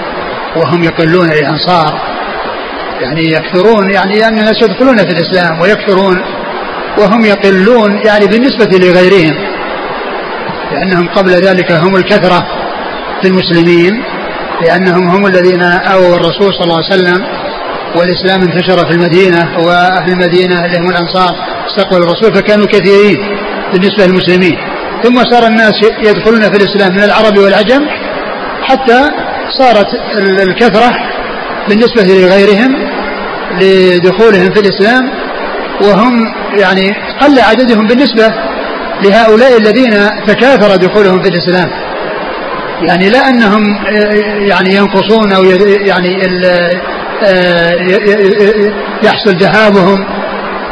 وهم 0.55 0.83
يقلون 0.83 1.31
الأنصار 1.31 1.99
يعني 3.01 3.31
يكثرون 3.31 3.91
يعني 3.91 4.27
أن 4.27 4.39
الناس 4.39 4.61
يدخلون 4.61 4.97
في 4.97 5.11
الإسلام 5.11 5.61
ويكثرون 5.61 6.21
وهم 6.97 7.25
يقلون 7.25 8.01
يعني 8.05 8.27
بالنسبة 8.27 8.77
لغيرهم 8.77 9.35
لأنهم 10.71 11.07
قبل 11.07 11.31
ذلك 11.31 11.71
هم 11.71 11.95
الكثرة 11.95 12.47
في 13.21 13.27
المسلمين. 13.27 14.03
لأنهم 14.61 15.09
هم 15.09 15.25
الذين 15.25 15.61
آووا 15.63 16.15
الرسول 16.15 16.53
صلى 16.53 16.63
الله 16.63 16.83
عليه 16.83 16.95
وسلم 16.95 17.23
والإسلام 17.95 18.41
انتشر 18.41 18.77
في 18.89 18.91
المدينة 18.91 19.57
وأهل 19.59 20.11
المدينة 20.11 20.65
اللي 20.65 20.77
هم 20.77 20.89
الأنصار 20.89 21.35
استقبلوا 21.67 22.05
الرسول 22.05 22.35
فكانوا 22.35 22.65
كثيرين 22.65 23.17
بالنسبة 23.73 24.05
للمسلمين. 24.05 24.57
ثم 25.03 25.23
صار 25.31 25.47
الناس 25.47 25.73
يدخلون 26.03 26.41
في 26.41 26.57
الإسلام 26.57 26.91
من 26.95 27.03
العرب 27.03 27.37
والعجم 27.37 27.81
حتى 28.63 29.09
صارت 29.59 29.87
الكثرة 30.17 30.91
بالنسبة 31.69 32.03
لغيرهم 32.03 32.75
لدخولهم 33.61 34.53
في 34.53 34.59
الإسلام 34.59 35.09
وهم 35.81 36.33
يعني 36.59 36.95
قل 37.21 37.39
عددهم 37.39 37.87
بالنسبة 37.87 38.33
لهؤلاء 39.03 39.57
الذين 39.57 39.91
تكاثر 40.27 40.75
دخولهم 40.75 41.21
في 41.21 41.29
الإسلام. 41.29 41.86
يعني 42.81 43.09
لا 43.09 43.29
أنهم 43.29 43.63
يعني 44.49 44.75
ينقصون 44.75 45.31
أو 45.31 45.43
يعني 45.85 46.17
يحصل 49.03 49.37
ذهابهم 49.37 50.05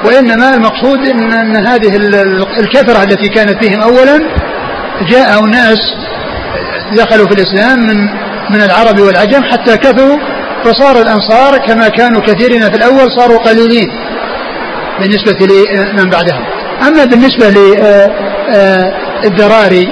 وإنما 0.06 0.54
المقصود 0.54 1.00
إن, 1.08 1.34
أن 1.34 1.56
هذه 1.56 1.96
الكثرة 2.60 3.04
التي 3.04 3.30
كانت 3.30 3.64
فيهم. 3.64 3.82
أولا 3.82 4.20
جاء 5.10 5.46
ناس 5.46 5.78
دخلوا 6.98 7.28
في 7.28 7.34
الإسلام 7.34 7.80
من 7.80 7.98
من 8.50 8.62
العرب 8.62 9.00
والعجم 9.00 9.44
حتى 9.44 9.78
كثروا 9.78 10.18
فصار 10.64 11.02
الأنصار 11.02 11.58
كما 11.58 11.88
كانوا 11.88 12.22
كثيرين 12.22 12.62
في 12.62 12.76
الأول 12.76 13.12
صاروا 13.18 13.38
قليلين 13.38 13.88
بالنسبة 15.00 15.46
لمن 15.46 16.10
بعدهم. 16.10 16.46
أما 16.88 17.06
بالنسبة 17.06 17.50
للذراري 19.24 19.88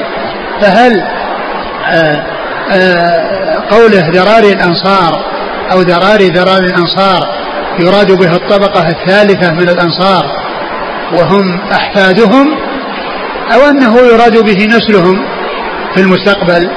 فهل 0.61 1.03
قوله 3.69 4.09
ذراري 4.13 4.51
الأنصار 4.53 5.25
أو 5.71 5.81
ذراري 5.81 6.29
ذراري 6.29 6.65
الأنصار 6.65 7.43
يراد 7.79 8.11
به 8.11 8.35
الطبقة 8.35 8.89
الثالثة 8.89 9.51
من 9.51 9.69
الأنصار 9.69 10.25
وهم 11.17 11.59
أحفادهم 11.71 12.47
أو 13.53 13.69
أنه 13.69 13.99
يراد 13.99 14.37
به 14.37 14.65
نسلهم 14.65 15.25
في 15.95 16.01
المستقبل. 16.01 16.69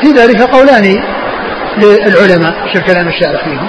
في 0.00 0.12
ذلك 0.12 0.42
قولان 0.42 1.02
للعلماء 1.78 2.54
شوف 2.72 2.82
كلام 2.82 3.08
الشارح 3.08 3.44
فيهم. 3.44 3.68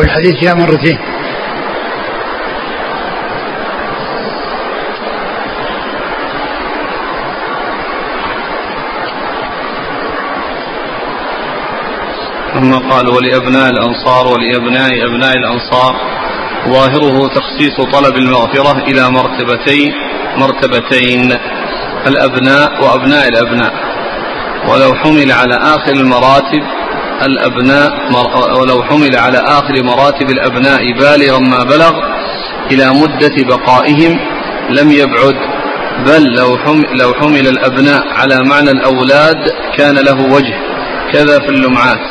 والحديث 0.00 0.34
جاء 0.34 0.54
مرتين. 0.56 0.98
ثم 12.54 12.72
قال 12.74 13.08
ولأبناء 13.08 13.70
الأنصار 13.70 14.26
ولأبناء 14.26 14.90
أبناء 15.06 15.32
الأنصار 15.36 15.92
ظاهره 16.68 17.28
تخصيص 17.28 17.76
طلب 17.92 18.16
المغفرة 18.16 18.82
إلى 18.88 19.10
مرتبتين 19.10 19.92
مرتبتين 20.36 21.32
الأبناء 22.06 22.84
وأبناء 22.84 23.28
الأبناء. 23.28 23.72
ولو 24.68 24.94
حمل 24.94 25.32
على 25.32 25.54
آخر 25.54 25.92
المراتب 25.92 26.62
الأبناء 27.26 27.90
ولو 28.60 28.82
حمل 28.82 29.16
على 29.16 29.38
آخر 29.38 29.82
مراتب 29.82 30.30
الأبناء 30.30 30.80
بالغا 30.98 31.38
ما 31.38 31.64
بلغ 31.64 31.92
إلى 32.70 32.90
مدة 32.90 33.56
بقائهم 33.56 34.18
لم 34.70 34.90
يبعد. 34.90 35.36
بل 36.06 36.34
لو 36.34 36.58
حمل, 36.58 36.98
لو 36.98 37.14
حمل 37.14 37.46
الأبناء 37.48 38.02
على 38.08 38.44
معنى 38.44 38.70
الأولاد 38.70 39.36
كان 39.76 39.94
له 39.94 40.20
وجه. 40.34 40.54
كذا 41.12 41.38
في 41.38 41.48
اللمعات. 41.48 42.06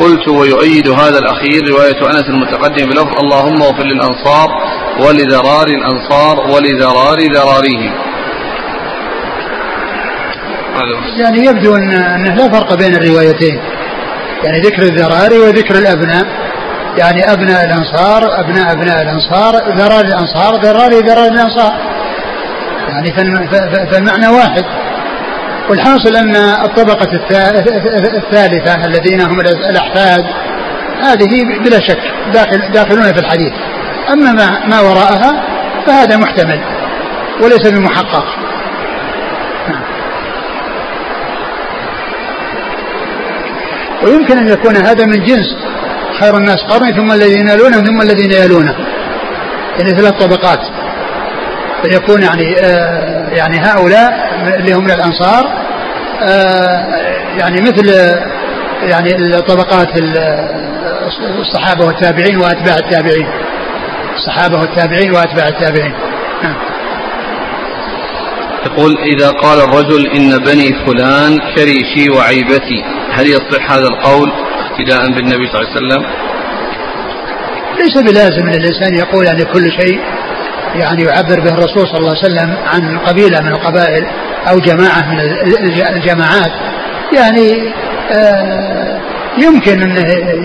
قلت 0.00 0.28
ويؤيد 0.28 0.88
هذا 0.88 1.18
الأخير 1.18 1.68
رواية 1.70 2.10
أنس 2.10 2.24
المتقدم 2.28 2.86
بلفظ 2.86 3.18
اللهم 3.22 3.62
اغفر 3.62 3.84
للأنصار 3.84 4.48
ولذرار 5.00 5.66
الأنصار 5.66 6.50
ولذرار 6.50 7.18
ذراريهم. 7.34 7.92
يعني 11.18 11.46
يبدو 11.46 11.76
أن 11.76 11.90
أنه 11.92 12.34
لا 12.34 12.48
فرق 12.52 12.74
بين 12.74 12.94
الروايتين. 12.94 13.60
يعني 14.44 14.60
ذكر 14.60 14.82
الذراري 14.82 15.38
وذكر 15.38 15.74
الأبناء. 15.74 16.26
يعني 16.98 17.32
أبناء 17.32 17.64
الأنصار 17.64 18.40
أبناء 18.40 18.72
أبناء 18.72 19.02
الأنصار 19.02 19.54
ذرار 19.76 20.04
الأنصار 20.04 20.60
ذراري 20.60 21.00
ذرار 21.00 21.28
الأنصار. 21.28 21.72
يعني 22.88 23.12
فالمعنى 23.90 24.28
واحد. 24.28 24.64
والحاصل 25.70 26.16
أن 26.16 26.36
الطبقة 26.36 27.08
الثالثة 28.16 28.84
الذين 28.84 29.20
هم 29.20 29.40
الأحفاد 29.40 30.24
هذه 31.02 31.58
بلا 31.64 31.80
شك 31.80 32.00
داخل 32.32 32.72
داخلون 32.72 33.12
في 33.12 33.20
الحديث. 33.20 33.52
أما 34.12 34.32
ما, 34.32 34.66
ما 34.66 34.80
وراءها 34.80 35.42
فهذا 35.86 36.16
محتمل 36.16 36.60
وليس 37.42 37.68
بمحقق. 37.68 38.41
ويمكن 44.04 44.38
أن 44.38 44.48
يكون 44.48 44.76
هذا 44.76 45.06
من 45.06 45.24
جنس 45.24 45.56
خير 46.20 46.36
الناس 46.36 46.62
قرني 46.68 46.92
ثم 46.92 47.12
الذين 47.12 47.48
يلونهم 47.48 47.84
ثم 47.84 48.00
الذين 48.02 48.32
يلونه. 48.32 48.74
يعني 49.78 49.90
ثلاث 49.90 50.12
طبقات. 50.24 50.60
فيكون 51.82 52.22
يعني 52.22 52.56
آه 52.60 53.28
يعني 53.28 53.58
هؤلاء 53.58 54.12
اللي 54.58 54.72
هم 54.72 54.84
من 54.84 54.90
الأنصار 54.90 55.62
آه، 56.22 56.96
يعني 57.38 57.60
مثل 57.60 57.88
يعني 58.82 59.16
الطبقات 59.16 59.88
الصحابة 61.40 61.86
والتابعين 61.86 62.36
وأتباع 62.38 62.76
التابعين. 62.76 63.28
الصحابة 64.14 64.60
والتابعين 64.60 65.12
وأتباع 65.14 65.48
التابعين. 65.48 65.92
نعم. 66.42 66.54
يقول 68.66 68.98
إذا 68.98 69.30
قال 69.30 69.60
الرجل 69.60 70.06
إن 70.06 70.38
بني 70.38 70.74
فلان 70.86 71.38
كريشي 71.56 72.10
وعيبتي 72.10 72.84
هل 73.12 73.26
يصح 73.26 73.72
هذا 73.72 73.86
القول 73.86 74.32
اقتداء 74.70 75.12
بالنبي 75.12 75.48
صلى 75.48 75.60
الله 75.60 75.70
عليه 75.70 75.86
وسلم؟ 75.86 76.04
ليس 77.78 77.98
بلازم 77.98 78.46
أن 78.46 78.54
الإنسان 78.54 78.94
يقول 78.94 79.26
يعني 79.26 79.44
كل 79.44 79.72
شيء 79.72 80.00
يعني 80.74 81.02
يعبر 81.02 81.40
به 81.40 81.50
الرسول 81.50 81.88
صلى 81.88 81.98
الله 81.98 82.16
عليه 82.16 82.34
وسلم 82.34 82.56
عن 82.66 82.98
قبيلة 82.98 83.40
من 83.40 83.48
القبائل 83.48 84.06
أو 84.48 84.58
جماعة 84.58 85.10
من 85.10 85.20
الجماعات. 85.96 86.52
يعني 87.16 87.72
آه 88.12 89.00
يمكن 89.38 89.82
انه 89.82 90.04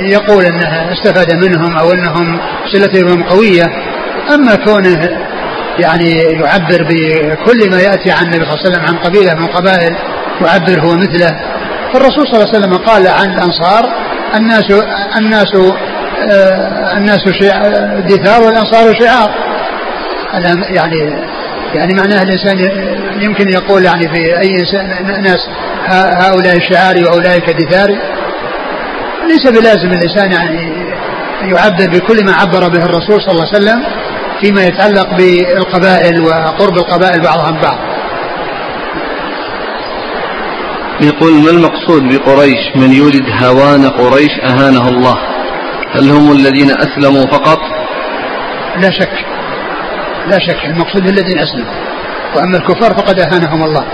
يقول 0.09 0.45
انه 0.45 0.93
استفاد 0.93 1.33
منهم 1.33 1.77
أو 1.77 1.91
أنهم 1.91 2.39
صلتهم 2.71 3.23
قوية 3.23 3.63
أما 4.33 4.55
كونه 4.55 5.09
يعني 5.79 6.09
يعبر 6.13 6.83
بكل 6.89 7.69
ما 7.69 7.81
يأتي 7.81 8.11
عن 8.11 8.23
النبي 8.23 8.45
صلى 8.45 8.53
الله 8.53 8.59
عليه 8.65 8.69
وسلم 8.69 8.85
عن 8.85 8.95
قبيله 8.97 9.33
من 9.33 9.45
القبائل 9.45 9.95
يعبر 10.41 10.81
هو 10.81 10.95
مثله. 10.95 11.39
فالرسول 11.93 12.27
صلى 12.27 12.33
الله 12.33 12.47
عليه 12.47 12.57
وسلم 12.59 12.73
قال 12.73 13.07
عن 13.07 13.29
الأنصار 13.33 13.93
الناس 14.35 14.71
الناس 15.17 15.55
آه 16.31 16.97
الناس 16.97 17.19
دثار 18.09 18.43
والأنصار 18.43 18.93
شعار. 18.99 19.29
يعني 20.69 21.27
يعني 21.73 21.93
معناه 21.93 22.21
الإنسان 22.21 22.59
يمكن 23.21 23.49
يقول 23.49 23.85
يعني 23.85 24.07
في 24.07 24.39
أي 24.39 24.49
إنسان 24.59 25.23
ناس 25.23 25.39
هؤلاء 26.23 26.59
شعاري 26.59 27.03
واولئك 27.03 27.49
دثاري. 27.49 27.97
ليس 29.27 29.47
بلازم 29.47 29.91
الإنسان 29.91 30.31
يعني 30.31 30.87
يعبر 31.41 31.87
بكل 31.87 32.25
ما 32.25 32.33
عبر 32.33 32.67
به 32.67 32.85
الرسول 32.85 33.21
صلى 33.21 33.31
الله 33.31 33.47
عليه 33.47 33.57
وسلم. 33.57 33.83
فيما 34.41 34.65
يتعلق 34.65 35.17
بالقبائل 35.17 36.21
وقرب 36.21 36.77
القبائل 36.77 37.21
بعضها 37.21 37.51
من 37.51 37.61
بعض. 37.61 37.77
يقول 41.01 41.33
ما 41.33 41.49
المقصود 41.49 42.03
بقريش؟ 42.03 42.75
من 42.75 42.91
يولد 42.93 43.25
هوان 43.43 43.89
قريش 43.89 44.31
أهانه 44.43 44.89
الله؟ 44.89 45.17
هل 45.95 46.09
هم 46.09 46.31
الذين 46.31 46.71
أسلموا 46.71 47.25
فقط؟ 47.25 47.59
لا 48.77 48.89
شك. 48.91 49.25
لا 50.27 50.39
شك. 50.39 50.65
المقصود 50.65 51.03
بالذين 51.03 51.39
أسلموا. 51.39 51.73
وأما 52.35 52.57
الكفار 52.57 52.93
فقد 52.93 53.19
أهانهم 53.19 53.63
الله. 53.63 53.85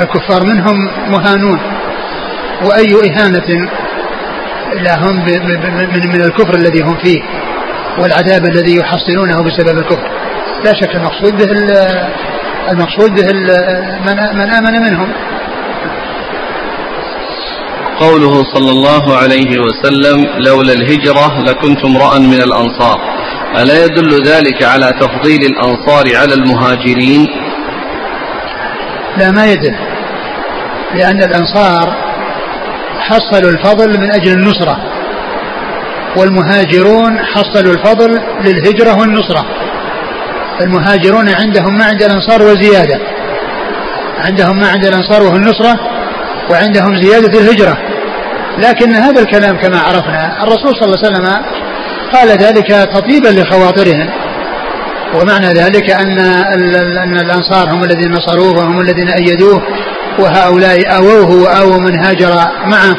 الكفار 0.00 0.44
منهم 0.46 0.76
مهانون. 1.08 1.60
وأي 2.62 3.10
إهانة 3.10 3.68
لهم 4.72 5.24
من 6.12 6.22
الكفر 6.24 6.54
الذي 6.54 6.82
هم 6.82 6.96
فيه. 7.04 7.22
والعذاب 7.98 8.44
الذي 8.44 8.76
يحصلونه 8.76 9.42
بسبب 9.42 9.78
الكفر. 9.78 10.10
لا 10.64 10.72
شك 10.74 10.94
المقصود 10.94 11.36
به 11.36 11.50
المقصود 12.70 13.10
به 13.10 13.32
من, 14.06 14.16
من 14.38 14.50
آمن 14.50 14.80
منهم. 14.82 15.12
قوله 18.00 18.44
صلى 18.54 18.70
الله 18.70 19.16
عليه 19.16 19.58
وسلم 19.58 20.26
لولا 20.38 20.72
الهجرة 20.72 21.42
لكنت 21.42 21.84
امرأ 21.84 22.18
من 22.18 22.40
الأنصار. 22.42 23.00
ألا 23.56 23.84
يدل 23.84 24.22
ذلك 24.26 24.62
على 24.62 24.92
تفضيل 25.00 25.40
الأنصار 25.44 26.16
على 26.16 26.34
المهاجرين؟ 26.34 27.26
لا 29.16 29.30
ما 29.30 29.46
يدل. 29.52 29.74
لأن 30.94 31.22
الأنصار 31.22 31.96
حصلوا 32.98 33.50
الفضل 33.50 34.00
من 34.00 34.12
أجل 34.12 34.32
النصرة. 34.32 34.89
والمهاجرون 36.16 37.18
حصلوا 37.18 37.72
الفضل 37.72 38.20
للهجرة 38.44 39.00
والنصرة. 39.00 39.44
المهاجرون 40.60 41.28
عندهم 41.28 41.78
ما 41.78 41.84
عند 41.84 42.02
الأنصار 42.02 42.42
وزيادة. 42.42 42.98
عندهم 44.18 44.60
ما 44.60 44.68
عند 44.68 44.84
الأنصار 44.84 45.22
وهو 45.22 45.36
النصرة 45.36 45.78
وعندهم 46.50 46.96
زيادة 46.96 47.40
الهجرة. 47.40 47.78
لكن 48.58 48.94
هذا 48.94 49.20
الكلام 49.20 49.56
كما 49.56 49.78
عرفنا 49.80 50.42
الرسول 50.42 50.74
صلى 50.74 50.84
الله 50.84 50.98
عليه 50.98 51.08
وسلم 51.08 51.26
قال 52.12 52.28
ذلك 52.28 52.66
تطيبا 52.94 53.28
لخواطرهم. 53.28 54.10
ومعنى 55.14 55.46
ذلك 55.46 55.90
أن 55.90 56.18
أن 56.98 57.16
الأنصار 57.16 57.74
هم 57.74 57.84
الذين 57.84 58.12
نصروه 58.12 58.58
وهم 58.58 58.80
الذين 58.80 59.08
أيدوه 59.08 59.62
وهؤلاء 60.18 60.96
آووه 60.96 61.30
وآووا 61.30 61.80
من 61.80 61.98
هاجر 62.04 62.34
معه. 62.66 62.96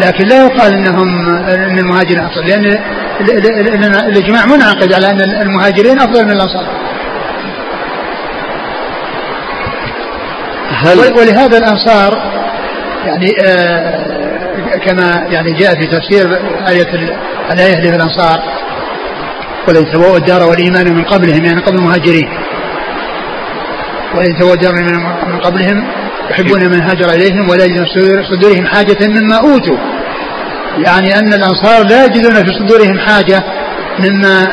لكن 0.00 0.24
لا 0.24 0.46
يقال 0.46 0.74
إنهم 0.74 1.28
ان 1.48 1.78
المهاجرين 1.78 2.24
افضل 2.24 2.46
لأن 2.46 3.94
الإجماع 3.94 4.46
منعقد 4.46 4.92
على 4.92 5.10
أن 5.10 5.20
المهاجرين 5.20 5.98
أفضل 5.98 6.24
من 6.24 6.30
الأنصار. 6.30 6.66
هل 10.70 10.98
ولهذا 10.98 11.58
الأنصار 11.58 12.22
يعني 13.06 13.32
آه 13.42 14.18
كما 14.86 15.26
يعني 15.30 15.52
جاء 15.52 15.74
في 15.74 15.86
تفسير 15.86 16.38
آية 16.68 16.86
الآية 17.52 17.74
في 17.74 17.96
الأنصار 17.96 18.42
ولن 19.68 19.92
تبوأوا 19.92 20.16
الدار 20.16 20.42
والإيمان 20.42 20.94
من 20.94 21.04
قبلهم 21.04 21.44
يعني 21.44 21.60
قبل 21.60 21.78
المهاجرين 21.78 22.28
ولن 24.14 24.34
تبوأوا 24.38 24.54
الدار 24.54 24.72
من 25.26 25.38
قبلهم 25.38 25.84
يحبون 26.30 26.70
من 26.70 26.80
هاجر 26.80 27.10
إليهم 27.10 27.48
ولا 27.50 27.64
يجدون 27.64 27.86
في 27.86 28.22
صدورهم 28.32 28.66
حاجة 28.66 28.96
مما 29.08 29.36
أوتوا. 29.36 29.76
يعني 30.86 31.18
أن 31.18 31.32
الأنصار 31.32 31.86
لا 31.86 32.04
يجدون 32.04 32.34
في 32.34 32.52
صدورهم 32.52 32.98
حاجة 32.98 33.44
مما 33.98 34.46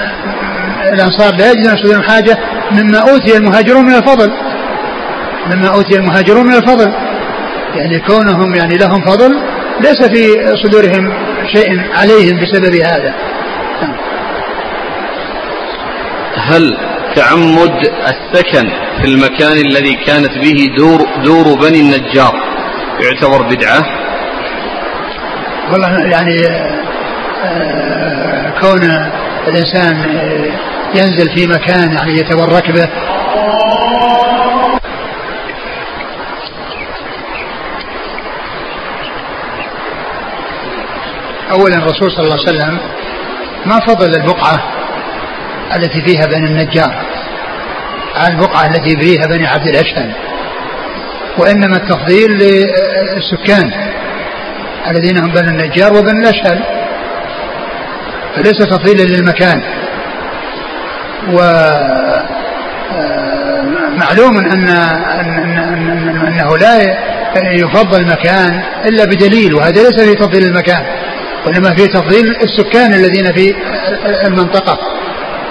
الأنصار 0.94 1.36
لا 1.36 1.52
يجدون 1.52 1.76
في 1.76 1.84
صدورهم 1.84 2.04
حاجة 2.04 2.38
مما 2.72 3.00
أوتي 3.00 3.38
المهاجرون 3.38 3.86
من 3.86 3.96
الفضل. 3.96 4.32
مما 5.48 5.68
أوتي 5.68 5.96
المهاجرون 5.98 6.48
من 6.48 6.54
الفضل. 6.54 6.92
يعني 7.76 8.00
كونهم 8.00 8.56
يعني 8.56 8.78
لهم 8.78 9.02
فضل 9.02 9.32
ليس 9.80 10.04
في 10.04 10.56
صدورهم 10.64 11.14
شيء 11.56 11.82
عليهم 11.94 12.40
بسبب 12.40 12.76
هذا. 12.76 13.14
هل 16.38 16.78
تعمد 17.16 17.88
السكن 18.08 18.70
في 19.02 19.08
المكان 19.08 19.58
الذي 19.58 19.94
كانت 19.94 20.38
به 20.38 20.68
دور 20.78 21.08
دور 21.24 21.56
بني 21.62 21.80
النجار. 21.80 22.34
يعتبر 23.00 23.42
بدعة؟ 23.42 23.86
والله 25.72 26.08
يعني 26.12 26.38
آه، 27.46 28.54
كون 28.62 29.12
الإنسان 29.48 29.96
ينزل 30.96 31.36
في 31.36 31.48
مكان 31.48 31.94
يعني 31.94 32.14
يتبرك 32.14 32.72
به. 32.72 32.90
أولا 41.52 41.76
الرسول 41.76 42.12
صلى 42.12 42.24
الله 42.26 42.40
عليه 42.48 42.58
وسلم 42.58 42.80
ما 43.66 43.80
فضل 43.80 44.16
البقعة 44.16 44.60
التي 45.76 46.02
فيها 46.02 46.26
بني 46.26 46.46
النجار. 46.48 47.05
على 48.16 48.34
البقعة 48.34 48.66
التي 48.66 48.98
فيها 48.98 49.26
بني 49.26 49.48
عبد 49.48 49.68
الأشهل 49.68 50.12
وإنما 51.38 51.78
التفضيل 51.78 52.32
للسكان 52.32 53.72
الذين 54.92 55.18
هم 55.18 55.32
بني 55.32 55.50
النجار 55.50 55.94
وبني 55.94 56.20
الأشهل 56.20 56.60
فليس 58.36 58.58
تفضيلا 58.58 59.04
للمكان. 59.04 59.62
و 61.34 61.40
آه، 61.40 62.26
معلوم 63.98 64.38
أن 64.38 64.70
أنه 66.28 66.58
لا 66.58 66.82
يفضل 67.52 68.08
مكان 68.08 68.62
إلا 68.86 69.06
بدليل 69.06 69.56
وهذا 69.56 69.84
ليس 69.84 70.02
في 70.02 70.16
تفضيل 70.16 70.44
المكان 70.44 70.86
وإنما 71.46 71.76
في 71.76 71.88
تفضيل 71.88 72.36
السكان 72.36 72.94
الذين 72.94 73.34
في 73.34 73.56
المنطقة. 74.28 74.78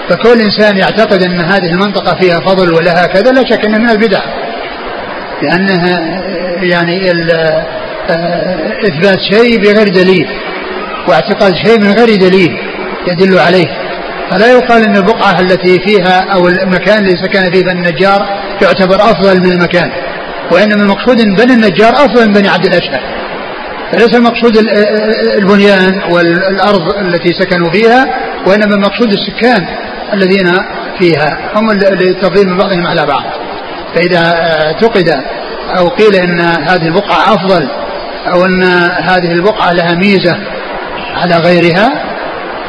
فكل 0.09 0.41
إنسان 0.41 0.77
يعتقد 0.77 1.23
أن 1.23 1.41
هذه 1.41 1.71
المنطقة 1.71 2.15
فيها 2.21 2.39
فضل 2.39 2.73
ولها 2.73 3.05
كذا 3.05 3.31
لا 3.31 3.49
شك 3.49 3.65
أنه 3.65 3.77
من 3.77 3.89
البدع. 3.89 4.19
لأنها 5.41 6.21
يعني 6.63 7.11
إثبات 8.87 9.19
شيء 9.31 9.61
بغير 9.61 9.87
دليل 9.87 10.27
واعتقاد 11.07 11.53
شيء 11.65 11.79
من 11.79 11.91
غير 11.91 12.15
دليل 12.15 12.57
يدل 13.07 13.39
عليه. 13.39 13.67
فلا 14.31 14.51
يقال 14.51 14.83
أن 14.83 14.97
البقعة 14.97 15.39
التي 15.39 15.79
فيها 15.79 16.33
أو 16.33 16.47
المكان 16.47 16.97
الذي 16.97 17.17
سكن 17.17 17.51
فيه 17.51 17.61
بني 17.61 17.71
النجار 17.71 18.25
يعتبر 18.61 18.95
أفضل 18.95 19.39
من 19.39 19.51
المكان 19.51 19.91
وإنما 20.51 20.83
المقصود 20.83 21.19
أن 21.19 21.35
بني 21.35 21.53
النجار 21.53 21.93
أفضل 21.93 22.27
من 22.27 22.33
بني 22.33 22.47
عبد 22.47 22.65
الأشهر. 22.65 23.01
فليس 23.91 24.15
المقصود 24.15 24.57
البنيان 25.37 26.01
والأرض 26.11 26.97
التي 26.97 27.33
سكنوا 27.39 27.71
فيها 27.71 28.05
وإنما 28.47 28.75
المقصود 28.75 29.13
السكان. 29.13 29.67
الذين 30.13 30.57
فيها 30.99 31.37
هم 31.55 31.71
التفضيل 31.71 32.47
من 32.47 32.57
بعضهم 32.57 32.87
على 32.87 33.05
بعض. 33.05 33.23
فإذا 33.95 34.33
اعتقد 34.65 35.09
أو 35.77 35.87
قيل 35.87 36.15
أن 36.15 36.39
هذه 36.39 36.87
البقعة 36.87 37.33
أفضل 37.33 37.67
أو 38.33 38.45
أن 38.45 38.63
هذه 39.09 39.31
البقعة 39.31 39.71
لها 39.71 39.93
ميزة 39.95 40.37
على 41.15 41.37
غيرها 41.37 42.03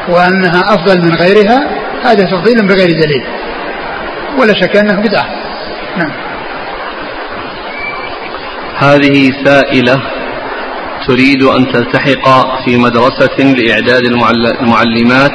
وأنها 0.09 0.61
أفضل 0.61 1.01
من 1.05 1.15
غيرها 1.15 1.67
هذا 2.03 2.25
تفضيل 2.25 2.67
بغير 2.67 2.87
دليل. 2.87 3.23
ولا 4.39 4.53
شك 4.53 4.77
أنه 4.77 5.01
بدعة. 5.01 5.25
نعم. 5.97 6.11
هذه 8.77 9.31
سائلة 9.45 10.01
تريد 11.07 11.43
أن 11.43 11.71
تلتحق 11.71 12.25
في 12.65 12.77
مدرسة 12.77 13.37
لإعداد 13.37 14.05
المعلمات 14.61 15.31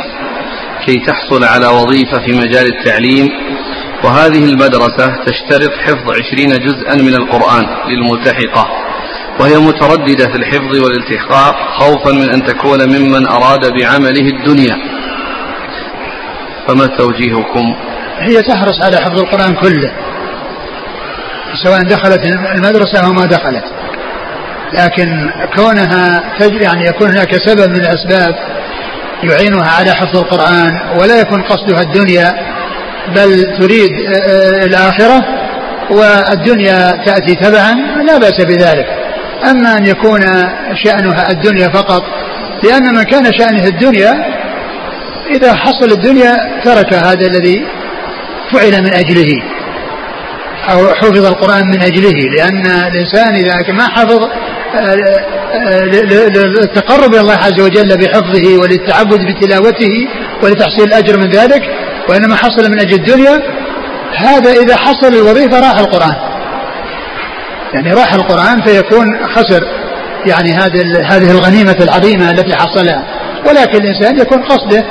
كي 0.86 0.98
تحصل 1.06 1.44
على 1.44 1.66
وظيفة 1.66 2.18
في 2.26 2.32
مجال 2.32 2.66
التعليم 2.66 3.30
وهذه 4.04 4.44
المدرسة 4.44 5.16
تشترط 5.26 5.70
حفظ 5.86 6.10
عشرين 6.10 6.48
جزءا 6.48 6.94
من 6.94 7.14
القرآن 7.14 7.66
للملتحقة 7.88 8.68
وهي 9.40 9.58
مترددة 9.58 10.26
في 10.26 10.36
الحفظ 10.36 10.80
والالتحاق 10.80 11.54
خوفا 11.78 12.12
من 12.12 12.30
أن 12.30 12.46
تكون 12.46 12.88
ممن 12.88 13.26
أراد 13.26 13.60
بعمله 13.60 14.26
الدنيا. 14.28 14.76
فما 16.68 16.86
توجيهكم؟ 16.86 17.74
هي 18.18 18.42
تحرص 18.42 18.84
على 18.84 18.96
حفظ 18.96 19.20
القرآن 19.20 19.54
كله 19.54 19.92
سواء 21.64 21.82
دخلت 21.82 22.20
المدرسة 22.54 23.06
أو 23.06 23.12
ما 23.12 23.26
دخلت 23.26 23.64
لكن 24.72 25.30
كونها 25.56 26.22
يعني 26.40 26.86
يكون 26.86 27.08
هناك 27.08 27.36
سبب 27.36 27.70
من 27.70 27.80
الأسباب 27.80 28.34
يعينها 29.22 29.70
على 29.78 29.92
حفظ 29.92 30.16
القرآن 30.16 30.98
ولا 31.00 31.20
يكون 31.20 31.42
قصدها 31.42 31.82
الدنيا 31.82 32.34
بل 33.16 33.58
تريد 33.60 33.90
آه، 33.92 34.16
آه، 34.16 34.64
الآخرة 34.64 35.24
والدنيا 35.90 36.90
تأتي 37.06 37.34
تبعا 37.34 37.74
لا 38.06 38.18
بأس 38.18 38.44
بذلك. 38.44 38.86
أما 39.50 39.78
أن 39.78 39.86
يكون 39.86 40.20
شأنها 40.84 41.30
الدنيا 41.30 41.68
فقط 41.68 42.02
لأن 42.64 42.94
من 42.94 43.02
كان 43.02 43.32
شأنه 43.32 43.64
الدنيا 43.64 44.12
إذا 45.30 45.54
حصل 45.54 45.92
الدنيا 45.92 46.36
ترك 46.64 46.94
هذا 46.94 47.26
الذي 47.26 47.66
فعل 48.52 48.82
من 48.82 48.94
أجله 48.94 49.42
أو 50.70 50.94
حفظ 50.94 51.26
القرآن 51.26 51.66
من 51.66 51.82
أجله 51.82 52.14
لأن 52.36 52.66
الإنسان 52.66 53.34
إذا 53.34 53.72
ما 53.72 53.88
حفظ 53.88 54.28
للتقرب 56.34 57.14
إلى 57.14 57.20
الله 57.20 57.34
عز 57.34 57.60
وجل 57.60 57.96
بحفظه 57.96 58.58
وللتعبد 58.62 59.20
بتلاوته 59.20 60.08
ولتحصيل 60.42 60.84
الأجر 60.84 61.18
من 61.18 61.30
ذلك 61.30 61.62
وإنما 62.08 62.36
حصل 62.36 62.70
من 62.70 62.80
أجل 62.80 62.94
الدنيا. 62.94 63.42
هذا 64.16 64.52
إذا 64.52 64.76
حصل 64.76 65.14
الوظيفة 65.14 65.60
راح 65.60 65.78
القرآن. 65.78 66.16
يعني 67.74 67.92
راح 67.92 68.14
القرآن 68.14 68.62
فيكون 68.62 69.26
خسر 69.26 69.62
يعني 70.26 70.52
هذه 70.52 70.82
هذه 71.04 71.30
الغنيمة 71.30 71.76
العظيمة 71.80 72.30
التي 72.30 72.54
حصلها. 72.54 73.04
ولكن 73.48 73.78
الإنسان 73.84 74.20
يكون 74.20 74.42
قصده 74.42 74.84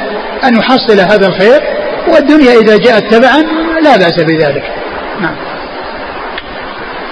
أن 0.43 0.55
يحصل 0.55 0.99
هذا 0.99 1.27
الخير 1.27 1.61
والدنيا 2.07 2.53
إذا 2.53 2.77
جاءت 2.77 3.13
تبعا 3.13 3.41
لا 3.83 3.97
بأس 3.97 4.23
بذلك. 4.23 4.63
نعم. 5.21 5.35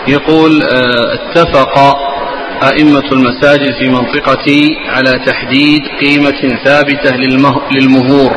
يقول 0.07 0.63
آه، 0.63 1.13
اتفق 1.13 2.08
أئمة 2.63 3.11
المساجد 3.11 3.73
في 3.79 3.89
منطقتي 3.89 4.77
على 4.89 5.25
تحديد 5.25 5.81
قيمة 6.01 6.57
ثابتة 6.65 7.15
للمهور. 7.71 8.35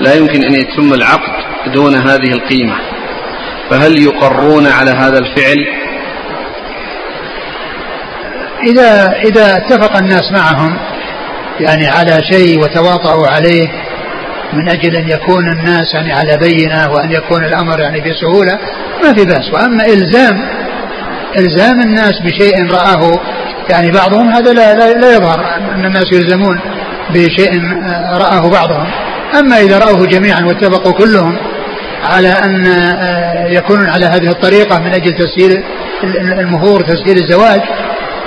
لا 0.00 0.14
يمكن 0.14 0.44
أن 0.44 0.54
يتم 0.54 0.94
العقد 0.94 1.72
دون 1.72 1.94
هذه 1.94 2.32
القيمة. 2.32 2.76
فهل 3.70 4.02
يقرون 4.02 4.66
على 4.66 4.90
هذا 4.90 5.18
الفعل؟ 5.18 5.66
إذا 8.66 9.12
إذا 9.24 9.56
اتفق 9.56 9.96
الناس 9.96 10.32
معهم 10.32 10.78
يعني 11.60 11.86
على 11.86 12.22
شيء 12.32 12.58
وتواطؤوا 12.58 13.26
عليه 13.26 13.68
من 14.52 14.68
أجل 14.68 14.96
أن 14.96 15.08
يكون 15.08 15.52
الناس 15.52 15.94
يعني 15.94 16.12
على 16.12 16.36
بينة 16.36 16.92
وأن 16.92 17.12
يكون 17.12 17.44
الأمر 17.44 17.80
يعني 17.80 18.00
بسهولة 18.00 18.58
ما 19.02 19.14
في 19.14 19.24
بأس. 19.24 19.52
وأما 19.52 19.86
إلزام 19.86 20.63
إلزام 21.38 21.80
الناس 21.80 22.12
بشيء 22.24 22.70
رآه. 22.70 23.20
يعني 23.70 23.90
بعضهم 23.90 24.28
هذا 24.28 24.52
لا, 24.52 24.74
لا, 24.74 24.92
لا 24.92 25.16
يظهر 25.16 25.40
أن 25.74 25.84
الناس 25.84 26.12
يلزمون 26.12 26.60
بشيء 27.10 27.62
آه، 27.84 28.18
رآه 28.18 28.50
بعضهم. 28.50 28.86
أما 29.38 29.60
إذا 29.60 29.78
رأوه 29.78 30.06
جميعا 30.06 30.44
واتفقوا 30.44 30.92
كلهم 30.92 31.36
على 32.04 32.28
أن 32.28 32.66
آه، 32.66 33.46
يكونون 33.48 33.88
على 33.88 34.06
هذه 34.06 34.28
الطريقة 34.28 34.78
من 34.78 34.94
أجل 34.94 35.12
تسهيل 35.12 35.62
المهور 36.38 36.80
تسهيل 36.80 37.18
الزواج 37.18 37.60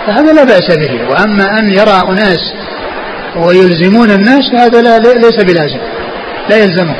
فهذا 0.07 0.33
لا 0.33 0.43
بأس 0.43 0.77
به. 0.77 1.09
وأما 1.09 1.59
أن 1.59 1.69
يرى 1.71 2.01
أناس 2.09 2.53
ويلزمون 3.35 4.11
الناس 4.11 4.51
فهذا 4.53 4.81
لا 4.81 4.99
ليس 4.99 5.43
بلازم. 5.43 5.79
لا 6.49 6.57
يلزمهم. 6.57 6.95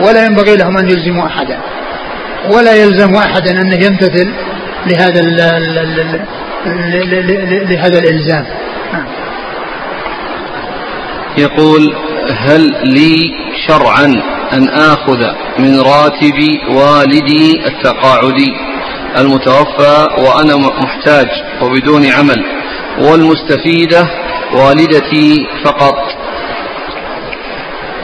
ولا 0.00 0.26
ينبغي 0.26 0.56
لهم 0.56 0.78
أن 0.78 0.90
يلزموا 0.90 1.26
أحدا. 1.26 1.58
ولا 2.52 2.74
يلزم 2.74 3.14
أحدا 3.14 3.50
أنه 3.50 3.84
يمتثل 3.84 4.28
لهذا 4.86 5.20
لهذا 7.68 7.98
الإلزام. 7.98 8.44
يقول 11.38 11.94
هل 12.30 12.72
لي 12.84 13.30
شرعا 13.66 14.22
أن 14.52 14.68
آخذ 14.68 15.18
من 15.58 15.80
راتب 15.80 16.38
والدي 16.68 17.66
التقاعدي 17.66 18.56
المتوفى 19.18 20.08
وأنا 20.18 20.56
محتاج 20.56 21.26
وبدون 21.62 22.06
عمل 22.06 22.44
والمستفيدة 22.98 24.08
والدتي 24.52 25.46
فقط 25.64 25.98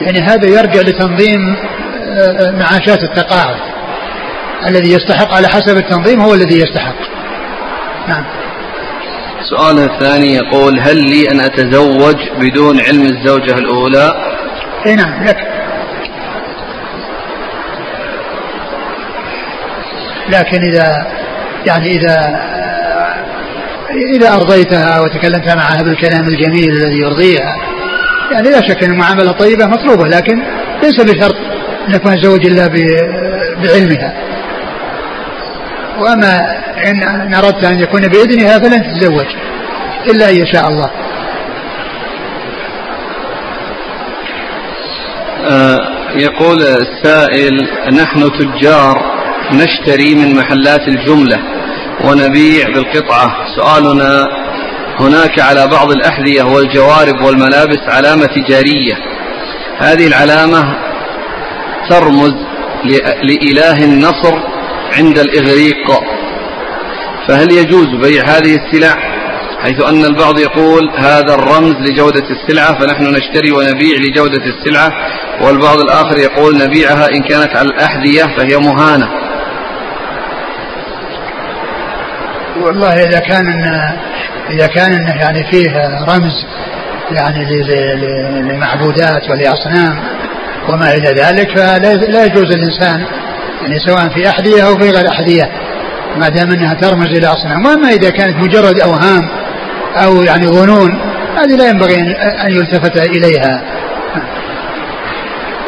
يعني 0.01 0.20
هذا 0.20 0.49
يرجع 0.49 0.81
لتنظيم 0.81 1.57
آه، 2.09 2.51
معاشات 2.51 3.03
التقاعد 3.03 3.74
الذي 4.69 4.93
يستحق 4.93 5.33
على 5.33 5.49
حسب 5.49 5.77
التنظيم 5.77 6.21
هو 6.21 6.35
الذي 6.35 6.59
يستحق. 6.59 6.97
نعم. 8.09 8.25
السؤال 9.41 9.79
الثاني 9.79 10.35
يقول 10.35 10.81
هل 10.81 10.97
لي 10.97 11.31
أن 11.31 11.41
أتزوج 11.41 12.17
بدون 12.41 12.81
علم 12.81 13.03
الزوجة 13.07 13.59
الأولى؟ 13.59 14.12
إي 14.87 14.95
نعم 14.95 15.25
لك. 15.25 15.37
لكن 20.29 20.59
إذا 20.73 21.07
يعني 21.67 21.91
إذا 21.91 22.41
إذا 24.17 24.35
أرضيتها 24.35 25.01
وتكلمت 25.01 25.49
معها 25.49 25.83
بالكلام 25.83 26.29
الجميل 26.29 26.71
الذي 26.71 26.99
يرضيها 26.99 27.57
يعني 28.33 28.51
لا 28.51 28.61
شك 28.69 28.85
أن 28.85 28.91
المعاملة 28.91 29.31
الطيبة 29.31 29.67
مطلوبة 29.67 30.09
لكن 30.09 30.43
ليس 30.83 31.01
بشرط 31.01 31.35
أن 31.89 31.95
يكون 31.95 32.12
الزوج 32.12 32.47
إلا 32.47 32.69
بعلمها. 33.62 34.24
وأما 35.99 36.40
إن 36.88 37.34
أردت 37.34 37.64
أن 37.64 37.78
يكون 37.80 38.09
بإذنها 38.09 38.59
فلن 38.59 38.82
تتزوج 38.82 39.26
إلا 40.07 40.30
أن 40.30 40.36
يشاء 40.36 40.68
الله. 40.68 40.90
آه 45.45 45.78
يقول 46.16 46.62
السائل 46.62 47.68
نحن 47.92 48.30
تجار 48.38 49.14
نشتري 49.53 50.14
من 50.14 50.36
محلات 50.36 50.88
الجملة 50.88 51.38
ونبيع 52.05 52.68
بالقطعة. 52.68 53.36
سؤالنا 53.57 54.28
هناك 55.01 55.40
على 55.40 55.66
بعض 55.66 55.90
الأحذية 55.90 56.42
والجوارب 56.42 57.20
والملابس 57.24 57.80
علامة 57.88 58.26
تجارية. 58.26 58.95
هذه 59.78 60.07
العلامة 60.07 60.74
ترمز 61.90 62.34
لإله 63.22 63.84
النصر 63.84 64.53
عند 64.97 65.18
الإغريق. 65.18 65.90
فهل 67.28 67.53
يجوز 67.53 67.86
بيع 67.86 68.22
هذه 68.24 68.57
السلع؟ 68.57 69.14
حيث 69.62 69.82
أن 69.82 70.05
البعض 70.05 70.38
يقول 70.38 70.90
هذا 70.99 71.34
الرمز 71.34 71.74
لجودة 71.74 72.24
السلعة 72.30 72.78
فنحن 72.78 73.05
نشتري 73.05 73.53
ونبيع 73.53 73.97
لجودة 73.99 74.45
السلعة 74.47 74.92
والبعض 75.40 75.78
الآخر 75.78 76.18
يقول 76.18 76.59
نبيعها 76.59 77.09
إن 77.09 77.22
كانت 77.22 77.57
على 77.57 77.68
الأحذية 77.68 78.22
فهي 78.22 78.57
مهانة. 78.57 79.09
والله 82.62 82.92
إذا 82.92 83.18
كان 83.18 83.47
إن 83.47 83.95
إذا 84.51 84.66
كان 84.66 84.92
إنه 84.92 85.14
يعني 85.20 85.51
فيه 85.51 85.70
رمز 86.09 86.47
يعني 87.11 87.45
لمعبودات 88.42 89.30
ولأصنام 89.30 89.99
وما 90.68 90.95
إلى 90.95 91.11
ذلك 91.22 91.57
فلا 91.57 92.24
يجوز 92.24 92.53
الإنسان 92.55 93.07
يعني 93.62 93.78
سواء 93.86 94.09
في 94.09 94.28
أحذية 94.28 94.66
أو 94.66 94.78
في 94.78 94.90
غير 94.90 95.09
أحذية 95.09 95.50
ما 96.16 96.28
دام 96.28 96.50
أنها 96.50 96.74
ترمز 96.74 97.07
إلى 97.07 97.26
أصنام 97.26 97.66
وأما 97.66 97.88
إذا 97.88 98.11
كانت 98.11 98.36
مجرد 98.36 98.80
أوهام 98.80 99.28
أو 99.96 100.22
يعني 100.22 100.46
ظنون 100.46 101.00
هذه 101.36 101.57
لا 101.57 101.68
ينبغي 101.68 101.96
أن 102.46 102.50
يلتفت 102.50 102.96
إليها. 102.96 103.62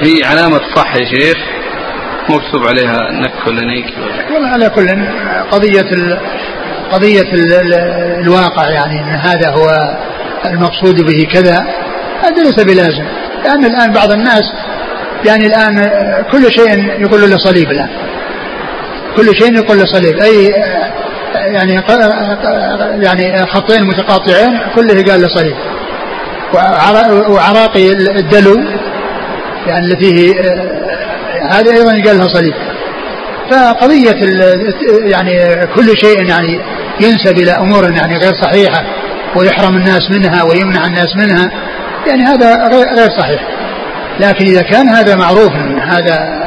هي 0.01 0.25
علامة 0.25 0.61
صح 0.77 0.95
يا 0.97 1.05
شيخ. 1.05 1.37
مكتوب 2.31 2.67
عليها 2.67 2.97
نك 3.13 3.47
ولا 3.47 3.65
نيك. 3.65 3.87
والله 4.35 4.49
على 4.49 4.69
كل 4.69 4.87
قضية 5.51 5.91
ال 5.93 6.19
قضية 6.93 7.33
ال 7.33 7.53
ال 7.53 7.75
الواقع 8.21 8.71
يعني 8.71 9.01
أن 9.01 9.15
هذا 9.15 9.51
هو 9.51 9.97
المقصود 10.45 11.01
به 11.01 11.27
كذا 11.33 11.67
هذا 12.23 12.43
ليس 12.43 12.65
بلازم. 12.65 13.05
لأن 13.45 13.65
الآن 13.65 13.93
بعض 13.93 14.13
الناس 14.13 14.45
يعني 15.25 15.47
الآن 15.47 15.91
كل 16.33 16.53
شيء 16.53 17.01
يقول 17.01 17.31
له 17.31 17.37
صليب 17.37 17.71
الآن. 17.71 17.89
كل 19.17 19.37
شيء 19.37 19.55
يقول 19.55 19.79
له 19.79 19.85
صليب 19.85 20.19
أي 20.19 20.55
يعني 21.35 21.83
يعني 23.01 23.47
خطين 23.47 23.85
متقاطعين 23.85 24.61
كله 24.75 25.03
قال 25.03 25.23
له 25.23 25.29
صليب 25.29 25.57
وعراقي 27.29 27.91
الدلو 27.93 28.57
يعني 29.67 29.85
اللي 29.85 29.97
فيه 29.97 30.35
هذا 31.51 31.73
أيضا 31.73 31.91
قال 31.91 32.19
لها 32.19 32.29
صليب. 32.29 32.55
فقضية 33.51 34.17
يعني 35.05 35.67
كل 35.75 35.97
شيء 35.97 36.23
يعني 36.25 36.61
ينسب 37.01 37.39
إلى 37.39 37.51
أمور 37.51 37.93
يعني 37.93 38.17
غير 38.19 38.33
صحيحة 38.43 38.85
ويحرم 39.37 39.77
الناس 39.77 40.11
منها 40.11 40.43
ويمنع 40.43 40.87
الناس 40.87 41.17
منها 41.17 41.51
يعني 42.07 42.23
هذا 42.23 42.69
غير 42.69 43.11
صحيح. 43.21 43.56
لكن 44.21 44.45
إذا 44.45 44.63
كان 44.63 44.89
هذا 44.89 45.17
معروف 45.17 45.51
أن 45.51 45.81
هذا 45.81 46.47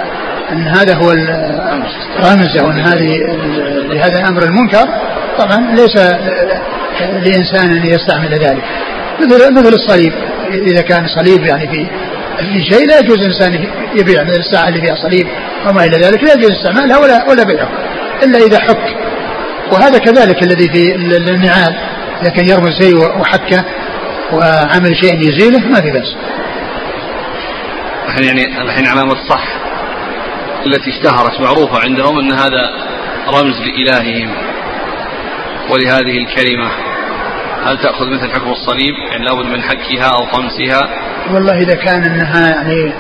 أن 0.52 0.68
هذا 0.68 0.96
هو 0.96 1.12
الرمز 1.12 2.58
أو 2.58 2.72
أن 2.72 2.80
هذه 2.80 3.18
لهذا 3.90 4.20
الأمر 4.20 4.44
المنكر 4.44 4.86
طبعا 5.38 5.76
ليس 5.76 5.96
لإنسان 7.00 7.72
أن 7.72 7.86
يستعمل 7.86 8.30
ذلك. 8.30 8.64
مثل 9.20 9.54
مثل 9.54 9.74
الصليب. 9.74 10.14
إذا 10.52 10.82
كان 10.82 11.08
صليب 11.08 11.46
يعني 11.46 11.68
في 11.68 11.86
في 12.40 12.64
شيء 12.64 12.88
لا 12.88 13.00
يجوز 13.00 13.18
الإنسان 13.18 13.54
يبيع 13.96 14.24
مثل 14.24 14.40
الساعة 14.40 14.68
اللي 14.68 14.82
فيها 14.82 14.96
صليب 14.96 15.28
وما 15.68 15.86
إلى 15.86 15.98
ذلك 15.98 16.24
لا 16.24 16.34
يجوز 16.34 16.52
استعمالها 16.52 16.98
ولا 16.98 17.30
ولا 17.30 17.44
بيعها 17.44 17.70
إلا 18.24 18.38
إذا 18.38 18.60
حك. 18.60 18.96
وهذا 19.72 19.98
كذلك 19.98 20.44
الذي 20.44 20.70
في 20.74 20.96
النعال 20.96 21.76
إذا 22.22 22.30
كان 22.30 22.48
يرمز 22.48 22.82
شيء 22.82 22.98
وحكه 22.98 23.66
وعمل 24.34 24.96
شيء 24.96 25.30
يزيله 25.30 25.68
ما 25.68 25.82
في 25.82 25.92
بأس. 25.92 26.16
الحين 28.10 28.24
يعني 28.24 28.62
الحين 28.62 28.88
علامة 28.88 29.16
صح 29.30 29.44
التي 30.66 30.90
اشتهرت 30.90 31.42
معروفة 31.42 31.80
عندهم 31.84 32.20
أن 32.20 32.32
هذا 32.32 32.72
رمز 33.28 33.56
لإلههم 33.62 34.36
ولهذه 35.70 36.18
الكلمة. 36.18 36.70
هل 37.66 37.78
تأخذ 37.78 38.10
مثل 38.10 38.32
حكم 38.32 38.52
الصليب؟ 38.52 38.94
يعني 39.12 39.26
لابد 39.26 39.46
من 39.46 39.62
حكها 39.62 40.10
أو 40.16 40.26
طمسها. 40.26 40.90
والله 41.34 41.54
إذا 41.54 41.76
كان 41.76 42.04
أنها 42.04 42.50
يعني 42.50 42.94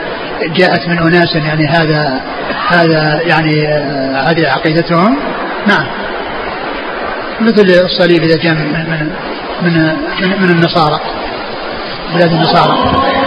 جاءت 0.55 0.87
من 0.87 0.97
أناس 0.97 1.35
يعني 1.35 1.67
هذا 1.67 2.21
هذا 2.67 3.21
يعني 3.23 3.67
هذه 4.13 4.47
عقيدتهم 4.47 5.17
نعم. 5.67 5.87
مثل 7.41 7.85
الصليب 7.85 8.23
إذا 8.23 8.37
جاء 8.37 8.53
من 8.53 8.71
من 8.89 9.09
من, 9.61 10.41
من 10.41 10.49
النصارى 10.49 10.99
بلاد 12.13 12.31
النصارى. 12.31 13.18